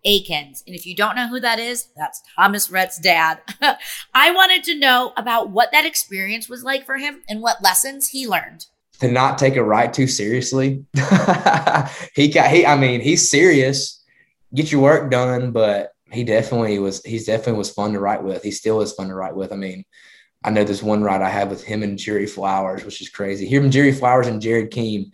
Akins. 0.03 0.63
And 0.65 0.75
if 0.75 0.85
you 0.85 0.95
don't 0.95 1.15
know 1.15 1.27
who 1.27 1.39
that 1.39 1.59
is, 1.59 1.89
that's 1.95 2.21
Thomas 2.35 2.69
Rhett's 2.69 2.99
dad. 2.99 3.39
I 4.13 4.31
wanted 4.31 4.63
to 4.65 4.79
know 4.79 5.13
about 5.17 5.49
what 5.49 5.71
that 5.71 5.85
experience 5.85 6.49
was 6.49 6.63
like 6.63 6.85
for 6.85 6.97
him 6.97 7.21
and 7.29 7.41
what 7.41 7.63
lessons 7.63 8.09
he 8.09 8.27
learned. 8.27 8.65
To 8.99 9.11
not 9.11 9.37
take 9.37 9.55
a 9.55 9.63
right 9.63 9.93
too 9.93 10.07
seriously. 10.07 10.83
he 12.15 12.29
got 12.29 12.49
he 12.51 12.65
I 12.65 12.75
mean, 12.77 13.01
he's 13.01 13.29
serious. 13.29 14.03
Get 14.55 14.71
your 14.71 14.81
work 14.81 15.11
done, 15.11 15.51
but 15.51 15.91
he 16.11 16.23
definitely 16.23 16.79
was 16.79 17.03
he's 17.03 17.25
definitely 17.25 17.59
was 17.59 17.69
fun 17.69 17.93
to 17.93 17.99
write 17.99 18.23
with. 18.23 18.41
He 18.43 18.51
still 18.51 18.81
is 18.81 18.93
fun 18.93 19.09
to 19.09 19.15
write 19.15 19.35
with. 19.35 19.51
I 19.51 19.55
mean, 19.55 19.85
I 20.43 20.49
know 20.49 20.63
this 20.63 20.83
one 20.83 21.03
ride 21.03 21.21
I 21.21 21.29
have 21.29 21.49
with 21.49 21.63
him 21.63 21.83
and 21.83 21.97
Jerry 21.97 22.25
Flowers, 22.25 22.83
which 22.85 23.01
is 23.01 23.09
crazy. 23.09 23.45
Him, 23.45 23.69
Jerry 23.69 23.91
Flowers, 23.91 24.27
and 24.27 24.41
Jared 24.41 24.71
Keem, 24.71 25.11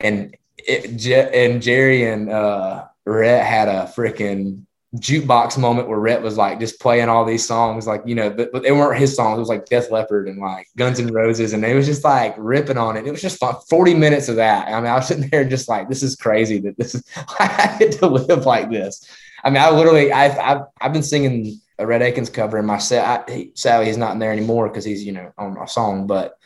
and 0.00 0.36
it, 0.58 1.06
and 1.34 1.62
Jerry 1.62 2.04
and 2.04 2.30
uh, 2.30 2.86
Rhett 3.06 3.46
had 3.46 3.68
a 3.68 3.90
freaking 3.96 4.66
jukebox 4.96 5.58
moment 5.58 5.88
where 5.88 5.98
Rhett 5.98 6.22
was 6.22 6.36
like 6.36 6.60
just 6.60 6.80
playing 6.80 7.08
all 7.08 7.24
these 7.24 7.46
songs, 7.46 7.86
like 7.86 8.02
you 8.06 8.14
know, 8.14 8.30
but, 8.30 8.52
but 8.52 8.62
they 8.62 8.72
weren't 8.72 8.98
his 8.98 9.14
songs. 9.14 9.36
It 9.36 9.40
was 9.40 9.48
like 9.48 9.66
Def 9.66 9.90
Leppard 9.90 10.28
and 10.28 10.38
like 10.38 10.68
Guns 10.76 11.00
N' 11.00 11.12
Roses, 11.12 11.52
and 11.52 11.62
they 11.62 11.74
was 11.74 11.86
just 11.86 12.04
like 12.04 12.34
ripping 12.38 12.78
on 12.78 12.96
it. 12.96 13.06
It 13.06 13.10
was 13.10 13.22
just 13.22 13.38
fun. 13.38 13.56
Forty 13.68 13.94
minutes 13.94 14.28
of 14.28 14.36
that. 14.36 14.68
I 14.68 14.80
mean, 14.80 14.90
I 14.90 14.96
was 14.96 15.08
sitting 15.08 15.28
there 15.30 15.44
just 15.44 15.68
like, 15.68 15.88
this 15.88 16.02
is 16.02 16.16
crazy 16.16 16.58
that 16.60 16.76
this 16.76 16.94
is 16.94 17.04
I 17.38 17.76
get 17.78 17.92
to 17.92 18.06
live 18.06 18.46
like 18.46 18.70
this. 18.70 19.06
I 19.44 19.50
mean, 19.50 19.62
I 19.62 19.70
literally, 19.70 20.12
I've 20.12 20.38
I've, 20.38 20.62
I've 20.80 20.92
been 20.92 21.02
singing 21.02 21.60
a 21.78 21.86
Rhett 21.86 22.02
Akins 22.02 22.30
cover 22.30 22.58
in 22.58 22.66
my 22.66 22.78
set. 22.78 23.28
I, 23.28 23.32
he, 23.32 23.52
sadly, 23.54 23.86
he's 23.86 23.98
not 23.98 24.12
in 24.12 24.18
there 24.18 24.32
anymore 24.32 24.68
because 24.68 24.84
he's 24.84 25.04
you 25.04 25.12
know 25.12 25.32
on 25.38 25.54
my 25.54 25.66
song, 25.66 26.06
but 26.06 26.38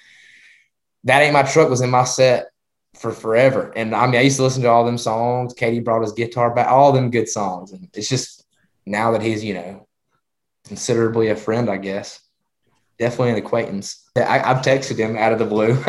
that 1.04 1.22
ain't 1.22 1.32
my 1.32 1.42
truck 1.42 1.70
was 1.70 1.80
in 1.80 1.90
my 1.90 2.04
set 2.04 2.50
for 3.00 3.12
forever. 3.12 3.72
And 3.74 3.94
I 3.94 4.06
mean, 4.06 4.16
I 4.16 4.22
used 4.22 4.36
to 4.36 4.42
listen 4.42 4.62
to 4.62 4.68
all 4.68 4.84
them 4.84 4.98
songs. 4.98 5.54
Katie 5.54 5.80
brought 5.80 6.02
his 6.02 6.12
guitar 6.12 6.54
back, 6.54 6.68
all 6.68 6.92
them 6.92 7.10
good 7.10 7.28
songs. 7.28 7.72
And 7.72 7.88
it's 7.94 8.08
just 8.08 8.44
now 8.84 9.12
that 9.12 9.22
he's, 9.22 9.42
you 9.42 9.54
know, 9.54 9.88
considerably 10.66 11.28
a 11.28 11.36
friend, 11.36 11.70
I 11.70 11.78
guess, 11.78 12.20
definitely 12.98 13.30
an 13.30 13.38
acquaintance. 13.38 14.10
I, 14.16 14.38
have 14.38 14.58
texted 14.58 14.98
him 14.98 15.16
out 15.16 15.32
of 15.32 15.38
the 15.38 15.46
blue. 15.46 15.82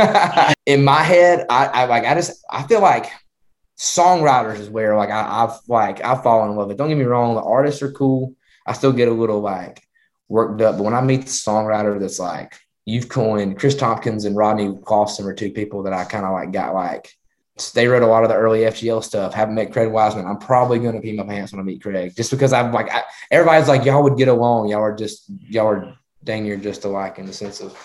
In 0.65 0.85
my 0.85 1.03
head, 1.03 1.45
I, 1.49 1.65
I, 1.65 1.85
like, 1.85 2.05
I 2.05 2.13
just, 2.13 2.43
I 2.49 2.63
feel 2.63 2.81
like 2.81 3.07
songwriters 3.81 4.59
is 4.59 4.69
where 4.69 4.95
like 4.95 5.09
I, 5.09 5.43
I've 5.43 5.57
like 5.67 6.03
I 6.03 6.15
fall 6.21 6.47
in 6.47 6.55
love 6.55 6.67
with. 6.67 6.77
Don't 6.77 6.89
get 6.89 6.97
me 6.97 7.03
wrong, 7.03 7.33
the 7.33 7.41
artists 7.41 7.81
are 7.81 7.91
cool. 7.91 8.35
I 8.65 8.73
still 8.73 8.93
get 8.93 9.07
a 9.07 9.13
little 9.13 9.41
like 9.41 9.81
worked 10.29 10.61
up, 10.61 10.77
but 10.77 10.83
when 10.83 10.93
I 10.93 11.01
meet 11.01 11.21
the 11.21 11.27
songwriter 11.27 11.99
that's 11.99 12.19
like 12.19 12.60
you've 12.85 13.09
coined 13.09 13.59
Chris 13.59 13.75
Tompkins 13.75 14.25
and 14.25 14.35
Rodney 14.35 14.75
Clawson 14.83 15.25
are 15.25 15.33
two 15.33 15.51
people 15.51 15.83
that 15.83 15.93
I 15.93 16.03
kind 16.03 16.25
of 16.25 16.31
like 16.31 16.51
got 16.51 16.73
like 16.73 17.13
they 17.69 17.87
wrote 17.87 18.01
a 18.01 18.07
lot 18.07 18.23
of 18.23 18.29
the 18.29 18.35
early 18.35 18.61
FGL 18.61 19.03
stuff. 19.03 19.33
Haven't 19.33 19.55
met 19.55 19.71
Craig 19.71 19.91
Wiseman. 19.91 20.25
I'm 20.25 20.39
probably 20.39 20.79
going 20.79 20.95
to 20.95 21.01
pee 21.01 21.15
my 21.15 21.23
pants 21.23 21.51
when 21.51 21.59
I 21.59 21.63
meet 21.63 21.81
Craig, 21.81 22.15
just 22.15 22.31
because 22.31 22.53
I'm 22.53 22.71
like 22.71 22.91
I, 22.91 23.03
everybody's 23.29 23.67
like 23.67 23.85
y'all 23.85 24.03
would 24.03 24.17
get 24.17 24.27
along. 24.27 24.69
Y'all 24.69 24.81
are 24.81 24.95
just 24.95 25.25
y'all 25.29 25.67
are 25.67 25.97
dang 26.23 26.43
near 26.43 26.57
just 26.57 26.85
alike 26.85 27.19
in 27.19 27.25
the 27.25 27.33
sense 27.33 27.59
of 27.61 27.77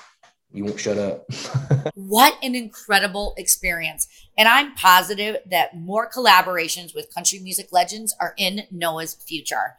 you 0.53 0.65
won't 0.65 0.81
shut 0.81 0.97
up. 0.97 1.27
what 1.95 2.39
an 2.43 2.55
incredible 2.55 3.35
experience! 3.37 4.09
And 4.39 4.49
I'm 4.49 4.75
positive 4.75 5.37
that 5.51 5.77
more 5.77 6.09
collaborations 6.09 6.95
with 6.95 7.13
country 7.13 7.41
music 7.41 7.69
legends 7.73 8.15
are 8.21 8.35
in 8.39 8.63
Noah's 8.71 9.15
future. 9.15 9.77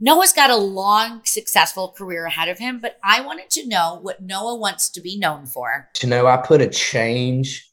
Noah's 0.00 0.32
got 0.32 0.50
a 0.50 0.56
long, 0.56 1.22
successful 1.24 1.88
career 1.88 2.26
ahead 2.26 2.48
of 2.48 2.58
him, 2.58 2.78
but 2.80 2.98
I 3.02 3.20
wanted 3.20 3.50
to 3.50 3.66
know 3.66 3.98
what 4.00 4.22
Noah 4.22 4.56
wants 4.56 4.88
to 4.90 5.00
be 5.00 5.18
known 5.18 5.46
for. 5.46 5.88
To 5.94 6.06
know 6.06 6.26
I 6.26 6.36
put 6.36 6.60
a 6.60 6.68
change 6.68 7.68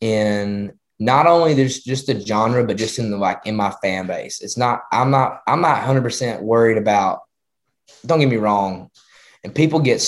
in 0.00 0.72
not 0.98 1.26
only 1.26 1.52
there's 1.52 1.80
just 1.80 2.06
the 2.06 2.18
genre, 2.18 2.64
but 2.64 2.78
just 2.78 2.98
in 2.98 3.10
the 3.10 3.18
like 3.18 3.40
in 3.44 3.56
my 3.56 3.74
fan 3.82 4.06
base. 4.06 4.40
It's 4.40 4.56
not, 4.56 4.82
I'm 4.90 5.10
not, 5.10 5.42
I'm 5.46 5.60
not 5.60 5.82
100% 5.82 6.40
worried 6.40 6.78
about, 6.78 7.20
don't 8.06 8.20
get 8.20 8.30
me 8.30 8.36
wrong 8.36 8.90
and 9.46 9.54
people 9.54 9.78
get 9.78 9.98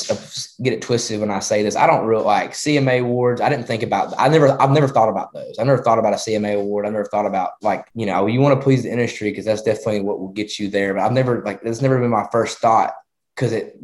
get 0.61 0.73
it 0.73 0.83
twisted 0.83 1.21
when 1.21 1.31
I 1.31 1.39
say 1.39 1.63
this. 1.63 1.77
I 1.77 1.87
don't 1.87 2.07
really 2.07 2.25
like 2.25 2.51
CMA 2.51 3.03
awards. 3.03 3.41
I 3.41 3.49
didn't 3.49 3.69
think 3.69 3.85
about. 3.85 4.13
I 4.19 4.27
never. 4.27 4.61
I've 4.61 4.73
never 4.73 4.89
thought 4.89 5.09
about 5.09 5.33
those. 5.33 5.61
I 5.61 5.63
never 5.63 5.81
thought 5.81 6.01
about 6.01 6.13
a 6.13 6.17
CMA 6.17 6.59
award. 6.59 6.87
I 6.87 6.91
never 6.91 7.05
thought 7.05 7.25
about 7.25 7.53
like 7.63 7.87
you 7.95 8.05
know 8.05 8.27
you 8.27 8.41
want 8.41 8.59
to 8.59 8.65
please 8.65 8.83
the 8.83 8.91
industry 8.91 9.31
because 9.31 9.45
that's 9.45 9.63
definitely 9.63 10.01
what 10.01 10.19
will 10.19 10.33
get 10.33 10.59
you 10.59 10.69
there. 10.69 10.93
But 10.93 11.05
I've 11.05 11.13
never 11.13 11.41
like 11.45 11.63
that's 11.63 11.81
never 11.81 12.01
been 12.01 12.11
my 12.11 12.27
first 12.33 12.59
thought 12.59 12.95
because 13.37 13.53
it 13.53 13.81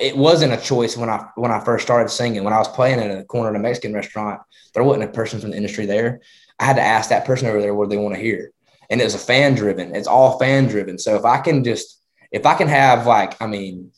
it 0.00 0.16
wasn't 0.16 0.54
a 0.54 0.56
choice 0.56 0.96
when 0.96 1.10
I 1.10 1.28
when 1.34 1.52
I 1.52 1.60
first 1.60 1.84
started 1.84 2.08
singing. 2.08 2.42
When 2.42 2.54
I 2.54 2.58
was 2.58 2.68
playing 2.68 3.00
in 3.00 3.10
a 3.10 3.24
corner 3.24 3.50
of 3.50 3.56
a 3.56 3.58
Mexican 3.58 3.92
restaurant, 3.92 4.40
there 4.72 4.82
wasn't 4.82 5.10
a 5.10 5.12
person 5.12 5.40
from 5.40 5.50
the 5.50 5.58
industry 5.58 5.84
there. 5.84 6.22
I 6.58 6.64
had 6.64 6.76
to 6.76 6.82
ask 6.82 7.10
that 7.10 7.26
person 7.26 7.48
over 7.48 7.60
there 7.60 7.74
what 7.74 7.90
they 7.90 7.98
want 7.98 8.14
to 8.14 8.20
hear, 8.20 8.50
and 8.88 8.98
it 8.98 9.04
was 9.04 9.14
a 9.14 9.18
fan 9.18 9.56
driven. 9.56 9.94
It's 9.94 10.08
all 10.08 10.38
fan 10.38 10.68
driven. 10.68 10.98
So 10.98 11.16
if 11.16 11.26
I 11.26 11.36
can 11.36 11.64
just 11.64 12.00
if 12.32 12.46
I 12.46 12.54
can 12.54 12.68
have 12.68 13.06
like 13.06 13.40
I 13.42 13.46
mean 13.46 13.92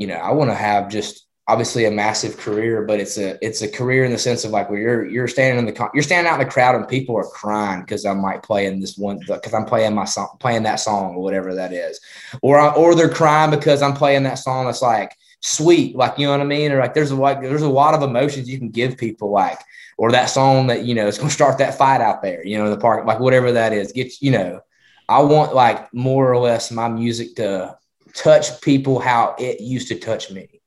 you 0.00 0.06
know, 0.06 0.14
I 0.14 0.32
want 0.32 0.50
to 0.50 0.54
have 0.54 0.88
just 0.88 1.26
obviously 1.46 1.84
a 1.84 1.90
massive 1.90 2.38
career, 2.38 2.82
but 2.86 3.00
it's 3.00 3.18
a 3.18 3.36
it's 3.44 3.60
a 3.60 3.68
career 3.68 4.04
in 4.04 4.12
the 4.12 4.18
sense 4.18 4.44
of 4.46 4.50
like 4.50 4.70
where 4.70 4.80
you're 4.80 5.06
you're 5.06 5.28
standing 5.28 5.58
in 5.58 5.74
the 5.74 5.90
you're 5.92 6.02
standing 6.02 6.30
out 6.30 6.40
in 6.40 6.46
the 6.46 6.50
crowd 6.50 6.74
and 6.74 6.88
people 6.88 7.16
are 7.16 7.24
crying 7.24 7.80
because 7.82 8.06
I 8.06 8.14
might 8.14 8.42
play 8.42 8.64
in 8.64 8.80
this 8.80 8.96
one 8.96 9.20
because 9.28 9.52
I'm 9.52 9.66
playing 9.66 9.94
my 9.94 10.06
song 10.06 10.36
playing 10.40 10.62
that 10.62 10.76
song 10.76 11.16
or 11.16 11.22
whatever 11.22 11.54
that 11.56 11.74
is, 11.74 12.00
or 12.40 12.58
I, 12.58 12.72
or 12.72 12.94
they're 12.94 13.10
crying 13.10 13.50
because 13.50 13.82
I'm 13.82 13.92
playing 13.92 14.22
that 14.22 14.38
song 14.38 14.64
that's 14.64 14.80
like 14.80 15.14
sweet, 15.40 15.96
like 15.96 16.18
you 16.18 16.26
know 16.26 16.32
what 16.32 16.40
I 16.40 16.44
mean, 16.44 16.72
or 16.72 16.78
like 16.78 16.94
there's 16.94 17.10
a 17.10 17.16
like 17.16 17.42
there's 17.42 17.60
a 17.60 17.68
lot 17.68 17.92
of 17.92 18.02
emotions 18.02 18.48
you 18.48 18.58
can 18.58 18.70
give 18.70 18.96
people 18.96 19.30
like 19.30 19.60
or 19.98 20.12
that 20.12 20.30
song 20.30 20.68
that 20.68 20.86
you 20.86 20.94
know 20.94 21.08
is 21.08 21.18
going 21.18 21.28
to 21.28 21.34
start 21.34 21.58
that 21.58 21.76
fight 21.76 22.00
out 22.00 22.22
there, 22.22 22.42
you 22.46 22.56
know, 22.56 22.64
in 22.64 22.70
the 22.70 22.78
park, 22.78 23.04
like 23.04 23.20
whatever 23.20 23.52
that 23.52 23.74
is, 23.74 23.92
get 23.92 24.22
you 24.22 24.30
know. 24.30 24.62
I 25.10 25.20
want 25.22 25.54
like 25.54 25.92
more 25.92 26.32
or 26.32 26.38
less 26.38 26.70
my 26.70 26.88
music 26.88 27.34
to 27.34 27.76
touch 28.14 28.60
people 28.60 28.98
how 28.98 29.34
it 29.38 29.60
used 29.60 29.88
to 29.88 29.98
touch 29.98 30.30
me. 30.30 30.60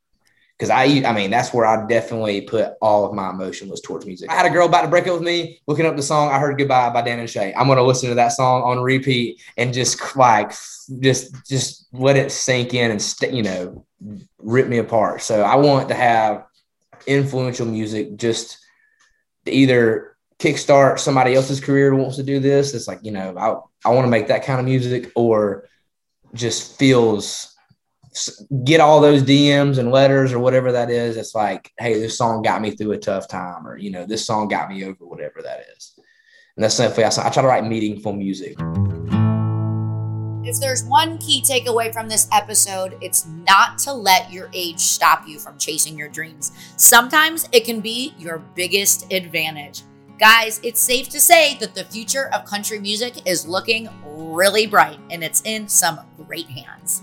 Cause 0.60 0.70
I, 0.70 0.84
I 0.84 1.12
mean, 1.14 1.30
that's 1.30 1.54
where 1.54 1.66
I 1.66 1.86
definitely 1.88 2.42
put 2.42 2.74
all 2.82 3.06
of 3.06 3.14
my 3.14 3.32
emotion 3.32 3.68
was 3.68 3.82
towards 3.82 4.06
music. 4.06 4.30
I 4.30 4.36
had 4.36 4.46
a 4.46 4.50
girl 4.50 4.68
about 4.68 4.84
to 4.84 4.88
break 4.88 5.08
up 5.08 5.16
with 5.16 5.24
me, 5.24 5.60
looking 5.68 5.86
up 5.86 5.96
the 5.98 6.04
song. 6.04 6.30
I 6.30 6.40
heard 6.40 6.58
"Goodbye" 6.58 6.92
by 6.92 7.02
Dan 7.02 7.20
and 7.20 7.30
Shay. 7.30 7.54
I'm 7.54 7.68
gonna 7.68 7.84
listen 7.84 8.08
to 8.10 8.16
that 8.16 8.30
song 8.30 8.62
on 8.62 8.80
repeat 8.80 9.42
and 9.58 9.74
just 9.74 10.16
like, 10.16 10.54
just, 11.00 11.46
just 11.48 11.88
let 11.92 12.16
it 12.16 12.32
sink 12.32 12.74
in 12.74 12.92
and 12.92 13.02
st- 13.02 13.34
you 13.34 13.44
know, 13.44 13.86
rip 14.38 14.68
me 14.68 14.78
apart. 14.78 15.22
So 15.22 15.42
I 15.42 15.56
want 15.56 15.90
to 15.90 15.96
have 15.96 16.46
influential 17.08 17.66
music 17.66 18.16
just 18.16 18.60
to 19.46 19.52
either 19.52 20.16
kickstart 20.40 21.00
somebody 21.00 21.34
else's 21.36 21.60
career 21.60 21.96
wants 21.96 22.18
to 22.18 22.24
do 22.24 22.40
this. 22.40 22.74
It's 22.74 22.88
like 22.88 23.00
you 23.04 23.12
know, 23.12 23.36
I 23.38 23.90
I 23.90 23.94
want 23.94 24.06
to 24.06 24.12
make 24.12 24.28
that 24.28 24.46
kind 24.46 24.60
of 24.60 24.66
music 24.66 25.12
or 25.16 25.68
just 26.34 26.78
feels 26.78 27.54
get 28.64 28.80
all 28.80 29.02
those 29.02 29.24
DMs 29.24 29.78
and 29.78 29.92
letters 29.92 30.34
or 30.34 30.40
whatever 30.40 30.72
that 30.72 30.90
is. 30.90 31.18
It's 31.18 31.34
like, 31.34 31.72
hey, 31.80 31.96
this 31.96 32.18
song 32.18 32.42
got 32.42 32.62
me 32.62 32.72
through 32.72 32.92
a 32.92 32.98
tough 32.98 33.28
time, 33.28 33.68
or 33.68 33.78
you 33.78 33.92
know, 33.92 34.06
this 34.06 34.26
song 34.26 34.48
got 34.48 34.70
me 34.70 34.86
over 34.86 35.06
whatever 35.06 35.42
that 35.42 35.66
is. 35.76 36.00
And 36.56 36.64
that's 36.64 36.80
I, 36.80 36.88
I 36.88 37.10
try 37.10 37.42
to 37.42 37.48
write 37.48 37.66
meaningful 37.66 38.14
music. 38.14 38.58
If 40.46 40.60
there's 40.60 40.84
one 40.84 41.18
key 41.18 41.42
takeaway 41.42 41.92
from 41.92 42.10
this 42.10 42.28
episode, 42.32 42.98
it's 43.02 43.26
not 43.26 43.78
to 43.80 43.94
let 43.94 44.32
your 44.32 44.50
age 44.54 44.80
stop 44.80 45.28
you 45.28 45.40
from 45.40 45.58
chasing 45.58 45.98
your 45.98 46.10
dreams. 46.10 46.52
Sometimes 46.78 47.48
it 47.52 47.66
can 47.66 47.80
be 47.80 48.14
your 48.20 48.40
biggest 48.54 49.12
advantage. 49.12 49.84
Guys, 50.20 50.60
it's 50.64 50.80
safe 50.80 51.10
to 51.10 51.20
say 51.20 51.58
that 51.58 51.74
the 51.74 51.84
future 51.86 52.30
of 52.34 52.46
country 52.46 52.80
music 52.80 53.28
is 53.28 53.48
looking 53.48 53.90
really 54.06 54.68
bright 54.68 55.00
and 55.10 55.24
it's 55.24 55.42
in 55.42 55.68
some 55.68 56.00
great 56.28 56.48
hands. 56.48 57.02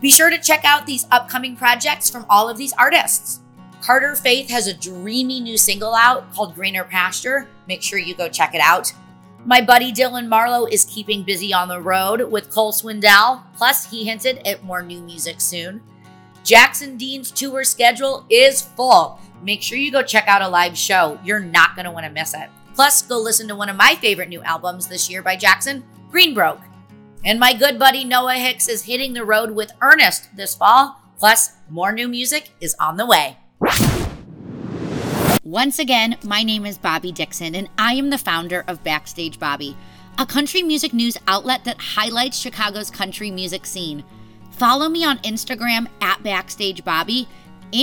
Be 0.00 0.10
sure 0.10 0.30
to 0.30 0.38
check 0.38 0.64
out 0.64 0.86
these 0.86 1.06
upcoming 1.10 1.54
projects 1.54 2.08
from 2.08 2.24
all 2.30 2.48
of 2.48 2.56
these 2.56 2.72
artists. 2.74 3.40
Carter 3.82 4.16
Faith 4.16 4.48
has 4.50 4.66
a 4.66 4.74
dreamy 4.74 5.38
new 5.40 5.58
single 5.58 5.94
out 5.94 6.32
called 6.34 6.54
Greener 6.54 6.84
Pasture. 6.84 7.46
Make 7.68 7.82
sure 7.82 7.98
you 7.98 8.14
go 8.14 8.28
check 8.28 8.54
it 8.54 8.60
out. 8.60 8.92
My 9.44 9.60
buddy 9.60 9.92
Dylan 9.92 10.26
Marlowe 10.26 10.66
is 10.66 10.86
keeping 10.86 11.22
busy 11.22 11.54
on 11.54 11.68
the 11.68 11.80
road 11.80 12.22
with 12.32 12.50
Cole 12.50 12.72
Swindell, 12.72 13.44
plus, 13.56 13.88
he 13.88 14.04
hinted 14.04 14.44
at 14.44 14.64
more 14.64 14.82
new 14.82 15.00
music 15.02 15.40
soon. 15.40 15.82
Jackson 16.42 16.96
Dean's 16.96 17.30
tour 17.30 17.62
schedule 17.62 18.26
is 18.28 18.62
full. 18.62 19.20
Make 19.42 19.62
sure 19.62 19.78
you 19.78 19.92
go 19.92 20.02
check 20.02 20.28
out 20.28 20.42
a 20.42 20.48
live 20.48 20.76
show. 20.76 21.18
You're 21.24 21.40
not 21.40 21.74
going 21.76 21.84
to 21.84 21.90
want 21.90 22.06
to 22.06 22.12
miss 22.12 22.34
it. 22.34 22.48
Plus, 22.74 23.02
go 23.02 23.18
listen 23.18 23.48
to 23.48 23.56
one 23.56 23.68
of 23.68 23.76
my 23.76 23.94
favorite 23.94 24.28
new 24.28 24.42
albums 24.42 24.88
this 24.88 25.08
year 25.08 25.22
by 25.22 25.36
Jackson, 25.36 25.84
Greenbroke. 26.10 26.62
And 27.24 27.40
my 27.40 27.52
good 27.52 27.78
buddy 27.78 28.04
Noah 28.04 28.34
Hicks 28.34 28.68
is 28.68 28.84
hitting 28.84 29.12
the 29.12 29.24
road 29.24 29.50
with 29.50 29.72
Ernest 29.80 30.36
this 30.36 30.54
fall. 30.54 31.00
Plus, 31.18 31.52
more 31.70 31.92
new 31.92 32.08
music 32.08 32.50
is 32.60 32.74
on 32.78 32.96
the 32.96 33.06
way. 33.06 33.38
Once 35.42 35.78
again, 35.78 36.18
my 36.24 36.42
name 36.42 36.66
is 36.66 36.76
Bobby 36.76 37.12
Dixon, 37.12 37.54
and 37.54 37.68
I 37.78 37.94
am 37.94 38.10
the 38.10 38.18
founder 38.18 38.64
of 38.66 38.82
Backstage 38.82 39.38
Bobby, 39.38 39.76
a 40.18 40.26
country 40.26 40.62
music 40.62 40.92
news 40.92 41.16
outlet 41.28 41.64
that 41.64 41.78
highlights 41.78 42.38
Chicago's 42.38 42.90
country 42.90 43.30
music 43.30 43.64
scene. 43.64 44.04
Follow 44.50 44.88
me 44.88 45.04
on 45.04 45.18
Instagram 45.18 45.86
at 46.00 46.22
Backstage 46.22 46.84
Bobby, 46.84 47.28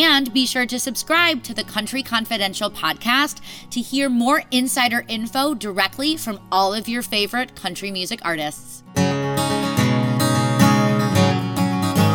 and 0.01 0.33
be 0.33 0.47
sure 0.47 0.65
to 0.65 0.79
subscribe 0.79 1.43
to 1.43 1.53
the 1.53 1.63
Country 1.63 2.01
Confidential 2.01 2.71
podcast 2.71 3.41
to 3.69 3.79
hear 3.79 4.09
more 4.09 4.41
insider 4.51 5.05
info 5.07 5.53
directly 5.53 6.17
from 6.17 6.39
all 6.51 6.73
of 6.73 6.87
your 6.87 7.03
favorite 7.03 7.55
country 7.55 7.91
music 7.91 8.19
artists. 8.23 8.81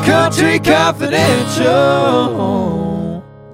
Country 0.05 0.59
Confidential. 0.59 2.88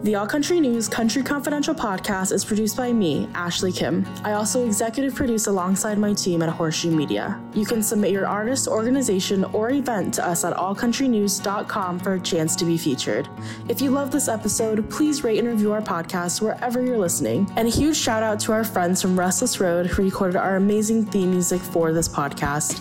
The 0.04 0.16
All 0.16 0.26
Country 0.26 0.60
News 0.60 0.86
Country 0.86 1.22
Confidential 1.22 1.74
podcast 1.74 2.30
is 2.30 2.44
produced 2.44 2.76
by 2.76 2.92
me, 2.92 3.26
Ashley 3.32 3.72
Kim. 3.72 4.06
I 4.22 4.32
also 4.32 4.66
executive 4.66 5.14
produce 5.14 5.46
alongside 5.46 5.96
my 5.96 6.12
team 6.12 6.42
at 6.42 6.50
Horseshoe 6.50 6.94
Media. 6.94 7.40
You 7.54 7.64
can 7.64 7.82
submit 7.82 8.10
your 8.10 8.26
artist, 8.26 8.68
organization, 8.68 9.44
or 9.44 9.70
event 9.70 10.12
to 10.14 10.28
us 10.28 10.44
at 10.44 10.54
allcountrynews.com 10.58 12.00
for 12.00 12.12
a 12.12 12.20
chance 12.20 12.54
to 12.56 12.66
be 12.66 12.76
featured. 12.76 13.30
If 13.70 13.80
you 13.80 13.92
love 13.92 14.10
this 14.10 14.28
episode, 14.28 14.90
please 14.90 15.24
rate 15.24 15.38
and 15.38 15.48
review 15.48 15.72
our 15.72 15.80
podcast 15.80 16.42
wherever 16.42 16.84
you're 16.84 16.98
listening. 16.98 17.50
And 17.56 17.66
a 17.66 17.70
huge 17.70 17.96
shout 17.96 18.22
out 18.22 18.38
to 18.40 18.52
our 18.52 18.62
friends 18.62 19.00
from 19.00 19.18
Restless 19.18 19.58
Road 19.58 19.86
who 19.86 20.02
recorded 20.02 20.36
our 20.36 20.56
amazing 20.56 21.06
theme 21.06 21.30
music 21.30 21.62
for 21.62 21.94
this 21.94 22.10
podcast. 22.10 22.78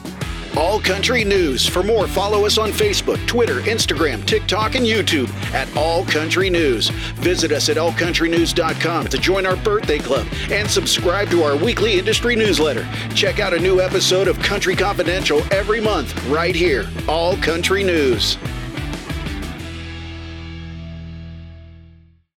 All 0.57 0.79
Country 0.79 1.23
News. 1.23 1.67
For 1.67 1.81
more, 1.83 2.07
follow 2.07 2.45
us 2.45 2.57
on 2.57 2.71
Facebook, 2.71 3.25
Twitter, 3.27 3.61
Instagram, 3.61 4.25
TikTok, 4.25 4.75
and 4.75 4.85
YouTube 4.85 5.29
at 5.53 5.73
All 5.75 6.05
Country 6.05 6.49
News. 6.49 6.89
Visit 7.17 7.51
us 7.51 7.69
at 7.69 7.77
allcountrynews.com 7.77 9.07
to 9.07 9.17
join 9.17 9.45
our 9.45 9.55
birthday 9.57 9.99
club 9.99 10.27
and 10.51 10.69
subscribe 10.69 11.29
to 11.29 11.43
our 11.43 11.55
weekly 11.55 11.97
industry 11.97 12.35
newsletter. 12.35 12.87
Check 13.15 13.39
out 13.39 13.53
a 13.53 13.59
new 13.59 13.81
episode 13.81 14.27
of 14.27 14.37
Country 14.39 14.75
Confidential 14.75 15.41
every 15.51 15.81
month 15.81 16.13
right 16.27 16.55
here, 16.55 16.87
All 17.07 17.35
Country 17.37 17.83
News. 17.83 18.37